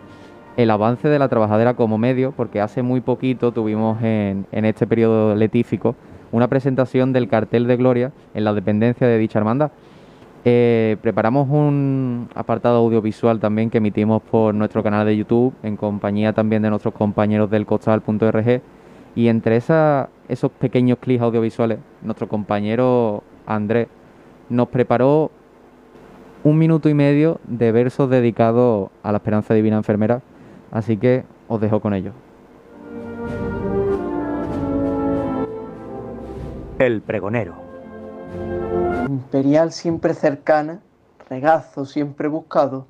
el 0.56 0.70
avance 0.70 1.08
de 1.08 1.18
la 1.18 1.30
trabajadera 1.30 1.74
como 1.74 1.98
medio, 1.98 2.32
porque 2.32 2.62
hace 2.62 2.84
muy 2.84 3.02
poquito 3.02 3.52
tuvimos 3.52 4.00
en, 4.04 4.46
en 4.52 4.66
este 4.66 4.86
periodo 4.86 5.34
letífico 5.34 5.96
una 6.34 6.48
presentación 6.48 7.14
del 7.14 7.30
cartel 7.30 7.68
de 7.68 7.78
Gloria 7.78 8.12
en 8.34 8.44
la 8.44 8.54
dependencia 8.54 9.08
de 9.08 9.18
dicha 9.18 9.40
hermandad. 9.40 9.72
Eh, 10.46 10.98
preparamos 11.02 11.48
un 11.48 12.28
apartado 12.36 12.80
audiovisual 12.80 13.40
también 13.40 13.70
que 13.70 13.78
emitimos 13.78 14.22
por 14.24 14.54
nuestro 14.54 14.84
canal 14.84 15.06
de 15.06 15.16
YouTube 15.16 15.54
en 15.64 15.78
compañía 15.78 16.34
también 16.34 16.64
de 16.64 16.70
nuestros 16.70 16.94
compañeros 16.96 17.50
del 17.50 17.66
costal.org 17.66 18.62
y 19.16 19.28
entre 19.28 19.56
esos 19.56 20.52
pequeños 20.60 20.98
clics 21.00 21.22
audiovisuales 21.22 21.80
nuestro 22.02 22.28
compañero 22.28 23.24
Andrés 23.46 23.88
nos 24.50 24.68
preparó 24.68 25.32
un 26.44 26.58
minuto 26.58 26.90
y 26.90 26.94
medio 26.94 27.40
de 27.48 27.72
versos 27.72 28.10
dedicados 28.10 28.90
a 29.02 29.14
la 29.14 29.20
esperanza 29.20 29.54
divina 29.54 29.78
enfermera 29.78 30.22
así 30.72 30.98
que 30.98 31.24
os 31.48 31.62
dejo 31.62 31.80
con 31.80 31.94
ello. 31.94 32.12
El 36.80 37.02
pregonero 37.02 37.64
imperial 39.14 39.72
siempre 39.72 40.14
cercana, 40.14 40.80
regazo 41.30 41.86
siempre 41.86 42.28
buscado, 42.28 42.86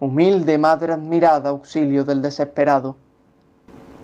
humilde 0.00 0.58
madre 0.58 0.92
admirada, 0.92 1.50
auxilio 1.50 2.04
del 2.04 2.22
desesperado. 2.22 2.96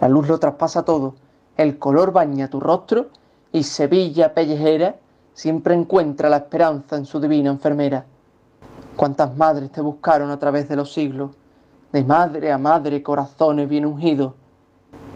La 0.00 0.08
luz 0.08 0.28
lo 0.28 0.38
traspasa 0.38 0.82
todo, 0.82 1.14
el 1.56 1.78
color 1.78 2.12
baña 2.12 2.48
tu 2.48 2.58
rostro 2.61 3.11
y 3.52 3.62
Sevilla 3.62 4.35
pellejera 4.35 4.96
siempre 5.35 5.74
encuentra 5.74 6.28
la 6.28 6.38
esperanza 6.38 6.96
en 6.96 7.06
su 7.06 7.20
divina 7.20 7.50
enfermera. 7.50 8.04
Cuántas 8.96 9.37
madres 9.37 9.70
te 9.70 9.80
buscaron 9.80 10.30
a 10.30 10.38
través 10.38 10.68
de 10.68 10.76
los 10.76 10.92
siglos, 10.92 11.30
de 11.92 12.04
madre 12.04 12.52
a 12.52 12.58
madre 12.58 13.02
corazones 13.02 13.68
bien 13.68 13.87
ungidos. 13.87 14.35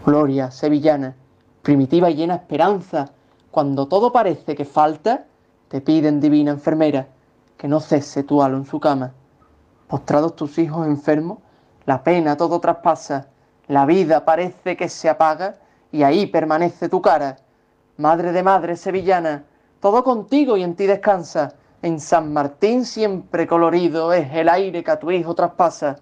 Gloria 0.05 0.51
sevillana, 0.51 1.15
primitiva 1.61 2.09
y 2.09 2.15
llena 2.15 2.35
esperanza, 2.35 3.11
cuando 3.57 3.87
todo 3.87 4.11
parece 4.11 4.53
que 4.53 4.65
falta, 4.65 5.25
te 5.67 5.81
piden, 5.81 6.21
divina 6.21 6.51
enfermera, 6.51 7.07
que 7.57 7.67
no 7.67 7.79
cese 7.79 8.21
tu 8.21 8.43
halo 8.43 8.55
en 8.55 8.65
su 8.67 8.79
cama. 8.79 9.13
Postrados 9.87 10.35
tus 10.35 10.59
hijos 10.59 10.85
enfermos, 10.85 11.39
la 11.87 12.03
pena 12.03 12.37
todo 12.37 12.59
traspasa, 12.59 13.29
la 13.67 13.87
vida 13.87 14.23
parece 14.25 14.77
que 14.77 14.87
se 14.89 15.09
apaga 15.09 15.55
y 15.91 16.03
ahí 16.03 16.27
permanece 16.27 16.87
tu 16.87 17.01
cara. 17.01 17.37
Madre 17.97 18.31
de 18.31 18.43
madre 18.43 18.75
sevillana, 18.75 19.45
todo 19.79 20.03
contigo 20.03 20.55
y 20.55 20.61
en 20.61 20.75
ti 20.75 20.85
descansa. 20.85 21.55
En 21.81 21.99
San 21.99 22.31
Martín 22.31 22.85
siempre 22.85 23.47
colorido 23.47 24.13
es 24.13 24.31
el 24.33 24.49
aire 24.49 24.83
que 24.83 24.91
a 24.91 24.99
tu 24.99 25.09
hijo 25.09 25.33
traspasa. 25.33 25.95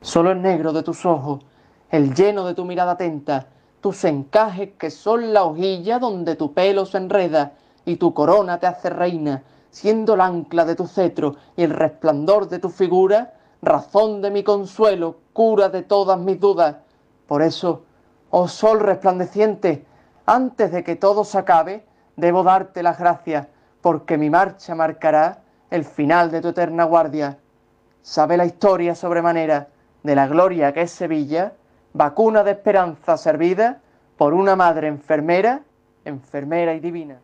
Solo 0.00 0.30
el 0.30 0.40
negro 0.40 0.72
de 0.72 0.82
tus 0.82 1.04
ojos, 1.04 1.44
el 1.90 2.14
lleno 2.14 2.46
de 2.46 2.54
tu 2.54 2.64
mirada 2.64 2.92
atenta, 2.92 3.48
tus 3.86 4.02
encajes 4.02 4.70
que 4.76 4.90
son 4.90 5.32
la 5.32 5.44
hojilla 5.44 6.00
donde 6.00 6.34
tu 6.34 6.52
pelo 6.52 6.86
se 6.86 6.98
enreda, 6.98 7.52
y 7.84 7.98
tu 7.98 8.14
corona 8.14 8.58
te 8.58 8.66
hace 8.66 8.90
reina, 8.90 9.44
siendo 9.70 10.14
el 10.14 10.22
ancla 10.22 10.64
de 10.64 10.74
tu 10.74 10.88
cetro 10.88 11.36
y 11.56 11.62
el 11.62 11.70
resplandor 11.70 12.48
de 12.48 12.58
tu 12.58 12.68
figura, 12.68 13.34
razón 13.62 14.22
de 14.22 14.32
mi 14.32 14.42
consuelo, 14.42 15.18
cura 15.32 15.68
de 15.68 15.84
todas 15.84 16.18
mis 16.18 16.40
dudas. 16.40 16.78
Por 17.28 17.42
eso, 17.42 17.84
oh 18.30 18.48
sol 18.48 18.80
resplandeciente, 18.80 19.86
antes 20.26 20.72
de 20.72 20.82
que 20.82 20.96
todo 20.96 21.22
se 21.22 21.38
acabe, 21.38 21.86
debo 22.16 22.42
darte 22.42 22.82
las 22.82 22.98
gracias, 22.98 23.46
porque 23.82 24.18
mi 24.18 24.30
marcha 24.30 24.74
marcará 24.74 25.42
el 25.70 25.84
final 25.84 26.32
de 26.32 26.40
tu 26.40 26.48
eterna 26.48 26.82
guardia. 26.82 27.38
Sabe 28.02 28.36
la 28.36 28.46
historia 28.46 28.96
sobremanera 28.96 29.68
de 30.02 30.16
la 30.16 30.26
gloria 30.26 30.72
que 30.72 30.82
es 30.82 30.90
Sevilla, 30.90 31.52
vacuna 31.96 32.44
de 32.44 32.50
esperanza 32.50 33.16
servida 33.16 33.80
por 34.18 34.34
una 34.34 34.54
madre 34.54 34.88
enfermera, 34.88 35.62
enfermera 36.04 36.74
y 36.74 36.80
divina. 36.80 37.18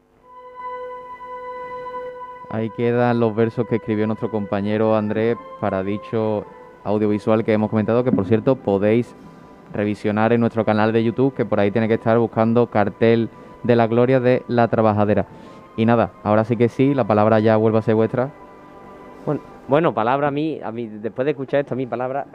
Ahí 2.50 2.70
quedan 2.70 3.20
los 3.20 3.34
versos 3.34 3.66
que 3.66 3.76
escribió 3.76 4.06
nuestro 4.06 4.30
compañero 4.30 4.96
Andrés 4.96 5.36
para 5.60 5.82
dicho 5.82 6.44
audiovisual 6.84 7.44
que 7.44 7.52
hemos 7.52 7.70
comentado, 7.70 8.02
que 8.02 8.12
por 8.12 8.26
cierto 8.26 8.56
podéis 8.56 9.14
revisionar 9.72 10.32
en 10.32 10.40
nuestro 10.40 10.64
canal 10.64 10.92
de 10.92 11.04
YouTube, 11.04 11.34
que 11.34 11.44
por 11.44 11.60
ahí 11.60 11.70
tiene 11.70 11.88
que 11.88 11.94
estar 11.94 12.18
buscando 12.18 12.66
cartel 12.68 13.30
de 13.62 13.76
la 13.76 13.86
gloria 13.86 14.20
de 14.20 14.42
la 14.48 14.68
trabajadera. 14.68 15.26
Y 15.76 15.86
nada, 15.86 16.10
ahora 16.24 16.44
sí 16.44 16.56
que 16.56 16.68
sí, 16.68 16.94
la 16.94 17.04
palabra 17.04 17.40
ya 17.40 17.56
vuelve 17.56 17.78
a 17.78 17.82
ser 17.82 17.94
vuestra. 17.94 18.30
Bueno, 19.24 19.40
bueno, 19.68 19.94
palabra 19.94 20.28
a 20.28 20.30
mí, 20.30 20.60
a 20.62 20.72
mí, 20.72 20.86
después 20.86 21.24
de 21.24 21.30
escuchar 21.32 21.60
esto, 21.60 21.74
a 21.74 21.76
mi 21.76 21.86
palabra 21.86 22.26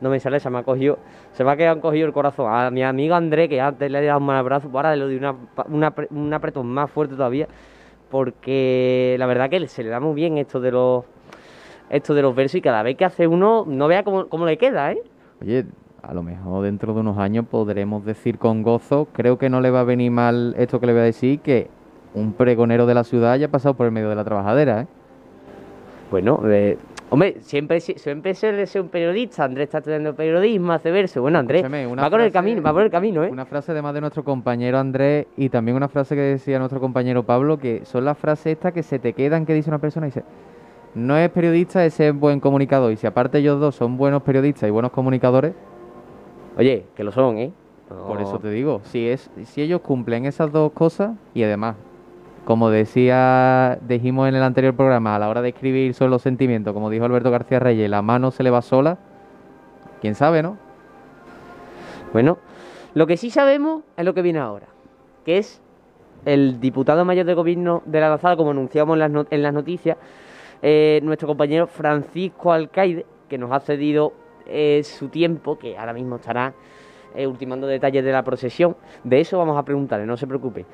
no 0.00 0.10
me 0.10 0.20
sale, 0.20 0.38
se 0.38 0.48
me 0.48 0.58
ha 0.58 0.62
cogido, 0.62 0.98
se 1.32 1.42
me 1.42 1.50
ha 1.50 1.56
quedado 1.56 1.80
cogido 1.80 2.06
el 2.06 2.12
corazón. 2.12 2.52
A 2.52 2.70
mi 2.70 2.82
amigo 2.82 3.14
Andrés, 3.14 3.48
que 3.48 3.60
antes 3.60 3.90
le 3.90 3.98
he 3.98 4.06
dado 4.06 4.20
un 4.20 4.30
abrazo, 4.30 4.70
ahora 4.72 4.94
le 4.94 5.02
doy 5.02 5.16
una, 5.16 5.34
una, 5.68 5.92
un 6.10 6.32
apretón 6.32 6.66
más 6.68 6.90
fuerte 6.90 7.16
todavía 7.16 7.48
porque 8.10 9.16
la 9.18 9.26
verdad 9.26 9.50
que 9.50 9.66
se 9.66 9.82
le 9.82 9.90
da 9.90 10.00
muy 10.00 10.14
bien 10.14 10.38
esto 10.38 10.60
de 10.60 10.70
los 10.70 11.04
esto 11.90 12.14
de 12.14 12.22
los 12.22 12.34
versos 12.34 12.56
y 12.56 12.60
cada 12.60 12.82
vez 12.82 12.96
que 12.96 13.04
hace 13.04 13.26
uno 13.26 13.64
no 13.66 13.86
vea 13.88 14.02
cómo, 14.02 14.28
cómo 14.28 14.44
le 14.44 14.58
queda, 14.58 14.92
¿eh? 14.92 14.98
Oye, 15.40 15.66
a 16.02 16.14
lo 16.14 16.22
mejor 16.22 16.64
dentro 16.64 16.94
de 16.94 17.00
unos 17.00 17.18
años 17.18 17.46
podremos 17.48 18.04
decir 18.04 18.38
con 18.38 18.62
gozo, 18.62 19.08
creo 19.12 19.38
que 19.38 19.48
no 19.48 19.60
le 19.60 19.70
va 19.70 19.80
a 19.80 19.84
venir 19.84 20.10
mal 20.10 20.54
esto 20.58 20.80
que 20.80 20.86
le 20.86 20.92
voy 20.92 21.02
a 21.02 21.04
decir, 21.04 21.40
que 21.40 21.68
un 22.14 22.32
pregonero 22.32 22.86
de 22.86 22.94
la 22.94 23.04
ciudad 23.04 23.32
haya 23.32 23.48
pasado 23.48 23.74
por 23.74 23.86
el 23.86 23.92
medio 23.92 24.08
de 24.08 24.16
la 24.16 24.24
trabajadera, 24.24 24.82
¿eh? 24.82 24.86
Bueno, 26.10 26.40
eh, 26.44 26.78
Hombre, 27.08 27.36
siempre, 27.40 27.80
siempre 27.80 28.34
suele 28.34 28.66
ser 28.66 28.82
un 28.82 28.88
periodista. 28.88 29.44
Andrés 29.44 29.68
está 29.68 29.78
estudiando 29.78 30.14
periodismo, 30.14 30.72
hace 30.72 30.90
verso. 30.90 31.22
Bueno, 31.22 31.38
Andrés 31.38 31.64
va, 31.64 32.10
con 32.10 32.20
el 32.20 32.32
camino, 32.32 32.60
va 32.62 32.72
por 32.72 32.82
el 32.82 32.90
camino, 32.90 33.22
¿eh? 33.22 33.28
Una 33.30 33.46
frase 33.46 33.70
además 33.70 33.94
de 33.94 34.00
nuestro 34.00 34.24
compañero 34.24 34.78
Andrés 34.78 35.26
y 35.36 35.48
también 35.48 35.76
una 35.76 35.88
frase 35.88 36.16
que 36.16 36.20
decía 36.20 36.58
nuestro 36.58 36.80
compañero 36.80 37.22
Pablo, 37.22 37.58
que 37.58 37.84
son 37.84 38.04
las 38.04 38.18
frases 38.18 38.54
estas 38.54 38.72
que 38.72 38.82
se 38.82 38.98
te 38.98 39.12
quedan 39.12 39.46
que 39.46 39.54
dice 39.54 39.70
una 39.70 39.78
persona 39.78 40.06
y 40.06 40.10
dice, 40.10 40.24
no 40.96 41.16
es 41.16 41.30
periodista, 41.30 41.84
es 41.84 41.94
ser 41.94 42.12
buen 42.12 42.40
comunicador. 42.40 42.90
Y 42.90 42.96
si 42.96 43.06
aparte 43.06 43.38
ellos 43.38 43.60
dos 43.60 43.76
son 43.76 43.96
buenos 43.96 44.22
periodistas 44.22 44.68
y 44.68 44.72
buenos 44.72 44.90
comunicadores... 44.90 45.54
Oye, 46.58 46.86
que 46.96 47.04
lo 47.04 47.12
son, 47.12 47.38
¿eh? 47.38 47.52
Por 47.88 48.20
eso 48.20 48.40
te 48.40 48.50
digo, 48.50 48.80
si, 48.82 49.08
es, 49.08 49.30
si 49.44 49.62
ellos 49.62 49.80
cumplen 49.80 50.24
esas 50.24 50.50
dos 50.50 50.72
cosas 50.72 51.12
y 51.34 51.44
además 51.44 51.76
como 52.46 52.70
decía, 52.70 53.76
dijimos 53.88 54.28
en 54.28 54.36
el 54.36 54.42
anterior 54.44 54.76
programa, 54.76 55.16
a 55.16 55.18
la 55.18 55.28
hora 55.28 55.42
de 55.42 55.48
escribir 55.48 55.94
sobre 55.94 56.10
los 56.10 56.22
sentimientos, 56.22 56.72
como 56.72 56.90
dijo 56.90 57.04
Alberto 57.04 57.28
García 57.32 57.58
Reyes, 57.58 57.90
la 57.90 58.02
mano 58.02 58.30
se 58.30 58.44
le 58.44 58.50
va 58.50 58.62
sola. 58.62 58.98
¿Quién 60.00 60.14
sabe, 60.14 60.44
no? 60.44 60.56
Bueno, 62.12 62.38
lo 62.94 63.08
que 63.08 63.16
sí 63.16 63.30
sabemos 63.30 63.82
es 63.96 64.04
lo 64.04 64.14
que 64.14 64.22
viene 64.22 64.38
ahora, 64.38 64.68
que 65.24 65.38
es 65.38 65.60
el 66.24 66.60
diputado 66.60 67.04
mayor 67.04 67.26
de 67.26 67.34
gobierno 67.34 67.82
de 67.84 67.98
la 67.98 68.10
lanzada, 68.10 68.36
como 68.36 68.52
anunciamos 68.52 68.94
en 68.94 69.00
las, 69.00 69.26
en 69.28 69.42
las 69.42 69.52
noticias, 69.52 69.96
eh, 70.62 71.00
nuestro 71.02 71.26
compañero 71.26 71.66
Francisco 71.66 72.52
Alcaide, 72.52 73.06
que 73.28 73.38
nos 73.38 73.50
ha 73.50 73.58
cedido 73.58 74.12
eh, 74.46 74.82
su 74.84 75.08
tiempo, 75.08 75.58
que 75.58 75.76
ahora 75.76 75.92
mismo 75.92 76.14
estará 76.14 76.54
eh, 77.16 77.26
ultimando 77.26 77.66
detalles 77.66 78.04
de 78.04 78.12
la 78.12 78.22
procesión. 78.22 78.76
De 79.02 79.18
eso 79.18 79.36
vamos 79.36 79.58
a 79.58 79.64
preguntarle, 79.64 80.06
no 80.06 80.16
se 80.16 80.28
preocupe. 80.28 80.64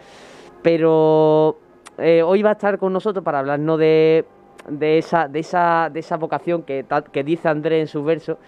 Pero 0.62 1.58
eh, 1.98 2.22
hoy 2.22 2.42
va 2.42 2.50
a 2.50 2.52
estar 2.52 2.78
con 2.78 2.92
nosotros 2.92 3.24
para 3.24 3.40
hablarnos 3.40 3.78
de, 3.78 4.24
de, 4.68 4.98
esa, 4.98 5.28
de, 5.28 5.40
esa, 5.40 5.90
de 5.92 6.00
esa 6.00 6.16
vocación 6.16 6.62
que, 6.62 6.84
que 7.12 7.24
dice 7.24 7.48
Andrés 7.48 7.80
en 7.80 7.86
su 7.88 8.04
verso, 8.04 8.38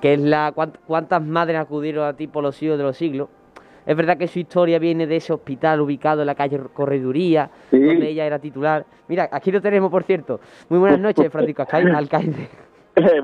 que 0.00 0.14
es 0.14 0.20
la 0.20 0.52
cuántas 0.86 1.22
madres 1.22 1.58
acudieron 1.58 2.06
a 2.06 2.14
ti 2.14 2.26
por 2.26 2.42
los 2.42 2.56
siglos 2.56 2.78
de 2.78 2.84
los 2.84 2.96
siglos. 2.96 3.28
Es 3.86 3.94
verdad 3.94 4.16
que 4.16 4.26
su 4.28 4.38
historia 4.38 4.78
viene 4.78 5.06
de 5.06 5.16
ese 5.16 5.34
hospital 5.34 5.82
ubicado 5.82 6.22
en 6.22 6.26
la 6.26 6.34
calle 6.34 6.58
Correduría, 6.72 7.50
donde 7.70 8.08
ella 8.08 8.24
era 8.24 8.38
titular. 8.38 8.86
Mira, 9.08 9.28
aquí 9.30 9.52
lo 9.52 9.60
tenemos, 9.60 9.90
por 9.90 10.04
cierto. 10.04 10.40
Muy 10.70 10.78
buenas 10.78 11.00
noches, 11.00 11.30
Francisco 11.30 11.66
Alcaide. 11.70 12.48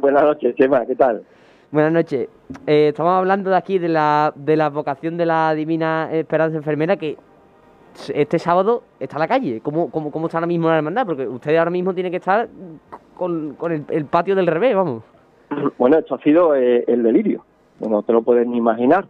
buenas 0.00 0.22
noches, 0.22 0.54
Chema, 0.56 0.84
¿qué 0.84 0.94
tal? 0.94 1.22
Buenas 1.70 1.92
noches. 1.92 2.28
Eh, 2.66 2.88
estamos 2.88 3.12
hablando 3.12 3.48
de 3.48 3.56
aquí 3.56 3.78
de 3.78 3.88
la, 3.88 4.34
de 4.34 4.56
la 4.56 4.68
vocación 4.68 5.16
de 5.16 5.24
la 5.24 5.54
Divina 5.54 6.10
Esperanza 6.12 6.58
Enfermera 6.58 6.96
que 6.96 7.16
este 8.14 8.38
sábado 8.38 8.82
está 8.98 9.16
en 9.16 9.20
la 9.20 9.28
calle. 9.28 9.60
¿Cómo, 9.60 9.90
cómo, 9.90 10.10
cómo 10.10 10.26
está 10.26 10.38
ahora 10.38 10.46
mismo 10.46 10.68
la 10.68 10.78
hermandad? 10.78 11.06
Porque 11.06 11.26
usted 11.26 11.56
ahora 11.56 11.70
mismo 11.70 11.94
tiene 11.94 12.10
que 12.10 12.18
estar 12.18 12.48
con, 13.16 13.56
el, 13.88 14.04
patio 14.06 14.34
del 14.34 14.46
revés, 14.46 14.74
vamos. 14.74 15.02
Bueno, 15.78 15.98
esto 15.98 16.14
ha 16.14 16.22
sido 16.22 16.54
eh, 16.54 16.84
el 16.86 17.02
delirio. 17.02 17.44
No 17.80 18.02
te 18.02 18.12
lo 18.12 18.22
puedes 18.22 18.46
ni 18.46 18.56
imaginar. 18.56 19.06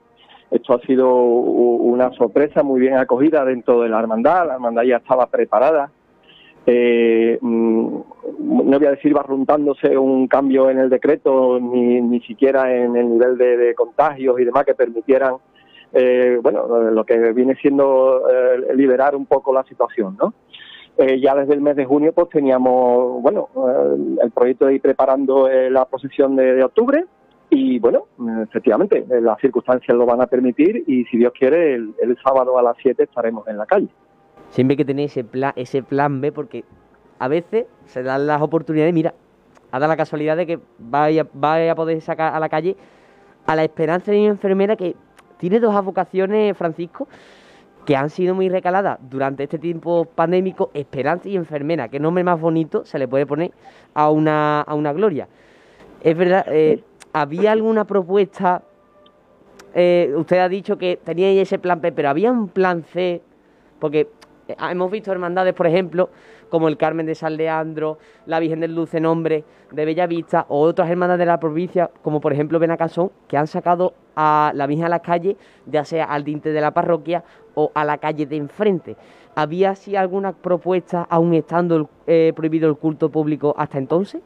Esto 0.51 0.75
ha 0.75 0.81
sido 0.81 1.15
una 1.15 2.11
sorpresa 2.13 2.63
muy 2.63 2.81
bien 2.81 2.97
acogida 2.97 3.45
dentro 3.45 3.83
de 3.83 3.89
la 3.89 4.01
hermandad. 4.01 4.47
La 4.47 4.55
hermandad 4.55 4.83
ya 4.83 4.97
estaba 4.97 5.27
preparada. 5.27 5.91
Eh, 6.67 7.39
mm, 7.41 7.87
no 8.41 8.79
voy 8.79 8.87
a 8.87 8.91
decir 8.91 9.13
barruntándose 9.15 9.97
un 9.97 10.27
cambio 10.27 10.71
en 10.71 10.79
el 10.79 10.91
decreto, 10.91 11.59
ni, 11.61 12.01
ni 12.01 12.21
siquiera 12.21 12.75
en 12.75 12.97
el 12.97 13.11
nivel 13.11 13.39
de 13.39 13.75
contagios 13.77 14.41
y 14.41 14.45
demás 14.45 14.65
que 14.65 14.75
permitieran 14.75 15.35
eh, 15.93 16.39
bueno, 16.43 16.67
lo 16.91 17.05
que 17.05 17.33
viene 17.33 17.57
siendo 17.57 18.23
eh, 18.29 18.75
liberar 18.75 19.17
un 19.17 19.27
poco 19.27 19.53
la 19.53 19.65
situación, 19.65 20.17
¿no? 20.21 20.35
Eh, 20.99 21.21
ya 21.21 21.35
desde 21.35 21.55
el 21.55 21.61
mes 21.61 21.77
de 21.77 21.87
junio 21.87 22.13
pues 22.13 22.29
teníamos, 22.29 23.23
bueno, 23.23 23.49
el 24.23 24.31
proyecto 24.33 24.67
de 24.67 24.75
ir 24.75 24.81
preparando 24.83 25.49
la 25.49 25.87
posesión 25.87 26.37
de, 26.37 26.63
octubre 26.63 27.07
y 27.49 27.79
bueno, 27.79 28.07
efectivamente, 28.43 29.07
las 29.09 29.41
circunstancias 29.41 29.97
lo 29.97 30.05
van 30.05 30.21
a 30.21 30.27
permitir 30.27 30.85
y 30.87 31.05
si 31.07 31.17
Dios 31.17 31.33
quiere, 31.33 31.75
el, 31.75 32.19
sábado 32.23 32.59
a 32.59 32.63
las 32.63 32.77
7 32.83 33.05
estaremos 33.05 33.49
en 33.49 33.57
la 33.57 33.67
calle. 33.67 33.89
Siempre 34.51 34.77
que 34.77 34.85
tenéis 34.85 35.13
ese 35.13 35.25
plan, 35.25 35.53
ese 35.57 35.83
plan 35.83 36.21
B, 36.21 36.33
porque 36.33 36.65
a 37.19 37.29
veces 37.29 37.67
se 37.87 38.03
dan 38.03 38.27
las 38.27 38.43
oportunidades, 38.43 38.93
mira, 38.93 39.15
ha 39.73 39.79
dado 39.79 39.91
la 39.91 39.97
casualidad 39.97 40.37
de 40.37 40.47
que 40.47 40.59
vaya, 40.79 41.27
vaya 41.33 41.73
a 41.73 41.75
poder 41.77 42.01
sacar 42.03 42.35
a 42.35 42.41
la 42.41 42.49
calle 42.49 42.77
a 43.47 43.57
la 43.57 43.65
esperanza 43.65 44.13
de 44.13 44.21
una 44.21 44.29
enfermera 44.29 44.77
que 44.77 44.95
tiene 45.41 45.59
dos 45.59 45.85
vocaciones, 45.85 46.55
Francisco, 46.57 47.09
que 47.87 47.97
han 47.97 48.11
sido 48.11 48.35
muy 48.35 48.51
recaladas 48.51 48.99
durante 49.01 49.45
este 49.45 49.59
tiempo 49.59 50.05
pandémico, 50.05 50.71
esperanza 50.75 51.31
y 51.31 51.37
enfermera. 51.37 51.89
¿Qué 51.89 51.99
nombre 51.99 52.23
más 52.23 52.39
bonito 52.39 52.85
se 52.85 52.99
le 52.99 53.09
puede 53.09 53.25
poner 53.25 53.51
a 53.95 54.11
una, 54.11 54.61
a 54.61 54.75
una 54.75 54.93
gloria? 54.93 55.29
Es 56.03 56.17
verdad, 56.17 56.45
eh, 56.49 56.85
¿había 57.15 57.53
alguna 57.53 57.87
propuesta? 57.87 58.63
Eh, 59.75 60.13
usted 60.15 60.39
ha 60.41 60.49
dicho 60.51 60.77
que 60.77 60.99
tenía 61.03 61.31
ese 61.31 61.59
plan 61.59 61.81
B, 61.81 61.91
pero 61.93 62.11
¿había 62.11 62.31
un 62.31 62.49
plan 62.49 62.85
C? 62.85 63.23
Porque 63.79 64.09
eh, 64.47 64.57
hemos 64.71 64.91
visto 64.91 65.11
hermandades, 65.11 65.55
por 65.55 65.67
ejemplo, 65.67 66.11
como 66.51 66.69
el 66.69 66.77
Carmen 66.77 67.07
de 67.07 67.15
San 67.15 67.39
Leandro, 67.39 67.99
la 68.27 68.41
Virgen 68.41 68.61
del 68.61 68.75
Dulce 68.75 69.01
Nombre 69.01 69.45
de 69.73 69.85
Bellavista 69.87 70.45
o 70.51 70.61
otras 70.61 70.91
hermandades 70.91 71.21
de 71.21 71.27
la 71.27 71.41
provincia, 71.41 71.91
como 72.03 72.21
por 72.21 72.35
ejemplo 72.35 72.59
Benacasón, 72.59 73.11
que 73.27 73.39
han 73.39 73.47
sacado 73.47 73.95
a 74.17 74.53
la 74.55 74.67
Virgen 74.67 74.87
a 74.87 74.89
la 74.89 75.01
calle, 75.01 75.37
ya 75.67 75.85
sea 75.85 76.05
al 76.05 76.25
dinte 76.25 76.53
de 76.53 76.61
la 76.61 76.73
parroquia 76.73 77.25
o 77.55 77.71
a 77.75 77.85
la 77.85 77.99
calle 77.99 78.27
de 78.27 78.37
enfrente. 78.37 78.97
¿Había 79.35 79.71
así 79.71 79.97
alguna 79.97 80.33
propuesta, 80.33 81.07
aún 81.09 81.35
estando 81.35 81.89
eh, 82.07 82.33
prohibido 82.35 82.69
el 82.69 82.77
culto 82.77 83.11
público 83.11 83.55
hasta 83.57 83.79
entonces? 83.79 84.23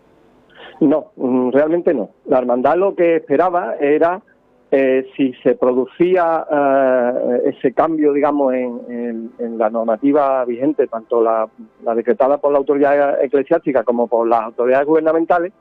No, 0.80 1.12
mm, 1.16 1.51
realmente 1.51 1.95
no. 1.95 2.11
La 2.26 2.39
hermandad 2.39 2.76
lo 2.76 2.95
que 2.95 3.16
esperaba 3.16 3.76
era 3.76 4.22
eh, 4.70 5.07
si 5.16 5.32
se 5.35 5.55
producía 5.55 6.45
eh, 6.51 7.43
ese 7.55 7.72
cambio, 7.72 8.12
digamos, 8.12 8.53
en, 8.55 9.30
la 9.57 9.70
normativa 9.70 10.45
vigente, 10.45 10.89
tanto 10.89 11.22
la, 11.22 11.49
decretada 11.95 12.39
por 12.39 12.51
la 12.51 12.59
autoridad 12.59 13.22
eclesiástica 13.22 13.85
como 13.85 14.09
por 14.09 14.26
las 14.26 14.43
autoridades 14.43 14.85
gubernamentales, 14.85 15.53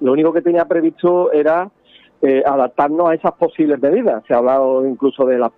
lo 0.00 0.10
único 0.10 0.32
que 0.32 0.42
tenía 0.42 0.64
previsto 0.64 1.30
era 1.30 1.70
eh, 2.22 2.42
adaptarnos 2.44 3.10
a 3.10 3.14
esas 3.14 3.32
posibles 3.32 3.80
medidas. 3.80 4.22
Se 4.26 4.34
ha 4.34 4.38
hablado 4.38 4.86
incluso 4.86 5.24
de 5.26 5.38
la, 5.38 5.52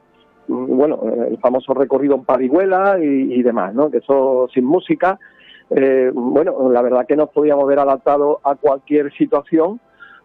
bueno, 0.48 1.00
el 1.28 1.38
famoso 1.38 1.74
recorrido 1.74 2.14
en 2.16 2.24
parihuela 2.24 2.98
y, 3.00 3.42
demás, 3.42 3.74
¿no? 3.74 3.90
Que 3.90 3.98
eso 3.98 4.48
sin 4.52 4.64
música. 4.64 5.18
bueno, 6.14 6.70
la 6.70 6.82
verdad 6.82 7.06
que 7.06 7.16
nos 7.16 7.30
podíamos 7.30 7.66
ver 7.66 7.78
adaptados 7.78 8.38
a 8.44 8.54
cualquier 8.54 9.12
situación 9.12 9.80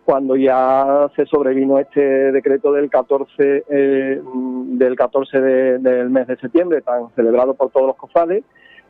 cuando 0.06 0.36
ya 0.36 1.10
se 1.16 1.26
sobrevino 1.26 1.80
este 1.80 2.02
decreto 2.32 2.74
del 2.74 2.90
14 2.90 3.64
eh, 3.70 4.22
del 4.66 4.96
14 4.96 5.40
del 5.40 6.10
mes 6.10 6.28
de 6.28 6.38
septiembre, 6.38 6.82
tan 6.82 7.10
celebrado 7.16 7.54
por 7.54 7.70
todos 7.70 7.88
los 7.88 7.96
cofrades, 7.96 8.44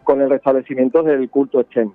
con 0.03 0.21
el 0.21 0.29
restablecimiento 0.29 1.03
del 1.03 1.29
culto 1.29 1.59
externo. 1.59 1.93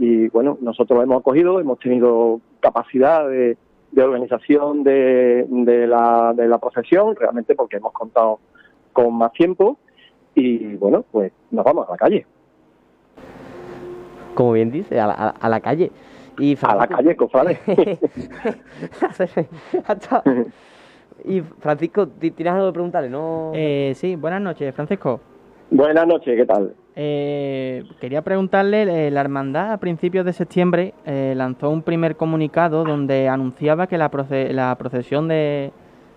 Y 0.00 0.28
bueno, 0.28 0.58
nosotros 0.60 0.96
lo 0.96 1.02
hemos 1.04 1.20
acogido, 1.20 1.60
hemos 1.60 1.78
tenido 1.78 2.40
capacidad 2.60 3.28
de, 3.28 3.56
organización 3.96 4.82
de, 4.82 5.46
la, 5.86 6.32
de 6.34 6.48
la 6.48 6.58
procesión, 6.58 7.14
realmente 7.16 7.54
porque 7.54 7.76
hemos 7.76 7.92
contado 7.92 8.38
con 8.92 9.14
más 9.14 9.32
tiempo 9.32 9.78
y 10.34 10.76
bueno, 10.76 11.04
pues 11.10 11.32
nos 11.50 11.64
vamos 11.64 11.86
a 11.88 11.92
la 11.92 11.98
calle. 11.98 12.26
Como 14.34 14.52
bien 14.52 14.70
dice, 14.70 14.98
a 14.98 15.06
la, 15.06 15.12
a 15.12 15.48
la 15.48 15.60
calle. 15.60 15.90
Y 16.38 16.56
A 16.62 16.74
la 16.74 16.86
calle, 16.86 17.14
cofrade. 17.14 17.58
y 21.24 21.40
Francisco, 21.40 22.08
¿tienes 22.08 22.46
algo 22.46 22.68
que 22.68 22.72
preguntarle? 22.72 23.10
No? 23.10 23.52
Eh, 23.54 23.92
sí, 23.94 24.16
buenas 24.16 24.40
noches, 24.40 24.74
Francisco. 24.74 25.20
Buenas 25.70 26.06
noches, 26.06 26.34
¿qué 26.36 26.46
tal? 26.46 26.74
Eh, 26.94 27.84
quería 28.00 28.22
preguntarle, 28.22 29.06
eh, 29.06 29.10
la 29.10 29.22
hermandad 29.22 29.72
a 29.72 29.78
principios 29.78 30.26
de 30.26 30.34
septiembre 30.34 30.92
eh, 31.06 31.32
lanzó 31.34 31.70
un 31.70 31.82
primer 31.82 32.16
comunicado 32.16 32.84
donde 32.84 33.28
anunciaba 33.28 33.86
que 33.86 33.96
la, 33.96 34.10
la 34.50 34.76
procesión 34.76 35.26
de, 35.26 35.72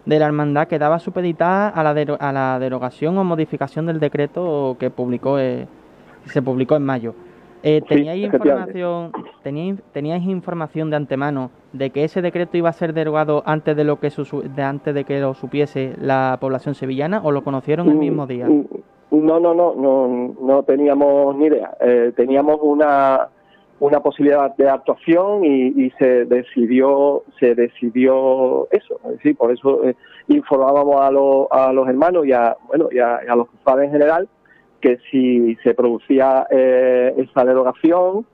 de, 0.06 0.20
la 0.20 0.26
hermandad 0.26 0.68
quedaba 0.68 1.00
supeditada 1.00 1.70
a 1.70 1.82
la, 1.82 2.18
a 2.20 2.32
la 2.34 2.60
derogación 2.60 3.18
o 3.18 3.24
modificación 3.24 3.86
del 3.86 4.02
decreto 4.02 4.76
que 4.78 4.90
publicó 4.90 5.38
se 5.38 6.42
publicó 6.42 6.76
en 6.76 6.84
mayo. 6.84 7.16
Eh, 7.64 7.82
¿teníais, 7.88 8.32
información, 8.32 9.12
¿teníais, 9.42 10.24
información 10.28 10.92
de 10.92 10.98
antemano 10.98 11.50
de 11.74 11.90
que 11.90 12.04
ese 12.04 12.22
decreto 12.22 12.58
iba 12.58 12.70
a 12.70 12.74
ser 12.74 12.94
derogado 12.94 13.42
antes 13.48 13.76
de 13.76 13.84
lo 13.84 14.00
que 14.00 14.12
de 14.56 14.62
antes 14.62 14.94
de 14.94 15.04
que 15.04 15.20
lo 15.20 15.34
supiese 15.34 15.96
la 16.00 16.38
población 16.40 16.76
sevillana 16.76 17.22
o 17.24 17.32
lo 17.32 17.44
conocieron 17.44 17.90
el 17.90 17.96
mismo 17.96 18.28
día? 18.28 18.48
No, 19.12 19.40
no, 19.40 19.54
no, 19.54 19.76
no, 19.76 20.36
no 20.42 20.64
teníamos 20.64 21.36
ni 21.38 21.46
idea. 21.46 21.76
Eh, 21.80 22.12
teníamos 22.16 22.60
una 22.62 23.30
una 23.80 24.00
posibilidad 24.00 24.56
de 24.56 24.70
actuación 24.70 25.44
y, 25.44 25.90
se 26.00 26.26
decidió 26.26 27.24
se 27.40 27.56
decidió 27.56 28.68
eso 28.72 29.00
es 29.06 29.12
decir 29.18 29.36
por 29.36 29.52
eso 29.52 29.84
eh, 29.84 29.96
informábamos 30.30 31.02
a, 31.02 31.12
los 31.12 31.48
a 31.52 31.74
los 31.74 31.88
hermanos 31.88 32.26
y 32.26 32.32
a 32.32 32.56
bueno 32.68 32.88
y 32.92 33.00
a, 33.00 33.36
los 33.36 33.48
padres 33.64 33.88
en 33.88 33.92
general 33.92 34.30
que 34.80 34.98
si 35.12 35.56
se 35.64 35.74
producía 35.74 36.48
eh, 36.50 37.14
esa 37.18 37.44
derogación 37.44 38.26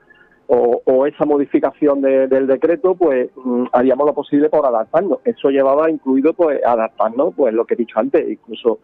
o, 0.54 1.06
esa 1.06 1.24
modificación 1.24 2.02
del 2.02 2.46
decreto, 2.46 2.94
pues 2.96 3.30
mm, 3.38 3.68
haríamos 3.72 4.06
lo 4.06 4.14
posible 4.14 4.50
por 4.50 4.66
adaptarnos. 4.66 5.20
Eso 5.24 5.50
llevaba 5.50 5.90
incluido 5.90 6.34
pues 6.34 6.60
adaptarnos, 6.66 7.34
pues 7.36 7.54
lo 7.54 7.64
que 7.64 7.76
he 7.76 7.78
dicho 7.78 7.98
antes, 7.98 8.30
incluso 8.30 8.80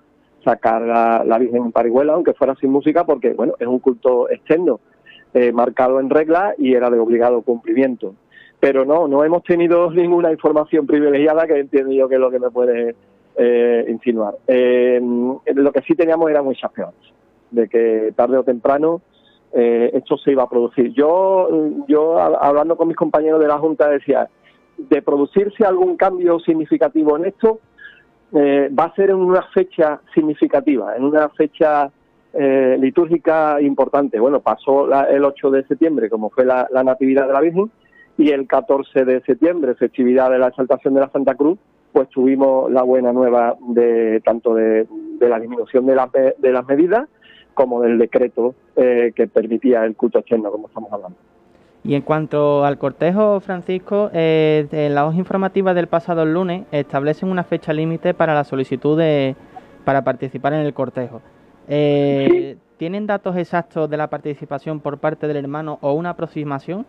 sacar 0.47 0.81
la, 0.81 1.23
la 1.25 1.37
Virgen 1.37 1.63
en 1.65 1.71
Parihuela, 1.71 2.13
aunque 2.13 2.33
fuera 2.33 2.55
sin 2.55 2.71
música, 2.71 3.05
porque 3.05 3.33
bueno, 3.33 3.55
es 3.59 3.67
un 3.67 3.79
culto 3.79 4.29
externo, 4.29 4.79
eh, 5.33 5.51
marcado 5.51 5.99
en 5.99 6.09
regla 6.09 6.53
y 6.57 6.73
era 6.73 6.89
de 6.89 6.99
obligado 6.99 7.41
cumplimiento. 7.41 8.15
Pero 8.59 8.85
no, 8.85 9.07
no 9.07 9.23
hemos 9.23 9.43
tenido 9.43 9.91
ninguna 9.91 10.31
información 10.31 10.87
privilegiada 10.87 11.45
que 11.45 11.59
entiendo 11.59 11.91
yo 11.91 12.07
que 12.07 12.15
es 12.15 12.21
lo 12.21 12.31
que 12.31 12.39
me 12.39 12.49
puede 12.49 12.95
eh, 13.35 13.85
insinuar. 13.89 14.35
lo 14.47 15.71
que 15.71 15.81
sí 15.85 15.95
teníamos 15.95 16.29
era 16.29 16.41
muchas 16.41 16.71
peores 16.71 16.95
de 17.51 17.67
que 17.67 18.13
tarde 18.15 18.37
o 18.37 18.43
temprano 18.43 19.01
eh, 19.53 19.91
esto 19.93 20.17
se 20.17 20.31
iba 20.31 20.43
a 20.43 20.49
producir. 20.49 20.93
Yo, 20.93 21.49
yo 21.87 22.19
hablando 22.19 22.75
con 22.75 22.87
mis 22.87 22.97
compañeros 22.97 23.39
de 23.39 23.47
la 23.47 23.57
Junta 23.57 23.89
decía, 23.89 24.29
de 24.77 25.01
producirse 25.01 25.65
algún 25.65 25.97
cambio 25.97 26.39
significativo 26.39 27.17
en 27.17 27.25
esto, 27.25 27.59
eh, 28.33 28.69
va 28.77 28.85
a 28.85 28.95
ser 28.95 29.09
en 29.09 29.17
una 29.17 29.43
fecha 29.53 30.01
significativa, 30.13 30.95
en 30.95 31.03
una 31.03 31.29
fecha 31.29 31.89
eh, 32.33 32.77
litúrgica 32.79 33.61
importante. 33.61 34.19
Bueno, 34.19 34.41
pasó 34.41 34.87
el 35.07 35.23
8 35.23 35.51
de 35.51 35.65
septiembre, 35.65 36.09
como 36.09 36.29
fue 36.29 36.45
la, 36.45 36.67
Natividad 36.83 37.27
de 37.27 37.33
la 37.33 37.41
Virgen, 37.41 37.71
y 38.17 38.31
el 38.31 38.47
14 38.47 39.05
de 39.05 39.21
septiembre, 39.21 39.75
festividad 39.75 40.31
de 40.31 40.39
la 40.39 40.47
exaltación 40.47 40.93
de 40.93 41.01
la 41.01 41.09
Santa 41.09 41.35
Cruz, 41.35 41.57
pues 41.91 42.09
tuvimos 42.09 42.71
la 42.71 42.83
buena 42.83 43.13
nueva 43.13 43.55
de 43.69 44.21
tanto 44.25 44.53
de, 44.53 44.87
la 45.19 45.39
disminución 45.39 45.85
de, 45.85 46.35
de 46.37 46.51
las 46.51 46.65
medidas 46.67 47.07
como 47.57 47.81
del 47.81 47.97
decreto 47.97 48.53
eh, 48.75 49.11
que 49.15 49.27
permitía 49.27 49.83
el 49.83 49.95
culto 49.95 50.19
externo, 50.19 50.51
como 50.51 50.67
estamos 50.67 50.93
hablando. 50.93 51.17
Y 51.83 51.95
en 51.95 52.01
cuanto 52.01 52.65
al 52.65 52.77
cortejo, 52.77 53.39
Francisco, 53.39 54.09
eh, 54.13 54.67
en 54.71 54.93
la 54.95 55.05
hoja 55.05 55.17
informativa 55.17 55.73
del 55.73 55.87
pasado 55.87 56.25
lunes 56.25 56.65
establecen 56.71 57.29
una 57.29 57.43
fecha 57.43 57.71
límite 57.71 58.13
para 58.13 58.33
la 58.33 58.43
solicitud 58.43 58.97
de, 58.97 59.35
para 59.85 60.03
participar 60.03 60.53
en 60.53 60.61
el 60.61 60.73
cortejo. 60.73 61.21
Eh, 61.67 62.57
¿Tienen 62.77 63.07
datos 63.07 63.35
exactos 63.37 63.89
de 63.89 63.97
la 63.97 64.07
participación 64.07 64.79
por 64.79 64.97
parte 64.99 65.27
del 65.27 65.37
hermano 65.37 65.79
o 65.81 65.93
una 65.93 66.11
aproximación? 66.11 66.85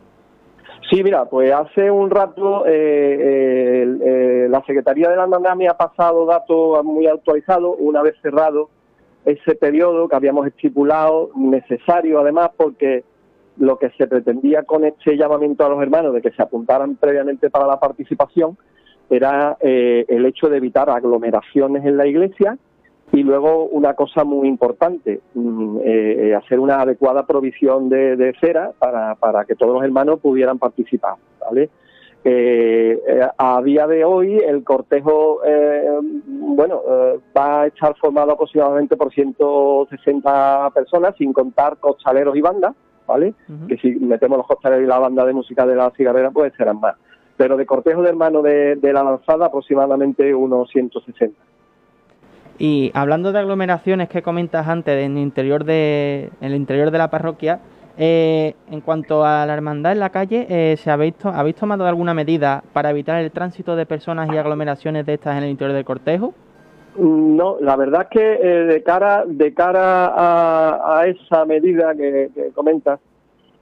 Sí, 0.91 1.03
mira, 1.03 1.25
pues 1.27 1.53
hace 1.53 1.91
un 1.91 2.11
rato 2.11 2.65
eh, 2.67 3.85
eh, 4.05 4.47
la 4.49 4.63
Secretaría 4.65 5.09
de 5.09 5.17
la 5.17 5.25
Hermandad 5.25 5.55
me 5.57 5.69
ha 5.69 5.77
pasado 5.77 6.25
datos 6.27 6.85
muy 6.85 7.07
actualizados, 7.07 7.77
una 7.79 8.03
vez 8.03 8.15
cerrado 8.23 8.71
ese 9.25 9.55
periodo 9.55 10.09
que 10.09 10.17
habíamos 10.17 10.47
estipulado, 10.47 11.31
necesario 11.35 12.21
además 12.21 12.51
porque 12.57 13.05
lo 13.59 13.79
que 13.79 13.91
se 13.91 14.07
pretendía 14.07 14.63
con 14.63 14.85
este 14.85 15.17
llamamiento 15.17 15.65
a 15.65 15.69
los 15.69 15.83
hermanos 15.83 16.15
de 16.15 16.23
que 16.23 16.31
se 16.31 16.43
apuntaran 16.43 16.97
previamente 16.97 17.51
para 17.51 17.67
la 17.67 17.79
participación 17.79 18.57
era 19.11 19.57
eh, 19.61 20.05
el 20.09 20.27
hecho 20.27 20.49
de 20.49 20.59
evitar 20.59 20.91
aglomeraciones 20.91 21.85
en 21.85 21.97
la 21.97 22.07
iglesia 22.07 22.59
y 23.11 23.23
luego 23.23 23.65
una 23.65 23.95
cosa 23.95 24.23
muy 24.23 24.47
importante, 24.49 25.21
mm, 25.35 25.79
eh, 25.83 26.35
hacer 26.35 26.61
una 26.61 26.83
adecuada 26.83 27.27
provisión 27.27 27.89
de, 27.89 28.35
cera 28.39 28.73
para, 28.79 29.15
para, 29.15 29.47
que 29.47 29.55
todos 29.55 29.75
los 29.75 29.83
hermanos 29.83 30.21
pudieran 30.21 30.59
participar. 30.59 31.15
¿vale? 31.41 31.71
Eh, 32.23 33.01
a 33.39 33.63
día 33.63 33.87
de 33.87 34.05
hoy 34.05 34.37
el 34.37 34.63
cortejo 34.63 35.41
bueno 36.29 36.83
va 37.35 37.63
a 37.63 37.67
estar 37.69 37.97
formado 37.97 38.33
aproximadamente 38.33 38.97
por 38.97 39.11
160 39.13 40.71
personas 40.75 41.17
sin 41.17 41.33
contar 41.33 41.79
costaleros 41.79 42.37
y 42.37 42.41
bandas 42.43 42.75
¿vale? 43.09 43.35
Que 43.67 43.79
si 43.79 43.91
metemos 43.97 44.39
los 44.39 44.47
costaleros 44.47 44.85
y 44.85 44.89
la 44.89 44.99
banda 44.99 45.25
de 45.25 45.33
música 45.33 45.67
de 45.67 45.75
la 45.75 45.91
cigarrera, 45.97 46.31
pues 46.31 46.53
serán 46.57 46.79
más. 46.79 46.95
Pero 47.37 47.57
de 47.57 47.67
cortejo 47.67 48.03
de 48.03 48.11
hermano 48.11 48.43
de, 48.43 48.79
la 48.83 49.03
lanzada, 49.03 49.47
aproximadamente 49.47 50.35
unos 50.35 50.71
160. 50.71 51.37
Y 52.59 52.91
hablando 52.95 53.33
de 53.33 53.39
aglomeraciones 53.39 54.09
que 54.09 54.23
comentas 54.23 54.69
antes 54.69 55.03
en 55.05 55.17
el 55.17 55.23
interior 55.23 55.65
de, 55.65 56.31
en 56.41 56.53
el 56.53 56.55
interior 56.55 56.91
de 56.91 56.99
la 56.99 57.09
parroquia, 57.09 57.61
eh, 57.97 58.55
en 58.71 58.81
cuanto 58.81 59.25
a 59.25 59.47
la 59.47 59.55
hermandad 59.55 59.93
en 59.93 60.01
la 60.01 60.11
calle, 60.11 60.47
eh, 60.51 60.77
¿se 60.77 60.91
habéis, 60.91 61.15
¿habéis 61.25 61.57
tomado 61.57 61.87
alguna 61.87 62.15
medida 62.15 62.63
para 62.73 62.91
evitar 62.91 63.21
el 63.23 63.31
tránsito 63.31 63.75
de 63.75 63.87
personas 63.87 64.29
y 64.33 64.37
aglomeraciones 64.37 65.07
de 65.07 65.15
estas 65.15 65.37
en 65.39 65.45
el 65.45 65.51
interior 65.51 65.75
del 65.75 65.85
cortejo? 65.85 66.35
No, 66.99 67.59
la 67.61 67.77
verdad 67.77 68.03
es 68.03 68.09
que 68.09 68.33
eh, 68.43 68.65
de 68.65 68.83
cara 68.83 69.25
de 69.25 69.55
cara 69.55 70.99
a, 70.99 71.07
esa 71.07 71.45
medida 71.45 71.95
que, 71.95 72.29
comentas, 72.53 72.99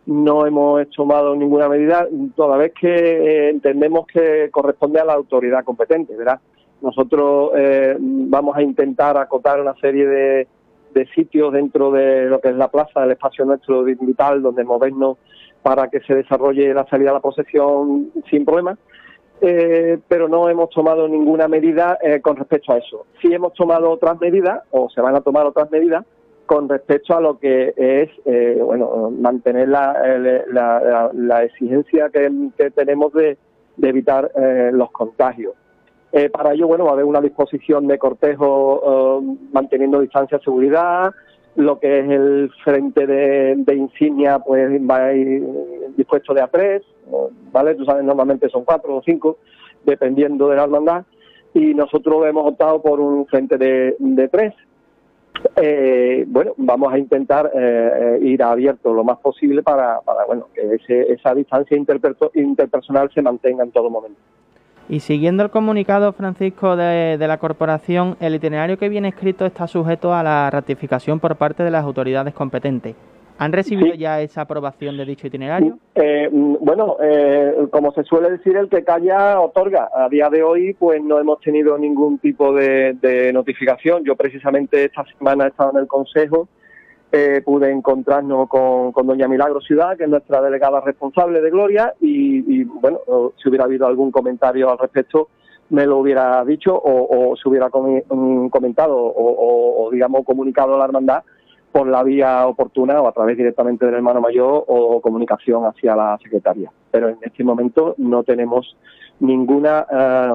no 0.07 0.47
hemos 0.47 0.89
tomado 0.91 1.37
ninguna 1.37 1.69
medida, 1.69 2.09
toda 2.35 2.57
vez 2.57 2.73
que 2.73 2.89
eh, 2.89 3.51
entendemos 3.51 4.07
que 4.07 4.49
corresponde 4.51 5.01
a 5.01 5.05
la 5.05 5.13
autoridad 5.13 5.65
competente, 5.65 6.17
¿verdad? 6.17 6.41
Nosotros 6.81 7.51
eh, 7.57 7.97
vamos 8.01 8.57
a 8.57 8.63
intentar 8.63 9.19
acotar 9.19 9.61
una 9.61 9.75
serie 9.75 10.07
de, 10.07 10.49
de 10.95 11.07
sitios 11.09 11.53
dentro 11.53 11.91
de 11.91 12.27
lo 12.27 12.41
que 12.41 12.49
es 12.49 12.57
la 12.57 12.69
plaza, 12.69 13.05
el 13.05 13.11
espacio 13.11 13.45
nuestro 13.45 13.85
vital, 13.85 14.41
donde 14.41 14.65
movernos 14.65 15.19
para 15.63 15.89
que 15.89 16.01
se 16.01 16.15
desarrolle 16.15 16.73
la 16.73 16.87
salida 16.87 17.11
a 17.11 17.15
la 17.15 17.21
procesión 17.21 18.13
sin 18.31 18.47
problemas 18.47 18.79
eh, 19.41 19.99
pero 20.09 20.29
no 20.29 20.49
hemos 20.49 20.71
tomado 20.71 21.07
ninguna 21.09 21.47
medida 21.47 21.99
eh, 22.03 22.21
con 22.21 22.37
respecto 22.37 22.73
a 22.73 22.79
eso. 22.79 23.07
Sí 23.21 23.33
hemos 23.33 23.53
tomado 23.53 23.91
otras 23.91 24.19
medidas, 24.21 24.63
o 24.71 24.89
se 24.89 25.01
van 25.01 25.15
a 25.15 25.21
tomar 25.21 25.47
otras 25.47 25.71
medidas, 25.71 26.05
con 26.47 26.69
respecto 26.69 27.15
a 27.17 27.21
lo 27.21 27.39
que 27.39 27.75
es 27.77 28.09
eh, 28.25 28.59
bueno 28.63 29.11
mantener 29.11 29.69
la, 29.69 31.11
la, 31.13 31.43
exigencia 31.43 32.09
que, 32.09 32.31
tenemos 32.71 33.13
de, 33.13 33.37
evitar 33.83 34.31
los 34.73 34.91
contagios. 34.93 35.55
para 36.33 36.55
ello, 36.55 36.69
bueno, 36.69 36.85
va 36.85 36.91
a 36.91 36.95
haber 36.95 37.05
una 37.05 37.21
disposición 37.21 37.87
de 37.89 37.99
cortejo 37.99 39.23
manteniendo 39.53 40.01
distancia 40.01 40.39
de 40.39 40.45
seguridad, 40.45 41.13
lo 41.57 41.81
que 41.81 42.01
es 42.01 42.09
el 42.09 42.51
frente 42.63 43.07
de, 43.07 43.75
insignia, 43.75 44.39
pues 44.39 44.71
va 44.89 45.07
a 45.07 45.13
ir 45.15 45.43
dispuesto 45.97 46.33
de 46.33 46.43
a 46.43 46.49
tres, 46.49 46.83
¿vale? 47.53 47.75
Tú 47.75 47.85
sabes, 47.85 48.05
normalmente 48.05 48.49
son 48.49 48.65
cuatro 48.65 48.97
o 48.97 49.03
cinco, 49.03 49.39
dependiendo 49.85 50.49
de 50.49 50.57
la 50.57 50.65
hermandad, 50.65 51.05
y 51.55 51.75
nosotros 51.75 52.27
hemos 52.27 52.47
optado 52.47 52.83
por 52.83 53.01
un 53.01 53.27
frente 53.27 53.57
de, 53.57 53.97
de 53.99 54.29
tres. 54.29 54.55
Eh, 55.57 56.25
bueno, 56.27 56.53
vamos 56.57 56.93
a 56.93 56.99
intentar 56.99 57.51
eh, 57.55 58.19
ir 58.23 58.43
abierto 58.43 58.93
lo 58.93 59.05
más 59.05 59.19
posible 59.19 59.63
para, 59.63 60.01
bueno, 60.27 60.49
que 60.55 60.75
ese, 60.75 61.13
esa 61.13 61.35
distancia 61.35 61.77
interpersonal 61.77 63.11
se 63.13 63.23
mantenga 63.23 63.63
en 63.63 63.71
todo 63.71 63.91
momento. 63.91 64.19
Y 64.89 65.01
siguiendo 65.01 65.43
el 65.43 65.51
comunicado, 65.51 66.13
Francisco, 66.13 66.77
de, 66.77 67.19
la 67.19 67.39
corporación, 67.39 68.17
el 68.21 68.37
itinerario 68.37 68.79
que 68.79 68.89
viene 68.89 69.09
escrito 69.09 69.45
está 69.45 69.67
sujeto 69.67 70.15
a 70.15 70.23
la 70.23 70.49
ratificación 70.49 71.19
por 71.19 71.35
parte 71.37 71.65
de 71.65 71.73
las 71.73 71.85
autoridades 71.85 72.35
competentes. 72.35 72.95
¿Han 73.39 73.53
recibido 73.53 73.95
ya 73.95 74.21
esa 74.21 74.43
aprobación 74.43 74.97
de 74.97 75.05
dicho 75.05 75.27
itinerario? 75.27 75.79
Eh, 75.95 76.29
mm, 76.31 76.57
bueno, 76.61 76.97
eh, 77.03 77.67
como 77.71 77.93
se 77.93 78.03
suele 78.05 78.31
decir, 78.31 78.57
el 78.57 78.69
que 78.69 78.83
calla 78.85 79.41
otorga. 79.41 79.91
A 79.95 80.09
día 80.09 80.31
de 80.31 80.43
hoy, 80.43 80.75
pues 80.75 81.03
no 81.03 81.19
hemos 81.19 81.41
tenido 81.41 81.77
ningún 81.77 82.19
tipo 82.19 82.53
de 82.55 83.31
notificación. 83.35 84.05
Yo 84.05 84.17
precisamente 84.17 84.85
esta 84.85 85.05
semana 85.19 85.45
he 85.45 85.49
estado 85.49 85.73
en 85.73 85.79
el 85.79 85.87
Consejo 85.87 86.49
eh, 87.13 87.41
pude 87.45 87.71
encontrarnos 87.71 88.49
con, 88.49 88.93
doña 89.07 89.29
Milagro 89.29 89.61
Ciudad, 89.61 89.97
que 89.97 90.05
es 90.05 90.11
nuestra 90.11 90.43
delegada 90.43 90.81
responsable 90.81 91.41
de 91.41 91.51
Gloria, 91.51 91.95
y, 92.01 92.65
bueno, 92.65 92.99
si 93.37 93.49
hubiera 93.49 93.65
habido 93.65 93.87
algún 93.87 94.11
comentario 94.11 94.71
al 94.71 94.79
respecto, 94.79 95.29
me 95.71 95.87
lo 95.87 95.99
hubiera 95.99 96.45
dicho 96.45 96.75
o, 96.75 97.35
se 97.37 97.49
hubiera 97.49 97.69
mm, 97.69 98.49
comentado 98.49 98.97
o, 98.97 99.89
digamos, 99.91 100.25
comunicado 100.25 100.75
a 100.75 100.79
la 100.79 100.85
hermandad 100.85 101.23
por 101.73 101.87
la 101.89 102.03
vía 102.03 102.47
oportuna 102.47 103.01
o 103.03 103.09
a 103.09 103.13
través 103.13 103.37
directamente 103.37 103.85
del 103.85 103.97
hermano 103.97 104.21
mayor 104.21 104.65
o 104.67 105.01
comunicación 105.01 105.65
hacia 105.67 105.95
la 105.95 106.19
secretaria. 106.23 106.71
Pero 106.91 107.09
en 107.09 107.19
este 107.23 107.45
momento 107.45 107.95
no 107.99 108.23
tenemos 108.23 108.77
ninguna 109.21 109.87
eh, 109.91 110.35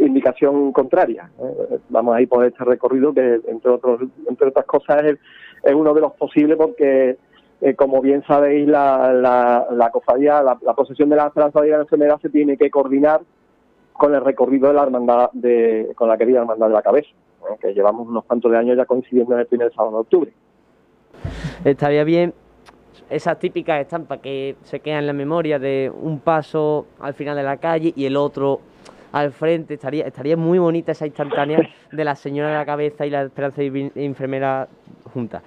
indicación 0.00 0.72
contraria. 0.72 1.30
Eh, 1.38 1.78
vamos 1.88 2.16
a 2.16 2.20
ir 2.20 2.28
por 2.28 2.44
este 2.44 2.64
recorrido 2.64 3.12
que, 3.12 3.40
entre, 3.48 3.70
otros, 3.70 4.00
entre 4.28 4.48
otras 4.48 4.66
cosas, 4.66 5.02
es, 5.04 5.18
es 5.62 5.74
uno 5.74 5.94
de 5.94 6.00
los 6.00 6.12
posibles 6.12 6.56
porque, 6.56 7.16
eh, 7.60 7.74
como 7.74 8.00
bien 8.00 8.22
sabéis, 8.26 8.66
la, 8.68 9.12
la, 9.12 9.66
la 9.70 9.90
cofradía, 9.90 10.42
la, 10.42 10.58
de 10.60 11.16
la 11.16 11.26
esperanza 11.26 11.60
de 11.60 11.70
la 11.70 11.80
enfermedad 11.80 12.20
se 12.20 12.30
tiene 12.30 12.56
que 12.56 12.70
coordinar 12.70 13.20
con 13.92 14.14
el 14.14 14.24
recorrido 14.24 14.68
de 14.68 14.74
la 14.74 14.84
hermandad, 14.84 15.30
de, 15.32 15.92
con 15.96 16.08
la 16.08 16.16
querida 16.16 16.40
hermandad 16.40 16.68
de 16.68 16.72
la 16.72 16.82
cabeza, 16.82 17.10
que 17.60 17.72
llevamos 17.74 18.06
unos 18.08 18.24
cuantos 18.24 18.50
de 18.50 18.58
años 18.58 18.76
ya 18.76 18.84
coincidiendo 18.84 19.34
en 19.34 19.40
el 19.40 19.46
primer 19.46 19.72
sábado 19.72 19.96
de 19.96 20.00
octubre. 20.00 20.32
Estaría 21.64 22.04
bien 22.04 22.34
esas 23.10 23.38
típicas 23.38 23.80
estampas 23.80 24.18
que 24.20 24.56
se 24.64 24.80
quedan 24.80 25.00
en 25.00 25.06
la 25.06 25.12
memoria 25.12 25.58
de 25.58 25.90
un 26.02 26.20
paso 26.20 26.86
al 27.00 27.14
final 27.14 27.36
de 27.36 27.42
la 27.42 27.56
calle 27.56 27.92
y 27.96 28.04
el 28.04 28.16
otro 28.16 28.60
al 29.12 29.32
frente. 29.32 29.74
Estaría, 29.74 30.06
estaría 30.06 30.36
muy 30.36 30.58
bonita 30.58 30.92
esa 30.92 31.06
instantánea 31.06 31.60
de 31.92 32.04
la 32.04 32.14
señora 32.14 32.50
de 32.50 32.54
la 32.56 32.66
cabeza 32.66 33.06
y 33.06 33.10
la 33.10 33.22
esperanza 33.22 33.62
de 33.62 33.90
enfermera 33.96 34.68
juntas. 35.12 35.42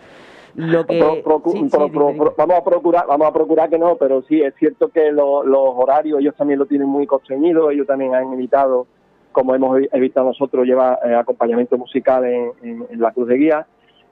Lo 0.56 0.86
que 0.86 1.00
vamos 1.00 2.58
a 2.58 2.64
procurar 2.64 3.06
vamos 3.08 3.28
a 3.28 3.32
procurar 3.32 3.70
que 3.70 3.78
no 3.78 3.96
pero 3.96 4.22
sí 4.24 4.42
es 4.42 4.54
cierto 4.56 4.90
que 4.90 5.10
los 5.10 5.46
horarios 5.54 6.20
ellos 6.20 6.36
también 6.36 6.60
lo 6.60 6.66
tienen 6.66 6.90
muy 6.90 7.08
constreñido 7.08 7.72
ellos 7.72 7.88
también 7.88 8.14
han 8.16 8.34
evitado 8.34 8.86
como 9.32 9.56
hemos 9.56 9.80
evitado 9.92 10.28
nosotros 10.28 10.66
llevar 10.66 11.00
eh, 11.06 11.16
acompañamiento 11.16 11.78
musical 11.78 12.26
en, 12.26 12.88
la 13.00 13.12
cruz 13.12 13.28
de 13.28 13.38
guía 13.38 13.66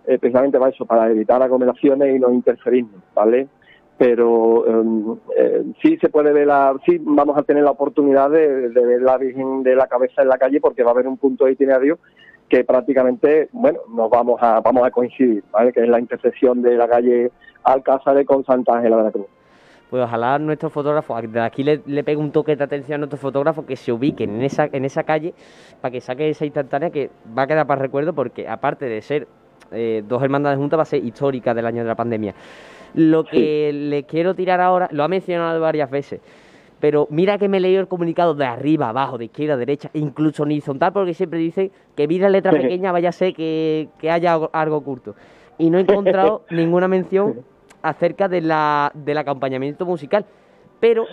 eh, 0.08 0.18
precisamente 0.18 0.58
para 0.58 0.72
eso 0.72 0.86
para 0.86 1.10
evitar 1.10 1.42
aglomeraciones 1.42 2.16
y 2.16 2.20
no 2.20 2.32
interferirnos 2.32 3.02
vale 3.14 3.48
pero 3.98 4.66
em, 4.66 5.18
eh, 5.36 5.64
sí 5.82 5.98
se 5.98 6.08
puede 6.08 6.32
ver 6.32 6.48
la, 6.48 6.74
sí 6.86 7.00
vamos 7.02 7.38
a 7.38 7.44
tener 7.44 7.64
la 7.64 7.72
oportunidad 7.72 8.30
de, 8.30 8.70
ver 8.70 9.02
la 9.02 9.18
Virgen 9.18 9.62
de 9.62 9.76
la 9.76 9.88
Cabeza 9.88 10.22
en 10.22 10.30
la 10.30 10.38
calle 10.38 10.62
porque 10.62 10.84
va 10.84 10.92
a 10.92 10.94
haber 10.94 11.08
un 11.08 11.18
punto 11.18 11.46
de 11.46 11.52
itinerario 11.52 12.00
que 12.48 12.64
prácticamente, 12.64 13.50
bueno, 13.52 13.80
nos 13.94 14.10
vamos 14.10 14.42
a 14.42 14.62
vamos 14.62 14.88
a 14.88 14.90
coincidir, 14.90 15.44
¿vale? 15.52 15.72
Que 15.74 15.82
es 15.82 15.90
la 15.90 16.00
intersección 16.00 16.62
de 16.62 16.78
la 16.78 16.88
calle 16.88 17.32
Alcázar 17.64 18.24
con 18.26 18.44
Santa 18.46 18.78
Ángela 18.78 18.98
de 18.98 19.04
la 19.04 19.12
Cruz. 19.12 19.28
Pues 19.90 20.04
ojalá 20.04 20.38
nuestro 20.38 20.70
fotógrafo, 20.70 21.20
de 21.20 21.42
aquí 21.42 21.64
le, 21.64 21.82
le 21.86 22.04
pegue 22.04 22.18
un 22.18 22.32
toque 22.32 22.56
de 22.56 22.64
atención 22.64 22.96
a 22.96 22.98
nuestro 23.00 23.18
fotógrafo 23.18 23.66
que 23.66 23.76
se 23.76 23.92
ubique 23.92 24.24
en 24.24 24.44
esa, 24.44 24.66
en 24.72 24.86
esa 24.86 25.04
calle 25.04 25.34
para 25.82 25.92
que 25.92 26.00
saque 26.00 26.30
esa 26.30 26.46
instantánea 26.46 26.92
que 26.92 27.10
va 27.36 27.44
a 27.44 27.48
quedar 27.48 27.66
para 27.66 27.82
recuerdo 27.82 28.14
porque 28.14 28.48
aparte 28.48 28.86
de 28.86 29.02
ser 29.02 29.28
eh, 29.72 30.04
dos 30.08 30.22
hermandades 30.22 30.60
juntas 30.60 30.78
va 30.78 30.84
a 30.84 30.86
ser 30.86 31.04
histórica 31.04 31.54
del 31.54 31.66
año 31.66 31.82
de 31.82 31.88
la 31.88 31.96
pandemia. 31.96 32.36
Lo 32.94 33.24
que 33.24 33.72
le 33.74 34.04
quiero 34.04 34.36
tirar 34.36 34.62
ahora, 34.62 34.90
lo 34.92 35.04
ha 35.04 35.08
mencionado 35.08 35.60
varias 35.60 35.90
veces, 35.90 36.22
pero 36.80 37.08
mira 37.10 37.38
que 37.38 37.48
me 37.48 37.58
he 37.58 37.60
leído 37.60 37.82
el 37.82 37.88
comunicado 37.88 38.34
de 38.34 38.46
arriba, 38.46 38.90
abajo, 38.90 39.18
de 39.18 39.26
izquierda, 39.26 39.58
derecha, 39.58 39.90
incluso 39.94 40.44
horizontal, 40.44 40.94
porque 40.94 41.14
siempre 41.14 41.40
dice 41.40 41.72
que 41.96 42.08
mira 42.08 42.30
letra 42.30 42.52
pequeña, 42.52 42.92
vaya 42.92 43.10
a 43.10 43.12
ser 43.12 43.34
que, 43.34 43.90
haya 44.10 44.34
algo 44.54 44.78
oculto. 44.78 45.16
Y 45.58 45.70
no 45.70 45.78
he 45.78 45.82
encontrado 45.82 46.46
ninguna 46.52 46.88
mención 46.88 47.44
acerca 47.82 48.28
de 48.28 48.42
la, 48.42 48.92
del 48.94 49.18
acompañamiento 49.18 49.86
musical. 49.86 50.26
Pero 50.80 51.06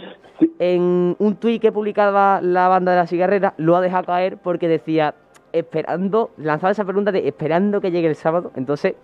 en 0.59 1.17
un 1.19 1.37
tuit 1.37 1.61
que 1.61 1.73
publicaba 1.73 2.41
la 2.41 2.69
banda 2.69 2.93
de 2.93 2.99
la 2.99 3.07
cigarrera 3.07 3.55
lo 3.57 3.77
ha 3.77 3.81
dejado 3.81 4.05
caer 4.05 4.39
porque 4.39 4.69
decía 4.69 5.15
esperando, 5.53 6.31
lanzado 6.37 6.73
esa 6.73 6.85
pregunta 6.85 7.11
de 7.11 7.27
esperando 7.27 7.81
que 7.81 7.91
llegue 7.91 8.09
el 8.09 8.15
sábado, 8.15 8.53
entonces 8.57 8.95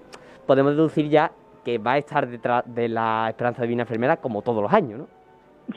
podemos 0.47 0.77
deducir 0.77 1.09
ya 1.09 1.33
que 1.65 1.79
va 1.79 1.93
a 1.93 1.99
estar 1.99 2.29
detrás 2.29 2.65
de 2.67 2.89
la 2.89 3.27
Esperanza 3.29 3.63
Divina 3.63 3.83
Enfermera 3.83 4.17
como 4.17 4.43
todos 4.43 4.63
los 4.63 4.73
años, 4.73 5.01
¿no? 5.01 5.23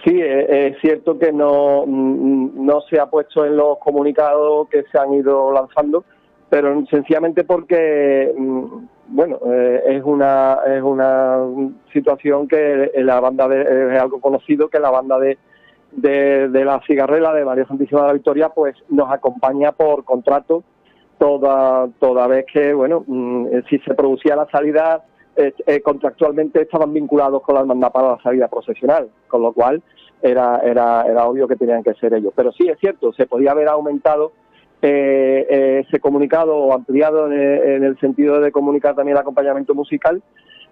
Sí, 0.04 0.20
es 0.20 0.78
cierto 0.82 1.18
que 1.18 1.32
no, 1.32 1.86
mm, 1.86 2.66
no 2.66 2.82
se 2.82 3.00
ha 3.00 3.06
puesto 3.06 3.46
en 3.46 3.56
los 3.56 3.78
comunicados 3.78 4.68
que 4.70 4.84
se 4.92 4.98
han 4.98 5.14
ido 5.14 5.52
lanzando, 5.52 6.04
pero 6.50 6.86
sencillamente 6.88 7.44
porque, 7.44 8.34
mm, 8.38 8.66
bueno, 9.08 9.40
eh, 9.46 9.84
es 9.88 10.04
una 10.04 10.60
es 10.68 10.82
una 10.82 11.40
situación 11.92 12.48
que 12.48 12.92
la 12.96 13.20
banda 13.20 13.48
de, 13.48 13.94
es 13.94 14.02
algo 14.02 14.20
conocido 14.20 14.70
que 14.70 14.80
la 14.80 14.92
banda 14.92 15.20
de, 15.20 15.38
de, 15.92 16.66
la 16.66 16.82
cigarrera 16.86 17.34
de 17.34 17.46
María 17.46 17.66
Santísima 17.66 18.02
de 18.02 18.08
la 18.08 18.14
Victoria, 18.14 18.50
pues 18.50 18.76
nos 18.90 19.12
acompaña 19.12 19.72
por 19.72 20.04
contrato 20.04 20.64
toda 21.18 21.88
toda 22.00 22.28
vez 22.28 22.46
que, 22.52 22.74
bueno, 22.74 23.04
mm, 23.08 23.48
si 23.70 23.80
se 23.80 23.94
producía 23.94 24.36
la 24.36 24.48
salida 24.50 25.04
eh, 25.38 25.82
contractualmente 25.82 26.62
estaban 26.62 26.94
vinculados 26.94 27.42
con 27.42 27.56
la 27.56 27.62
hermandad 27.62 27.92
para 27.92 28.12
la 28.12 28.22
salida 28.22 28.48
procesional, 28.48 29.10
con 29.28 29.42
lo 29.42 29.52
cual 29.52 29.84
era, 30.22 30.62
era, 30.64 31.04
era 31.04 31.26
obvio 31.26 31.46
que 31.48 31.58
tenían 31.58 31.84
que 31.84 31.94
ser 31.96 32.14
ellos. 32.14 32.32
Pero 32.34 32.54
sí 32.54 32.68
es 32.70 32.80
cierto, 32.80 33.12
se 33.12 33.26
podía 33.26 33.52
haber 33.52 33.68
aumentado 33.68 34.32
eh, 34.88 35.48
eh, 35.50 35.84
ese 35.88 36.00
comunicado 36.00 36.72
ampliado 36.74 37.32
en, 37.32 37.84
el 37.84 37.98
sentido 38.00 38.40
de 38.40 38.52
comunicar 38.52 38.96
también 38.96 39.18
el 39.18 39.22
acompañamiento 39.22 39.74
musical, 39.74 40.22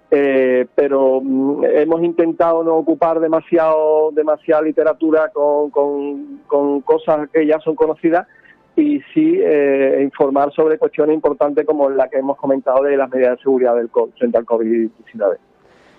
pero 0.09 1.21
mm, 1.23 1.63
hemos 1.65 2.03
intentado 2.03 2.63
no 2.63 2.75
ocupar 2.75 3.19
demasiado 3.19 4.11
demasiada 4.11 4.61
literatura 4.61 5.29
con, 5.33 5.71
con, 5.71 6.41
con 6.45 6.81
cosas 6.81 7.29
que 7.31 7.47
ya 7.47 7.59
son 7.59 7.75
conocidas 7.75 8.27
y 8.75 8.99
sí 9.13 9.39
eh, 9.39 9.99
informar 10.03 10.51
sobre 10.53 10.77
cuestiones 10.77 11.13
importantes 11.13 11.65
como 11.65 11.89
la 11.89 12.07
que 12.09 12.17
hemos 12.17 12.37
comentado 12.37 12.83
de 12.83 12.97
las 12.97 13.09
medidas 13.09 13.37
de 13.37 13.43
seguridad 13.43 13.75
del 13.75 13.89
frente 14.17 14.37
al 14.37 14.45
COVID-19. 14.45 15.37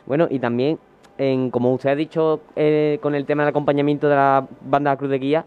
Bueno, 0.07 0.27
y 0.29 0.39
también, 0.39 0.79
en, 1.17 1.51
como 1.51 1.73
usted 1.73 1.91
ha 1.91 1.95
dicho 1.95 2.41
eh, 2.57 2.99
con 3.01 3.15
el 3.15 3.27
tema 3.27 3.45
del 3.45 3.51
acompañamiento 3.51 4.09
de 4.09 4.17
la 4.17 4.47
banda 4.63 4.97
Cruz 4.97 5.11
de 5.11 5.19
Guía, 5.19 5.45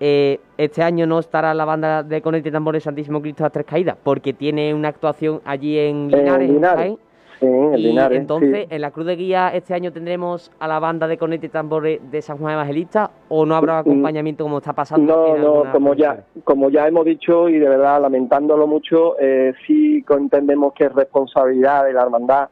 eh, 0.00 0.40
este 0.58 0.82
año 0.82 1.06
no 1.06 1.18
estará 1.18 1.54
la 1.54 1.64
banda 1.64 2.02
de 2.02 2.20
Conete 2.22 2.50
Tambores 2.50 2.84
Santísimo 2.84 3.20
Cristo 3.20 3.44
a 3.44 3.50
Tres 3.50 3.66
Caídas, 3.66 3.96
porque 4.02 4.32
tiene 4.32 4.74
una 4.74 4.88
actuación 4.88 5.40
allí 5.44 5.78
en 5.78 6.08
Linares, 6.08 6.50
en 6.50 6.98
y 7.40 7.98
entonces, 7.98 8.66
¿en 8.70 8.80
la 8.80 8.90
Cruz 8.90 9.06
de 9.06 9.16
Guía 9.16 9.50
este 9.52 9.74
año 9.74 9.92
tendremos 9.92 10.50
a 10.58 10.66
la 10.66 10.78
banda 10.78 11.06
de 11.06 11.18
Conete 11.18 11.46
y 11.46 11.48
Tambores 11.50 12.00
de 12.10 12.22
San 12.22 12.38
Juan 12.38 12.54
Evangelista 12.54 13.10
o 13.28 13.44
no 13.44 13.54
habrá 13.54 13.74
mm, 13.74 13.80
acompañamiento 13.80 14.44
como 14.44 14.58
está 14.58 14.72
pasando? 14.72 15.36
No, 15.36 15.64
no, 15.64 15.72
como 15.72 15.94
ya, 15.94 16.24
como 16.44 16.70
ya 16.70 16.86
hemos 16.88 17.04
dicho 17.04 17.48
y 17.48 17.58
de 17.58 17.68
verdad 17.68 18.00
lamentándolo 18.00 18.66
mucho, 18.66 19.18
eh, 19.20 19.52
sí 19.66 20.04
entendemos 20.08 20.72
que 20.72 20.84
es 20.84 20.94
responsabilidad 20.94 21.84
de 21.84 21.92
la 21.92 22.02
hermandad 22.02 22.48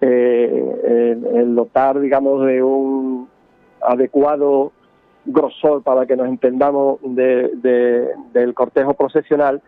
eh, 0.00 1.18
el, 1.34 1.54
dotar, 1.54 2.00
digamos, 2.00 2.46
de 2.46 2.62
un 2.62 3.28
adecuado 3.80 4.72
grosor 5.26 5.82
para 5.82 6.06
que 6.06 6.16
nos 6.16 6.28
entendamos 6.28 6.98
del 7.02 8.54
cortejo 8.54 8.94
procesional 8.94 9.62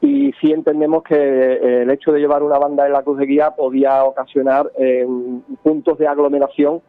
y 0.00 0.32
sí 0.40 0.52
entendemos 0.52 1.02
que 1.02 1.16
eh, 1.16 1.82
el 1.82 1.90
hecho 1.90 2.12
de 2.12 2.20
llevar 2.20 2.42
una 2.42 2.58
banda 2.58 2.86
en 2.86 2.92
la 2.92 3.02
cruz 3.02 3.18
de 3.18 3.26
guía 3.26 3.52
podía 3.52 4.04
ocasionar 4.04 4.70
eh, 4.78 5.06
puntos 5.62 5.98
de 5.98 6.06
aglomeración 6.06 6.82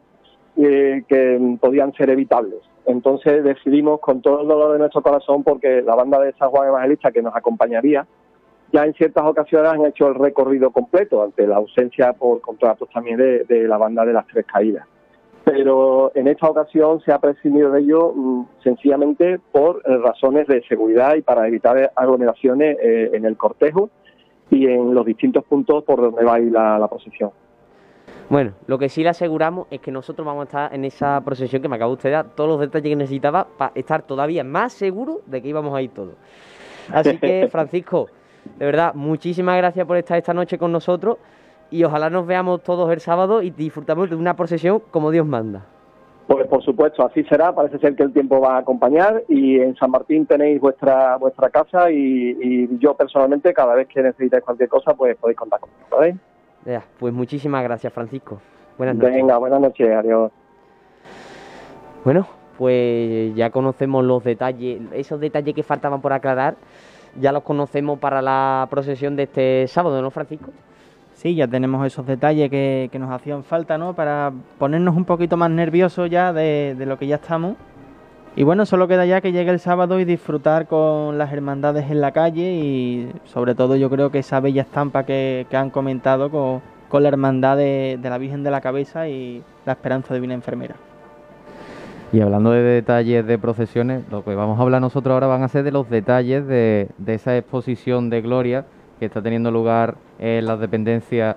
eh, 0.56 1.04
que 1.08 1.56
podían 1.60 1.92
ser 1.94 2.10
evitables. 2.10 2.60
Entonces 2.86 3.44
decidimos 3.44 4.00
con 4.00 4.20
todo 4.20 4.42
el 4.42 4.48
dolor 4.48 4.72
de 4.72 4.78
nuestro 4.78 5.02
corazón, 5.02 5.42
porque 5.42 5.82
la 5.82 5.94
banda 5.94 6.20
de 6.20 6.32
San 6.34 6.50
Juan 6.50 6.68
Evangelista 6.68 7.10
que 7.10 7.22
nos 7.22 7.34
acompañaría, 7.34 8.06
ya 8.72 8.84
en 8.84 8.94
ciertas 8.94 9.24
ocasiones 9.24 9.72
han 9.72 9.86
hecho 9.86 10.08
el 10.08 10.14
recorrido 10.14 10.70
completo 10.70 11.22
ante 11.22 11.46
la 11.46 11.56
ausencia 11.56 12.12
por 12.12 12.40
contratos 12.40 12.88
también 12.90 13.16
de 13.16 13.64
la 13.66 13.78
banda 13.78 14.04
de 14.04 14.12
las 14.12 14.26
Tres 14.26 14.44
Caídas 14.46 14.86
pero 15.44 16.12
en 16.14 16.28
esta 16.28 16.48
ocasión 16.48 17.00
se 17.00 17.12
ha 17.12 17.18
prescindido 17.18 17.70
de 17.70 17.80
ello 17.80 18.12
mm, 18.14 18.46
sencillamente 18.62 19.38
por 19.52 19.82
eh, 19.84 19.96
razones 19.98 20.46
de 20.46 20.62
seguridad 20.68 21.14
y 21.16 21.22
para 21.22 21.46
evitar 21.46 21.92
aglomeraciones 21.96 22.76
eh, 22.82 23.10
en 23.12 23.24
el 23.24 23.36
cortejo 23.36 23.90
y 24.50 24.66
en 24.66 24.94
los 24.94 25.04
distintos 25.04 25.44
puntos 25.44 25.84
por 25.84 26.00
donde 26.00 26.24
va 26.24 26.34
a 26.34 26.40
ir 26.40 26.52
la, 26.52 26.86
procesión. 26.88 27.30
Bueno, 28.28 28.52
lo 28.66 28.78
que 28.78 28.88
sí 28.88 29.02
le 29.02 29.10
aseguramos 29.10 29.66
es 29.70 29.80
que 29.80 29.90
nosotros 29.90 30.26
vamos 30.26 30.42
a 30.42 30.44
estar 30.44 30.74
en 30.74 30.84
esa 30.84 31.20
procesión 31.24 31.62
que 31.62 31.68
me 31.68 31.76
acaba 31.76 31.92
usted 31.92 32.10
de 32.10 32.14
dar 32.14 32.34
todos 32.34 32.50
los 32.50 32.60
detalles 32.60 32.90
que 32.90 32.96
necesitaba 32.96 33.46
para 33.56 33.72
estar 33.74 34.02
todavía 34.02 34.44
más 34.44 34.72
seguro 34.72 35.22
de 35.26 35.40
que 35.40 35.48
íbamos 35.48 35.74
a 35.74 35.80
ir 35.82 35.90
todos. 35.90 36.14
Así 36.92 37.16
que, 37.18 37.48
Francisco, 37.52 38.08
de 38.58 38.66
verdad, 38.66 38.94
muchísimas 38.94 39.56
gracias 39.56 39.86
por 39.86 39.96
estar 39.96 40.18
esta 40.18 40.34
noche 40.34 40.58
con 40.58 40.72
nosotros 40.72 41.18
y 41.70 41.84
ojalá 41.84 42.10
nos 42.10 42.26
veamos 42.26 42.62
todos 42.62 42.90
el 42.90 43.00
sábado 43.00 43.42
y 43.42 43.50
disfrutamos 43.50 44.10
de 44.10 44.16
una 44.16 44.34
procesión 44.34 44.82
como 44.90 45.10
Dios 45.10 45.26
manda. 45.26 45.66
Pues 46.26 46.46
por 46.46 46.62
supuesto, 46.62 47.06
así 47.06 47.24
será. 47.24 47.54
Parece 47.54 47.78
ser 47.78 47.96
que 47.96 48.02
el 48.02 48.12
tiempo 48.12 48.38
va 48.38 48.56
a 48.56 48.58
acompañar 48.58 49.22
y 49.28 49.58
en 49.60 49.74
San 49.76 49.90
Martín 49.90 50.26
tenéis 50.26 50.60
vuestra 50.60 51.16
vuestra 51.16 51.48
casa 51.48 51.90
y, 51.90 52.68
yo 52.78 52.94
personalmente 52.94 53.54
cada 53.54 53.74
vez 53.74 53.88
que 53.88 54.02
necesitéis 54.02 54.44
cualquier 54.44 54.68
cosa 54.68 54.92
pues 54.94 55.16
podéis 55.16 55.38
contar 55.38 55.58
conmigo, 55.60 55.86
¿vale? 55.90 56.16
Ya, 56.66 56.84
pues 56.98 57.14
muchísimas 57.14 57.64
gracias 57.64 57.92
Francisco. 57.92 58.40
Buenas 58.76 58.96
noches. 58.96 59.14
Venga, 59.14 59.38
buenas 59.38 59.60
noches, 59.60 59.88
adiós. 59.90 60.30
Bueno, 62.04 62.26
pues 62.58 63.34
ya 63.34 63.50
conocemos 63.50 64.04
los 64.04 64.22
detalles, 64.22 64.82
esos 64.92 65.18
detalles 65.20 65.54
que 65.54 65.62
faltaban 65.62 66.02
por 66.02 66.12
aclarar, 66.12 66.56
ya 67.18 67.32
los 67.32 67.42
conocemos 67.42 67.98
para 67.98 68.20
la 68.20 68.66
procesión 68.68 69.16
de 69.16 69.22
este 69.22 69.66
sábado, 69.66 70.02
¿no, 70.02 70.10
Francisco? 70.10 70.50
Sí, 71.18 71.34
ya 71.34 71.48
tenemos 71.48 71.84
esos 71.84 72.06
detalles 72.06 72.48
que, 72.48 72.88
nos 72.96 73.10
hacían 73.10 73.42
falta, 73.42 73.76
¿no? 73.76 73.92
Para 73.92 74.32
ponernos 74.56 74.96
un 74.96 75.04
poquito 75.04 75.36
más 75.36 75.50
nerviosos 75.50 76.08
ya 76.08 76.32
de, 76.32 76.76
lo 76.86 76.96
que 76.96 77.08
ya 77.08 77.16
estamos. 77.16 77.56
Y 78.36 78.44
bueno, 78.44 78.64
solo 78.66 78.86
queda 78.86 79.04
ya 79.04 79.20
que 79.20 79.32
llegue 79.32 79.50
el 79.50 79.58
sábado 79.58 79.98
y 79.98 80.04
disfrutar 80.04 80.68
con 80.68 81.18
las 81.18 81.32
hermandades 81.32 81.90
en 81.90 82.00
la 82.00 82.12
calle 82.12 82.52
y 82.52 83.12
sobre 83.24 83.56
todo 83.56 83.74
yo 83.74 83.90
creo 83.90 84.12
que 84.12 84.20
esa 84.20 84.38
bella 84.38 84.62
estampa 84.62 85.02
que, 85.02 85.44
han 85.52 85.70
comentado 85.70 86.30
con, 86.30 87.02
la 87.02 87.08
hermandad 87.08 87.56
de, 87.56 87.98
la 88.00 88.18
Virgen 88.18 88.44
de 88.44 88.52
la 88.52 88.60
Cabeza 88.60 89.08
y 89.08 89.42
la 89.66 89.72
Esperanza 89.72 90.14
Divina 90.14 90.34
Enfermera. 90.34 90.76
Y 92.12 92.20
hablando 92.20 92.52
de 92.52 92.62
detalles 92.62 93.26
de 93.26 93.38
procesiones, 93.38 94.04
lo 94.08 94.22
que 94.22 94.36
vamos 94.36 94.56
a 94.60 94.62
hablar 94.62 94.80
nosotros 94.80 95.14
ahora 95.14 95.26
van 95.26 95.42
a 95.42 95.48
ser 95.48 95.64
de 95.64 95.72
los 95.72 95.90
detalles 95.90 96.46
de, 96.46 96.90
de 96.96 97.14
esa 97.14 97.36
exposición 97.36 98.08
de 98.08 98.22
gloria 98.22 98.66
que 98.98 99.06
está 99.06 99.22
teniendo 99.22 99.50
lugar 99.50 99.96
en 100.18 100.46
las 100.46 100.60
dependencias 100.60 101.36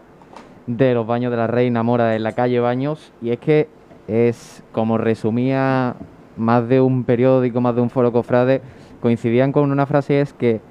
de 0.67 0.93
los 0.93 1.05
baños 1.05 1.31
de 1.31 1.37
la 1.37 1.47
Reina 1.47 1.83
Mora 1.83 2.15
en 2.15 2.23
la 2.23 2.33
calle 2.33 2.59
Baños. 2.59 3.11
Y 3.21 3.31
es 3.31 3.39
que 3.39 3.67
es, 4.07 4.63
como 4.71 4.97
resumía 4.97 5.95
más 6.37 6.67
de 6.67 6.81
un 6.81 7.03
periódico, 7.03 7.61
más 7.61 7.75
de 7.75 7.81
un 7.81 7.89
foro 7.89 8.11
cofrade, 8.11 8.61
coincidían 9.01 9.51
con 9.51 9.71
una 9.71 9.85
frase, 9.85 10.21
es 10.21 10.33
que 10.33 10.61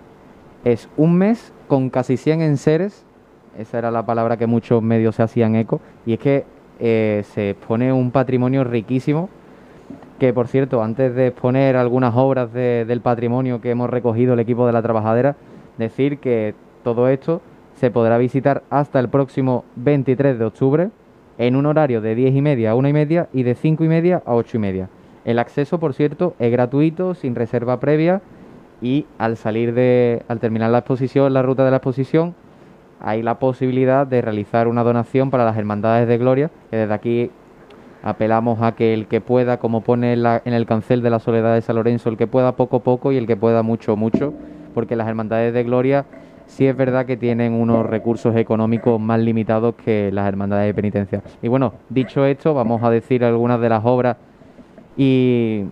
es 0.65 0.89
un 0.97 1.17
mes 1.17 1.53
con 1.69 1.91
casi 1.91 2.17
100 2.17 2.43
enseres, 2.43 3.05
esa 3.59 3.79
era 3.79 3.91
la 3.91 4.05
palabra 4.05 4.37
que 4.37 4.47
muchos 4.47 4.83
medios 4.83 5.17
se 5.17 5.23
hacían 5.23 5.57
eco, 5.57 5.81
y 6.07 6.15
es 6.15 6.19
que 6.19 6.45
eh, 6.79 7.23
se 7.35 7.51
expone 7.51 7.93
un 7.93 8.11
patrimonio 8.11 8.65
riquísimo, 8.65 9.29
que 10.19 10.33
por 10.33 10.49
cierto, 10.49 10.83
antes 10.83 11.15
de 11.15 11.29
exponer 11.29 11.77
algunas 11.77 12.15
obras 12.15 12.53
del 12.53 13.01
patrimonio 13.01 13.61
que 13.61 13.71
hemos 13.71 13.89
recogido 13.89 14.35
el 14.35 14.41
equipo 14.41 14.67
de 14.67 14.73
la 14.73 14.83
trabajadera, 14.83 15.37
decir 15.79 16.19
que 16.19 16.55
todo 16.83 17.09
esto 17.09 17.41
se 17.75 17.91
podrá 17.91 18.19
visitar 18.19 18.63
hasta 18.71 19.01
el 19.01 19.09
próximo 19.09 19.65
23 19.77 20.39
de 20.39 20.45
octubre 20.45 20.91
en 21.39 21.57
un 21.57 21.67
horario 21.67 22.01
de 22.01 22.15
10 22.15 22.35
y 22.35 22.43
media 22.43 22.73
a 22.73 22.75
1 22.75 22.89
y 22.89 22.93
media 22.93 23.29
y 23.33 23.43
de 23.43 23.55
5 23.55 23.85
y 23.85 23.89
media 23.89 24.23
a 24.27 24.35
8 24.35 24.59
y 24.59 24.61
media. 24.61 24.89
El 25.25 25.39
acceso, 25.39 25.81
por 25.81 25.95
cierto, 25.95 26.35
es 26.39 26.53
gratuito, 26.53 27.15
sin 27.15 27.35
reserva 27.35 27.81
previa 27.81 28.21
y 28.83 29.07
al 29.19 29.37
salir 29.37 29.75
de, 29.75 30.23
al 30.29 30.41
terminar 30.41 30.71
la 30.71 30.79
exposición, 30.79 31.33
la 31.33 31.43
ruta 31.43 31.65
de 31.65 31.71
la 31.71 31.79
exposición, 31.79 32.35
hay 33.01 33.23
la 33.23 33.39
posibilidad 33.39 34.07
de 34.07 34.21
realizar 34.21 34.69
una 34.69 34.83
donación 34.83 35.31
para 35.31 35.45
las 35.45 35.57
hermandades 35.57 36.07
de 36.07 36.19
gloria, 36.19 36.51
que 36.71 36.77
desde 36.77 36.93
aquí 36.93 37.31
apelamos 38.03 38.61
a 38.63 38.73
que 38.73 38.93
el 38.93 39.07
que 39.07 39.21
pueda, 39.21 39.59
como 39.59 39.83
pone 39.83 40.13
en, 40.13 40.27
en 40.45 40.53
el 40.53 40.67
cancel 40.67 41.03
de 41.03 41.11
la 41.11 41.19
soledad 41.19 41.55
de 41.55 41.63
San 41.63 41.77
Lorenzo, 41.77 42.09
el 42.11 42.17
que 42.17 42.27
pueda 42.27 42.57
poco 42.57 42.81
poco 42.81 43.13
y 43.13 43.17
el 43.17 43.27
que 43.27 43.37
pueda 43.37 43.63
mucho 43.63 43.97
mucho, 43.97 44.35
porque 44.75 44.97
las 44.97 45.09
hermandades 45.09 45.53
de 45.55 45.65
gloria 45.65 46.05
sí 46.51 46.67
es 46.67 46.77
verdad 46.77 47.07
que 47.07 47.17
tienen 47.17 47.53
unos 47.53 47.87
recursos 47.87 48.35
económicos 48.37 49.01
más 49.01 49.21
limitados 49.21 49.75
que 49.77 50.11
las 50.13 50.27
hermandades 50.27 50.67
de 50.67 50.75
penitencia. 50.75 51.23
Y 51.43 51.49
bueno, 51.49 51.75
dicho 51.89 52.25
esto, 52.25 52.55
vamos 52.55 52.83
a 52.83 52.91
decir 52.91 53.25
algunas 53.25 53.61
de 53.61 53.69
las 53.69 53.85
obras 53.85 54.17
y 54.97 55.65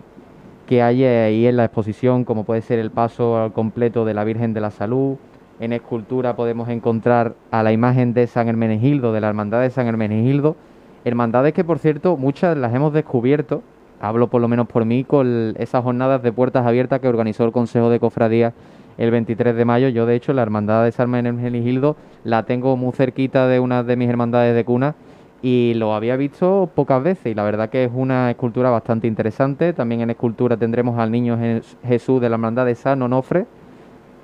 que 0.67 0.81
hay 0.81 1.03
ahí 1.03 1.45
en 1.47 1.57
la 1.57 1.65
exposición, 1.65 2.23
como 2.23 2.45
puede 2.45 2.61
ser 2.61 2.79
el 2.79 2.91
paso 2.91 3.37
al 3.37 3.51
completo 3.51 4.05
de 4.05 4.13
la 4.13 4.23
Virgen 4.23 4.53
de 4.53 4.61
la 4.61 4.71
Salud. 4.71 5.17
En 5.59 5.73
escultura 5.73 6.35
podemos 6.35 6.69
encontrar 6.69 7.35
a 7.51 7.61
la 7.61 7.73
imagen 7.73 8.13
de 8.13 8.27
San 8.27 8.47
Hermenegildo, 8.47 9.11
de 9.11 9.19
la 9.19 9.27
Hermandad 9.27 9.61
de 9.61 9.71
San 9.71 9.87
Hermenegildo. 9.87 10.55
Hermandades 11.03 11.53
que, 11.53 11.65
por 11.65 11.79
cierto, 11.79 12.15
muchas 12.15 12.55
las 12.55 12.73
hemos 12.73 12.93
descubierto, 12.93 13.63
hablo 13.99 14.27
por 14.27 14.41
lo 14.41 14.47
menos 14.47 14.67
por 14.67 14.85
mí, 14.85 15.03
con 15.03 15.55
esas 15.57 15.83
jornadas 15.83 16.23
de 16.23 16.31
puertas 16.31 16.65
abiertas 16.65 17.01
que 17.01 17.09
organizó 17.09 17.43
el 17.43 17.51
Consejo 17.51 17.89
de 17.89 17.99
Cofradía 17.99 18.53
el 18.99 19.11
23 19.11 19.55
de 19.55 19.65
mayo. 19.65 19.87
Yo, 19.87 20.05
de 20.05 20.13
hecho, 20.15 20.33
la 20.33 20.41
hermandad 20.41 20.83
de 20.83 20.91
San 20.91 21.15
Hermenegildo 21.15 21.95
la 22.25 22.43
tengo 22.43 22.75
muy 22.75 22.91
cerquita 22.91 23.47
de 23.47 23.59
una 23.59 23.81
de 23.81 23.95
mis 23.95 24.09
hermandades 24.09 24.53
de 24.53 24.65
cuna 24.65 24.93
y 25.41 25.73
lo 25.75 25.93
había 25.93 26.17
visto 26.17 26.69
pocas 26.75 27.01
veces 27.01 27.31
y 27.31 27.33
la 27.33 27.43
verdad 27.43 27.69
que 27.69 27.85
es 27.85 27.91
una 27.95 28.29
escultura 28.29 28.69
bastante 28.69 29.07
interesante. 29.07 29.71
También 29.71 30.01
en 30.01 30.09
escultura 30.09 30.57
tendremos 30.57 30.99
al 30.99 31.11
niño 31.11 31.39
Jesús 31.81 32.19
de 32.19 32.27
la 32.27 32.35
hermandad 32.35 32.65
de 32.65 32.75
San 32.75 33.01
Onofre, 33.01 33.45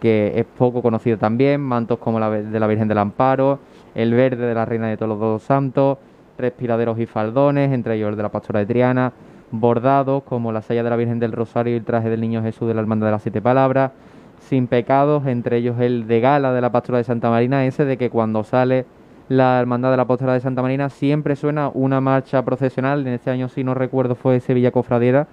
que 0.01 0.34
es 0.36 0.45
poco 0.45 0.82
conocido 0.82 1.17
también, 1.17 1.61
mantos 1.61 1.97
como 1.97 2.19
la 2.19 2.30
de 2.30 2.59
la 2.59 2.67
Virgen 2.67 2.89
del 2.89 2.97
Amparo, 2.97 3.59
el 3.95 4.13
verde 4.13 4.45
de 4.45 4.53
la 4.53 4.65
Reina 4.65 4.89
de 4.89 4.97
todos 4.97 5.17
los 5.17 5.41
Santos, 5.41 5.99
respiraderos 6.38 6.99
y 6.99 7.05
faldones, 7.05 7.71
entre 7.71 7.95
ellos 7.95 8.09
el 8.09 8.17
de 8.17 8.23
la 8.23 8.30
Pastora 8.30 8.59
de 8.59 8.65
Triana, 8.65 9.13
bordados 9.51 10.23
como 10.23 10.51
la 10.51 10.61
saya 10.61 10.84
de 10.84 10.89
la 10.89 10.97
Virgen 10.97 11.19
del 11.19 11.32
Rosario 11.32 11.76
y 11.76 11.78
el 11.78 11.86
traje 11.86 12.09
del 12.09 12.19
Niño 12.19 12.41
Jesús 12.41 12.67
de 12.67 12.73
la 12.73 12.82
Hermandad 12.82 13.07
de 13.07 13.11
las 13.11 13.21
Siete 13.21 13.41
Palabras, 13.41 13.91
sin 14.46 14.68
pecados, 14.68 15.26
entre 15.26 15.58
ellos 15.58 15.80
el 15.80 16.08
de 16.08 16.22
gala 16.22 16.54
de 16.54 16.62
la 16.62 16.72
Pastora 16.72 17.00
de 17.00 17.04
Santa 17.04 17.30
Marina, 17.30 17.66
ese 17.66 17.86
de 17.86 17.98
que 17.98 18.10
cuando 18.10 18.43
sale 18.43 18.86
la 19.28 19.60
Hermandad 19.60 19.91
de 19.91 19.98
la 19.98 20.06
Pastora 20.06 20.34
de 20.34 20.39
Santa 20.39 20.62
Marina 20.62 20.89
siempre 20.89 21.36
suena 21.36 21.70
una 21.74 22.00
marcha 22.00 22.43
procesional, 22.46 23.06
en 23.08 23.14
este 23.14 23.32
año 23.32 23.50
si 23.50 23.64
no 23.64 23.74
recuerdo 23.74 24.16
fue 24.16 24.39
Sevilla 24.39 24.72
Cofradiera, 24.72 25.28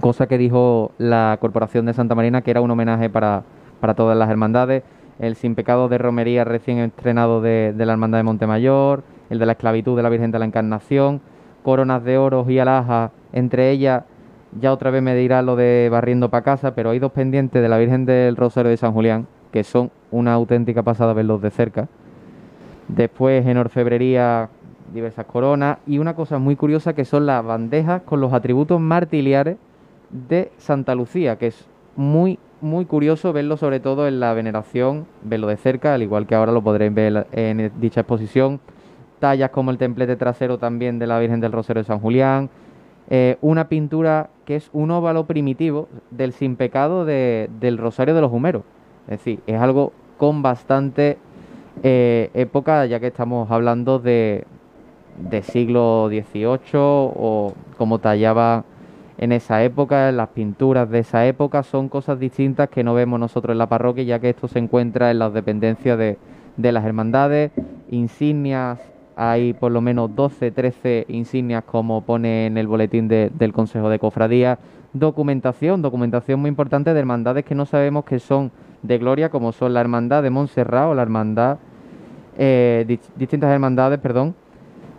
cosa 0.00 0.26
que 0.26 0.38
dijo 0.38 0.90
la 0.98 1.38
Corporación 1.40 1.86
de 1.86 1.94
Santa 1.94 2.14
Marina 2.14 2.42
que 2.42 2.50
era 2.50 2.60
un 2.60 2.70
homenaje 2.70 3.08
para, 3.08 3.44
para 3.80 3.94
todas 3.94 4.18
las 4.18 4.28
hermandades, 4.28 4.82
el 5.20 5.36
Sin 5.36 5.54
Pecado 5.54 5.88
de 5.88 5.98
Romería 5.98 6.42
recién 6.42 6.78
estrenado 6.78 7.40
de, 7.40 7.72
de 7.76 7.86
la 7.86 7.92
Hermandad 7.92 8.18
de 8.18 8.24
Montemayor, 8.24 9.04
el 9.30 9.38
de 9.38 9.46
la 9.46 9.52
esclavitud 9.52 9.96
de 9.96 10.02
la 10.02 10.08
Virgen 10.08 10.32
de 10.32 10.40
la 10.40 10.44
Encarnación, 10.44 11.20
coronas 11.62 12.02
de 12.02 12.18
oro 12.18 12.44
y 12.48 12.58
alhajas, 12.58 13.12
entre 13.32 13.70
ellas 13.70 14.02
ya 14.60 14.72
otra 14.72 14.90
vez 14.90 15.02
me 15.02 15.14
dirá 15.14 15.42
lo 15.42 15.56
de 15.56 15.88
barriendo 15.90 16.30
para 16.30 16.44
casa, 16.44 16.74
pero 16.74 16.90
hay 16.90 16.98
dos 16.98 17.12
pendientes 17.12 17.60
de 17.62 17.68
la 17.68 17.78
Virgen 17.78 18.06
del 18.06 18.36
Rosario 18.36 18.70
de 18.70 18.76
San 18.76 18.92
Julián, 18.92 19.26
que 19.52 19.64
son 19.64 19.90
una 20.10 20.32
auténtica 20.32 20.82
pasada 20.82 21.12
verlos 21.12 21.42
de 21.42 21.50
cerca. 21.50 21.88
Después 22.88 23.46
en 23.46 23.56
orfebrería 23.56 24.48
diversas 24.92 25.26
coronas 25.26 25.78
y 25.86 25.98
una 25.98 26.14
cosa 26.14 26.38
muy 26.38 26.56
curiosa 26.56 26.92
que 26.92 27.04
son 27.04 27.26
las 27.26 27.44
bandejas 27.44 28.02
con 28.02 28.20
los 28.20 28.32
atributos 28.32 28.80
martiliares 28.80 29.56
de 30.10 30.52
Santa 30.58 30.94
Lucía, 30.94 31.36
que 31.36 31.48
es 31.48 31.66
muy 31.96 32.38
muy 32.60 32.86
curioso 32.86 33.32
verlo 33.34 33.58
sobre 33.58 33.78
todo 33.78 34.08
en 34.08 34.20
la 34.20 34.32
veneración, 34.32 35.06
verlo 35.22 35.48
de 35.48 35.58
cerca, 35.58 35.92
al 35.92 36.02
igual 36.02 36.26
que 36.26 36.34
ahora 36.34 36.50
lo 36.50 36.62
podréis 36.62 36.94
ver 36.94 37.26
en 37.32 37.70
dicha 37.78 38.00
exposición 38.00 38.60
tallas 39.24 39.48
como 39.48 39.70
el 39.70 39.78
templete 39.78 40.16
trasero 40.16 40.58
también 40.58 40.98
de 40.98 41.06
la 41.06 41.18
Virgen 41.18 41.40
del 41.40 41.50
Rosario 41.50 41.82
de 41.82 41.86
San 41.86 41.98
Julián, 41.98 42.50
eh, 43.10 43.36
una 43.40 43.68
pintura 43.68 44.30
que 44.44 44.56
es 44.56 44.70
un 44.72 44.90
óvalo 44.90 45.26
primitivo 45.26 45.88
del 46.10 46.32
sin 46.32 46.56
pecado 46.56 47.04
del 47.04 47.78
Rosario 47.78 48.14
de 48.14 48.20
los 48.20 48.32
Humeros. 48.32 48.62
Es 49.04 49.18
decir, 49.18 49.40
es 49.46 49.60
algo 49.60 49.92
con 50.16 50.42
bastante 50.42 51.18
eh, 51.82 52.30
época, 52.34 52.86
ya 52.86 53.00
que 53.00 53.08
estamos 53.08 53.50
hablando 53.50 53.98
de, 53.98 54.44
de 55.18 55.42
siglo 55.42 56.08
XVIII 56.08 56.58
o 56.74 57.52
como 57.76 57.98
tallaba 57.98 58.64
en 59.18 59.32
esa 59.32 59.62
época, 59.62 60.10
las 60.10 60.28
pinturas 60.30 60.90
de 60.90 61.00
esa 61.00 61.26
época 61.26 61.62
son 61.62 61.88
cosas 61.88 62.18
distintas 62.18 62.68
que 62.68 62.82
no 62.82 62.94
vemos 62.94 63.20
nosotros 63.20 63.54
en 63.54 63.58
la 63.58 63.68
parroquia, 63.68 64.02
ya 64.02 64.18
que 64.18 64.30
esto 64.30 64.48
se 64.48 64.58
encuentra 64.58 65.10
en 65.10 65.20
las 65.20 65.32
dependencias 65.32 65.96
de, 65.96 66.18
de 66.56 66.72
las 66.72 66.84
hermandades, 66.84 67.52
insignias 67.90 68.80
hay 69.16 69.52
por 69.52 69.72
lo 69.72 69.80
menos 69.80 70.14
12, 70.14 70.50
13 70.50 71.06
insignias 71.08 71.64
como 71.64 72.02
pone 72.02 72.46
en 72.46 72.58
el 72.58 72.66
boletín 72.66 73.08
del 73.08 73.52
Consejo 73.52 73.88
de 73.88 73.98
Cofradía. 73.98 74.58
Documentación, 74.92 75.82
documentación 75.82 76.40
muy 76.40 76.48
importante 76.48 76.94
de 76.94 77.00
hermandades 77.00 77.44
que 77.44 77.54
no 77.54 77.66
sabemos 77.66 78.04
que 78.04 78.18
son 78.18 78.52
de 78.82 78.98
gloria, 78.98 79.30
como 79.30 79.52
son 79.52 79.74
la 79.74 79.80
Hermandad 79.80 80.22
de 80.22 80.30
Montserrat 80.30 80.88
o 80.88 80.94
la 80.94 81.02
Hermandad, 81.02 81.58
eh, 82.36 82.98
distintas 83.16 83.50
hermandades, 83.50 83.98
perdón, 83.98 84.34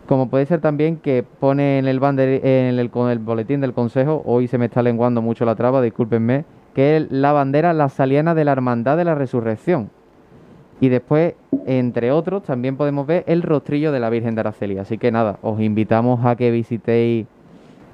como 0.07 0.30
puede 0.30 0.45
ser 0.45 0.61
también 0.61 0.97
que 0.97 1.24
pone 1.24 1.80
en 1.80 1.88
el, 1.88 1.99
en 2.03 2.88
con 2.89 3.09
el 3.09 3.20
boletín 3.20 3.61
del 3.61 3.74
Consejo, 3.74 4.22
hoy 4.26 4.47
se 4.47 4.57
me 4.57 4.66
está 4.66 4.82
lenguando 4.82 5.22
mucho 5.22 5.45
la 5.45 5.55
traba, 5.55 5.82
discúlpenme, 5.82 6.45
que 6.74 6.97
es 6.97 7.11
la 7.11 7.32
bandera 7.32 7.74
la 7.74 7.89
saliana 7.89 8.36
de 8.36 8.45
la 8.45 8.51
Hermandad 8.51 8.97
de 8.97 9.05
la 9.05 9.16
Resurrección. 9.16 9.89
Y 10.82 10.89
después, 10.89 11.36
entre 11.65 12.11
otros, 12.11 12.43
también 12.43 12.76
podemos 12.76 13.07
ver 13.07 13.23
el 13.28 13.41
rostrillo 13.41 13.91
de 13.91 13.99
la 13.99 14.09
Virgen 14.09 14.36
de 14.36 14.41
Araceli. 14.41 14.78
Así 14.78 14.97
que 14.97 15.11
nada, 15.11 15.39
os 15.41 15.59
invitamos 15.61 16.26
a 16.26 16.36
que 16.36 16.51
visitéis 16.51 17.26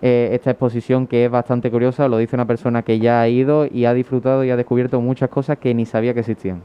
eh, 0.01 0.29
esta 0.33 0.51
exposición 0.51 1.05
que 1.05 1.25
es 1.25 1.31
bastante 1.31 1.69
curiosa. 1.69 2.07
Lo 2.07 2.17
dice 2.17 2.35
una 2.35 2.47
persona 2.47 2.81
que 2.81 2.99
ya 2.99 3.21
ha 3.21 3.27
ido 3.27 3.67
y 3.67 3.85
ha 3.85 3.93
disfrutado 3.93 4.43
y 4.43 4.49
ha 4.49 4.55
descubierto 4.55 4.99
muchas 4.99 5.29
cosas 5.29 5.59
que 5.59 5.73
ni 5.73 5.85
sabía 5.85 6.13
que 6.13 6.21
existían. 6.21 6.63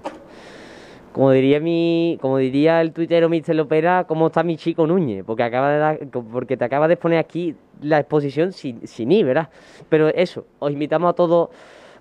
Como 1.12 1.30
diría 1.30 1.60
mi, 1.60 2.18
como 2.20 2.36
diría 2.36 2.82
el 2.82 2.92
tuitero 2.92 3.30
Mr. 3.30 3.54
Lopera, 3.54 4.04
¿cómo 4.04 4.26
está 4.26 4.42
mi 4.42 4.56
chico 4.56 4.86
Núñez? 4.86 5.24
Porque 5.24 5.42
acaba 5.44 5.70
de 5.70 5.78
dar, 5.78 5.98
porque 6.30 6.58
te 6.58 6.64
acaba 6.64 6.88
de 6.88 6.94
exponer 6.94 7.18
aquí 7.18 7.54
la 7.80 8.00
exposición 8.00 8.52
sin, 8.52 8.86
sin 8.86 9.10
ir, 9.12 9.24
¿verdad? 9.24 9.48
Pero 9.88 10.08
eso, 10.08 10.44
os 10.58 10.70
invitamos 10.70 11.08
a 11.08 11.12
todos 11.14 11.48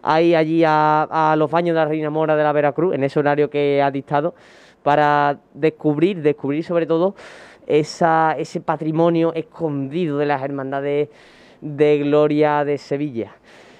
ahí 0.05 0.35
allí 0.35 0.63
a, 0.65 1.35
los 1.37 1.49
baños 1.49 1.73
de 1.73 1.81
la 1.81 1.85
Reina 1.85 2.09
Mora 2.09 2.35
de 2.35 2.43
la 2.43 2.51
Veracruz, 2.51 2.93
en 2.93 3.03
ese 3.03 3.19
horario 3.19 3.49
que 3.49 3.81
ha 3.81 3.89
dictado, 3.89 4.35
para 4.83 5.39
descubrir, 5.53 6.21
descubrir 6.21 6.63
sobre 6.63 6.85
todo 6.85 7.15
esa, 7.65 8.35
ese 8.37 8.61
patrimonio 8.61 9.33
escondido 9.33 10.19
de 10.19 10.27
las 10.27 10.43
hermandades 10.43 11.09
de 11.59 11.97
gloria 11.97 12.63
de 12.63 12.77
Sevilla. 12.77 13.35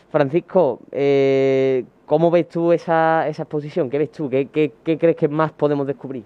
Francisco, 0.10 0.80
eh, 0.92 1.86
¿cómo 2.08 2.32
ves 2.32 2.50
tú 2.50 2.72
esa, 2.72 3.28
esa 3.28 3.44
exposición? 3.44 3.90
¿Qué 3.90 4.00
ves 4.00 4.12
tú? 4.12 4.28
¿Qué, 4.28 4.48
¿Qué, 4.48 4.98
crees 4.98 5.16
que 5.16 5.28
más 5.28 5.52
podemos 5.52 5.86
descubrir? 5.86 6.24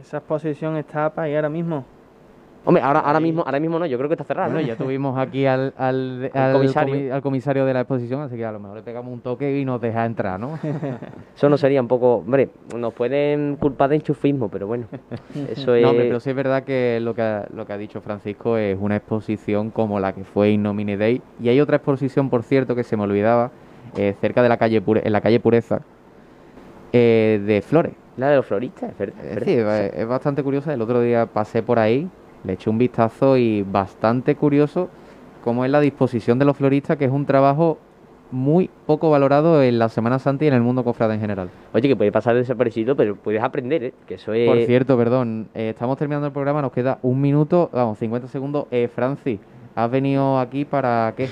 Esa 0.00 0.18
exposición 0.18 0.76
está 0.76 1.10
para 1.10 1.28
ir 1.28 1.36
ahora 1.36 1.48
mismo. 1.48 1.84
Hombre, 2.66 2.82
ahora, 2.82 2.98
ahora 2.98 3.20
mismo 3.20 3.44
ahora 3.46 3.60
mismo 3.60 3.78
no, 3.78 3.86
yo 3.86 3.96
creo 3.96 4.08
que 4.08 4.14
está 4.14 4.24
cerrado. 4.24 4.52
¿no? 4.52 4.60
ya 4.60 4.74
tuvimos 4.76 5.16
aquí 5.16 5.46
al, 5.46 5.72
al, 5.78 6.30
comisario. 6.52 7.14
al, 7.14 7.22
comisario. 7.22 7.64
de 7.64 7.72
la 7.72 7.80
exposición, 7.82 8.20
así 8.22 8.36
que 8.36 8.44
a 8.44 8.50
lo 8.50 8.58
mejor 8.58 8.76
le 8.76 8.82
pegamos 8.82 9.12
un 9.12 9.20
toque 9.20 9.60
y 9.60 9.64
nos 9.64 9.80
deja 9.80 10.04
entrar, 10.04 10.40
¿no? 10.40 10.58
eso 11.36 11.48
no 11.48 11.56
sería 11.56 11.80
un 11.80 11.86
poco... 11.86 12.16
Hombre, 12.16 12.50
nos 12.76 12.92
pueden 12.92 13.54
culpar 13.56 13.90
de 13.90 13.96
enchufismo, 13.96 14.48
pero 14.48 14.66
bueno, 14.66 14.86
eso 15.48 15.76
es... 15.76 15.82
No, 15.82 15.92
pero 15.92 16.18
sí 16.18 16.30
es 16.30 16.36
verdad 16.36 16.64
que 16.64 16.98
lo 17.00 17.14
que, 17.14 17.22
ha, 17.22 17.46
lo 17.54 17.64
que 17.66 17.72
ha 17.72 17.78
dicho 17.78 18.00
Francisco 18.00 18.58
es 18.58 18.76
una 18.80 18.96
exposición 18.96 19.70
como 19.70 20.00
la 20.00 20.12
que 20.12 20.24
fue 20.24 20.50
Innomine 20.50 20.96
Day. 20.96 21.22
Y 21.40 21.48
hay 21.50 21.60
otra 21.60 21.76
exposición, 21.76 22.30
por 22.30 22.42
cierto, 22.42 22.74
que 22.74 22.82
se 22.82 22.96
me 22.96 23.04
olvidaba, 23.04 23.52
eh, 23.96 24.16
cerca 24.20 24.42
de 24.42 24.48
la 24.48 24.56
calle 24.56 24.82
en 24.84 25.12
la 25.12 25.20
calle 25.20 25.38
Pureza, 25.38 25.82
eh, 26.92 27.40
de 27.46 27.62
flores. 27.62 27.92
La 28.16 28.30
de 28.30 28.36
los 28.36 28.46
floristas, 28.46 28.90
es 28.90 28.98
verdad. 28.98 29.14
Sí, 29.44 29.54
es 30.00 30.08
bastante 30.08 30.42
curiosa. 30.42 30.74
El 30.74 30.82
otro 30.82 31.00
día 31.00 31.26
pasé 31.26 31.62
por 31.62 31.78
ahí 31.78 32.08
le 32.46 32.54
eché 32.54 32.70
un 32.70 32.78
vistazo 32.78 33.36
y 33.36 33.62
bastante 33.62 34.36
curioso 34.36 34.88
cómo 35.42 35.64
es 35.64 35.70
la 35.70 35.80
disposición 35.80 36.38
de 36.38 36.44
los 36.44 36.56
floristas, 36.56 36.96
que 36.96 37.04
es 37.04 37.10
un 37.10 37.26
trabajo 37.26 37.78
muy 38.32 38.68
poco 38.86 39.10
valorado 39.10 39.62
en 39.62 39.78
la 39.78 39.88
Semana 39.88 40.18
Santa 40.18 40.44
y 40.44 40.48
en 40.48 40.54
el 40.54 40.60
mundo 40.60 40.82
cofrade 40.82 41.14
en 41.14 41.20
general. 41.20 41.50
Oye, 41.72 41.88
que 41.88 41.94
puede 41.94 42.10
pasar 42.10 42.34
desaparecido, 42.34 42.96
pero 42.96 43.14
puedes 43.14 43.40
aprender, 43.40 43.84
¿eh? 43.84 43.94
Que 44.08 44.14
eso 44.14 44.32
es... 44.32 44.48
Por 44.48 44.60
cierto, 44.62 44.96
perdón, 44.96 45.48
eh, 45.54 45.70
estamos 45.70 45.96
terminando 45.98 46.26
el 46.26 46.32
programa, 46.32 46.62
nos 46.62 46.72
queda 46.72 46.98
un 47.02 47.20
minuto, 47.20 47.70
vamos, 47.72 47.98
50 47.98 48.26
segundos. 48.26 48.66
Eh, 48.72 48.88
Francis, 48.92 49.38
¿has 49.76 49.88
venido 49.88 50.40
aquí 50.40 50.64
para 50.64 51.14
qué? 51.16 51.28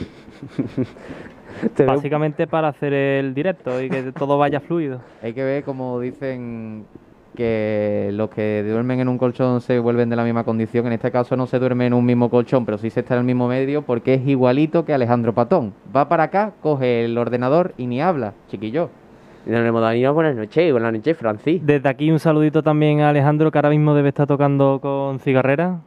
Básicamente 1.86 2.46
para 2.46 2.68
hacer 2.68 2.92
el 2.92 3.34
directo 3.34 3.82
y 3.82 3.88
que 3.88 4.12
todo 4.12 4.38
vaya 4.38 4.60
fluido. 4.60 5.00
Hay 5.22 5.32
que 5.32 5.42
ver, 5.42 5.64
como 5.64 5.98
dicen 5.98 6.86
que 7.34 8.10
los 8.12 8.30
que 8.30 8.64
duermen 8.66 9.00
en 9.00 9.08
un 9.08 9.18
colchón 9.18 9.60
se 9.60 9.78
vuelven 9.78 10.08
de 10.08 10.16
la 10.16 10.24
misma 10.24 10.44
condición. 10.44 10.86
En 10.86 10.92
este 10.92 11.10
caso 11.10 11.36
no 11.36 11.46
se 11.46 11.58
duerme 11.58 11.86
en 11.86 11.94
un 11.94 12.04
mismo 12.04 12.30
colchón, 12.30 12.64
pero 12.64 12.78
sí 12.78 12.90
se 12.90 13.00
está 13.00 13.14
en 13.14 13.20
el 13.20 13.26
mismo 13.26 13.48
medio 13.48 13.82
porque 13.82 14.14
es 14.14 14.26
igualito 14.26 14.84
que 14.84 14.94
Alejandro 14.94 15.34
Patón. 15.34 15.74
Va 15.94 16.08
para 16.08 16.24
acá, 16.24 16.52
coge 16.60 17.04
el 17.04 17.18
ordenador 17.18 17.74
y 17.76 17.86
ni 17.86 18.00
habla, 18.00 18.34
chiquillo. 18.48 18.90
Nos 19.46 20.14
buenas 20.14 20.36
noches, 20.36 20.72
buenas 20.72 20.92
noches, 20.94 21.18
Francis. 21.18 21.60
Desde 21.66 21.86
aquí 21.86 22.10
un 22.10 22.18
saludito 22.18 22.62
también 22.62 23.00
a 23.00 23.10
Alejandro, 23.10 23.50
que 23.50 23.58
ahora 23.58 23.68
mismo 23.68 23.94
debe 23.94 24.08
estar 24.08 24.26
tocando 24.26 24.78
con 24.80 25.18
cigarrera. 25.20 25.80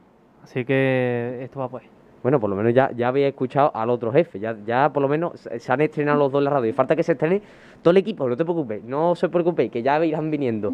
Así 0.43 0.63
que 0.63 1.39
esto 1.41 1.59
va 1.59 1.67
pues. 1.67 1.83
Bueno, 2.21 2.39
por 2.39 2.49
lo 2.49 2.55
menos 2.55 2.73
ya, 2.73 2.91
ya 2.95 3.07
había 3.07 3.27
escuchado 3.27 3.71
al 3.73 3.89
otro 3.89 4.11
jefe, 4.11 4.39
ya, 4.39 4.55
ya 4.65 4.91
por 4.91 5.01
lo 5.01 5.07
menos 5.07 5.49
se 5.57 5.71
han 5.71 5.81
estrenado 5.81 6.19
los 6.19 6.31
dos 6.31 6.39
en 6.41 6.45
la 6.45 6.49
radio. 6.51 6.69
Y 6.69 6.73
falta 6.73 6.95
que 6.95 7.01
se 7.01 7.13
estrene 7.13 7.41
todo 7.81 7.91
el 7.91 7.97
equipo, 7.97 8.27
no 8.27 8.35
te 8.35 8.43
preocupes, 8.43 8.83
no 8.83 9.15
se 9.15 9.29
preocupéis, 9.29 9.71
que 9.71 9.81
ya 9.81 10.03
irán 10.05 10.29
viniendo. 10.29 10.73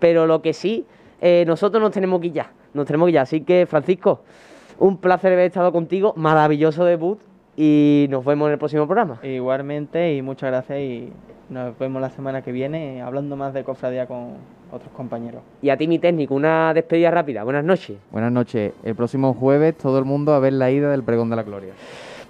Pero 0.00 0.26
lo 0.26 0.42
que 0.42 0.52
sí, 0.52 0.84
eh, 1.20 1.44
nosotros 1.46 1.80
nos 1.80 1.92
tenemos 1.92 2.20
que 2.20 2.28
ir 2.28 2.32
ya, 2.32 2.50
nos 2.74 2.86
tenemos 2.86 3.06
que 3.06 3.10
ir 3.10 3.14
ya. 3.14 3.22
Así 3.22 3.42
que, 3.42 3.66
Francisco, 3.66 4.22
un 4.78 4.96
placer 4.96 5.32
haber 5.32 5.46
estado 5.46 5.70
contigo, 5.70 6.14
maravilloso 6.16 6.84
debut 6.84 7.20
y 7.56 8.06
nos 8.10 8.24
vemos 8.24 8.46
en 8.46 8.52
el 8.52 8.58
próximo 8.58 8.86
programa. 8.86 9.20
Igualmente 9.22 10.14
y 10.14 10.22
muchas 10.22 10.50
gracias 10.50 10.78
y 10.80 11.12
nos 11.50 11.78
vemos 11.78 12.00
la 12.00 12.10
semana 12.10 12.42
que 12.42 12.52
viene 12.52 13.02
hablando 13.02 13.36
más 13.36 13.52
de 13.52 13.64
cofradía 13.64 14.06
con 14.06 14.36
otros 14.72 14.90
compañeros. 14.92 15.42
Y 15.60 15.68
a 15.68 15.76
ti, 15.76 15.86
mi 15.86 15.98
técnico, 15.98 16.34
una 16.34 16.72
despedida 16.72 17.10
rápida. 17.10 17.44
Buenas 17.44 17.64
noches. 17.64 17.98
Buenas 18.10 18.32
noches. 18.32 18.72
El 18.82 18.94
próximo 18.94 19.34
jueves 19.34 19.76
todo 19.76 19.98
el 19.98 20.04
mundo 20.04 20.32
a 20.32 20.38
ver 20.38 20.54
la 20.54 20.70
ida 20.70 20.90
del 20.90 21.02
pregón 21.02 21.28
de 21.28 21.36
la 21.36 21.42
gloria. 21.42 21.74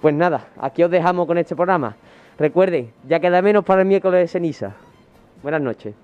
Pues 0.01 0.15
nada, 0.15 0.49
aquí 0.59 0.83
os 0.83 0.91
dejamos 0.91 1.27
con 1.27 1.39
este 1.39 1.55
programa. 1.55 1.97
Recuerden, 2.39 2.91
ya 3.07 3.21
queda 3.21 3.43
menos 3.43 3.65
para 3.65 3.83
el 3.83 3.89
miércoles 3.89 4.21
de 4.21 4.27
ceniza. 4.27 4.73
Buenas 5.43 5.61
noches. 5.61 5.95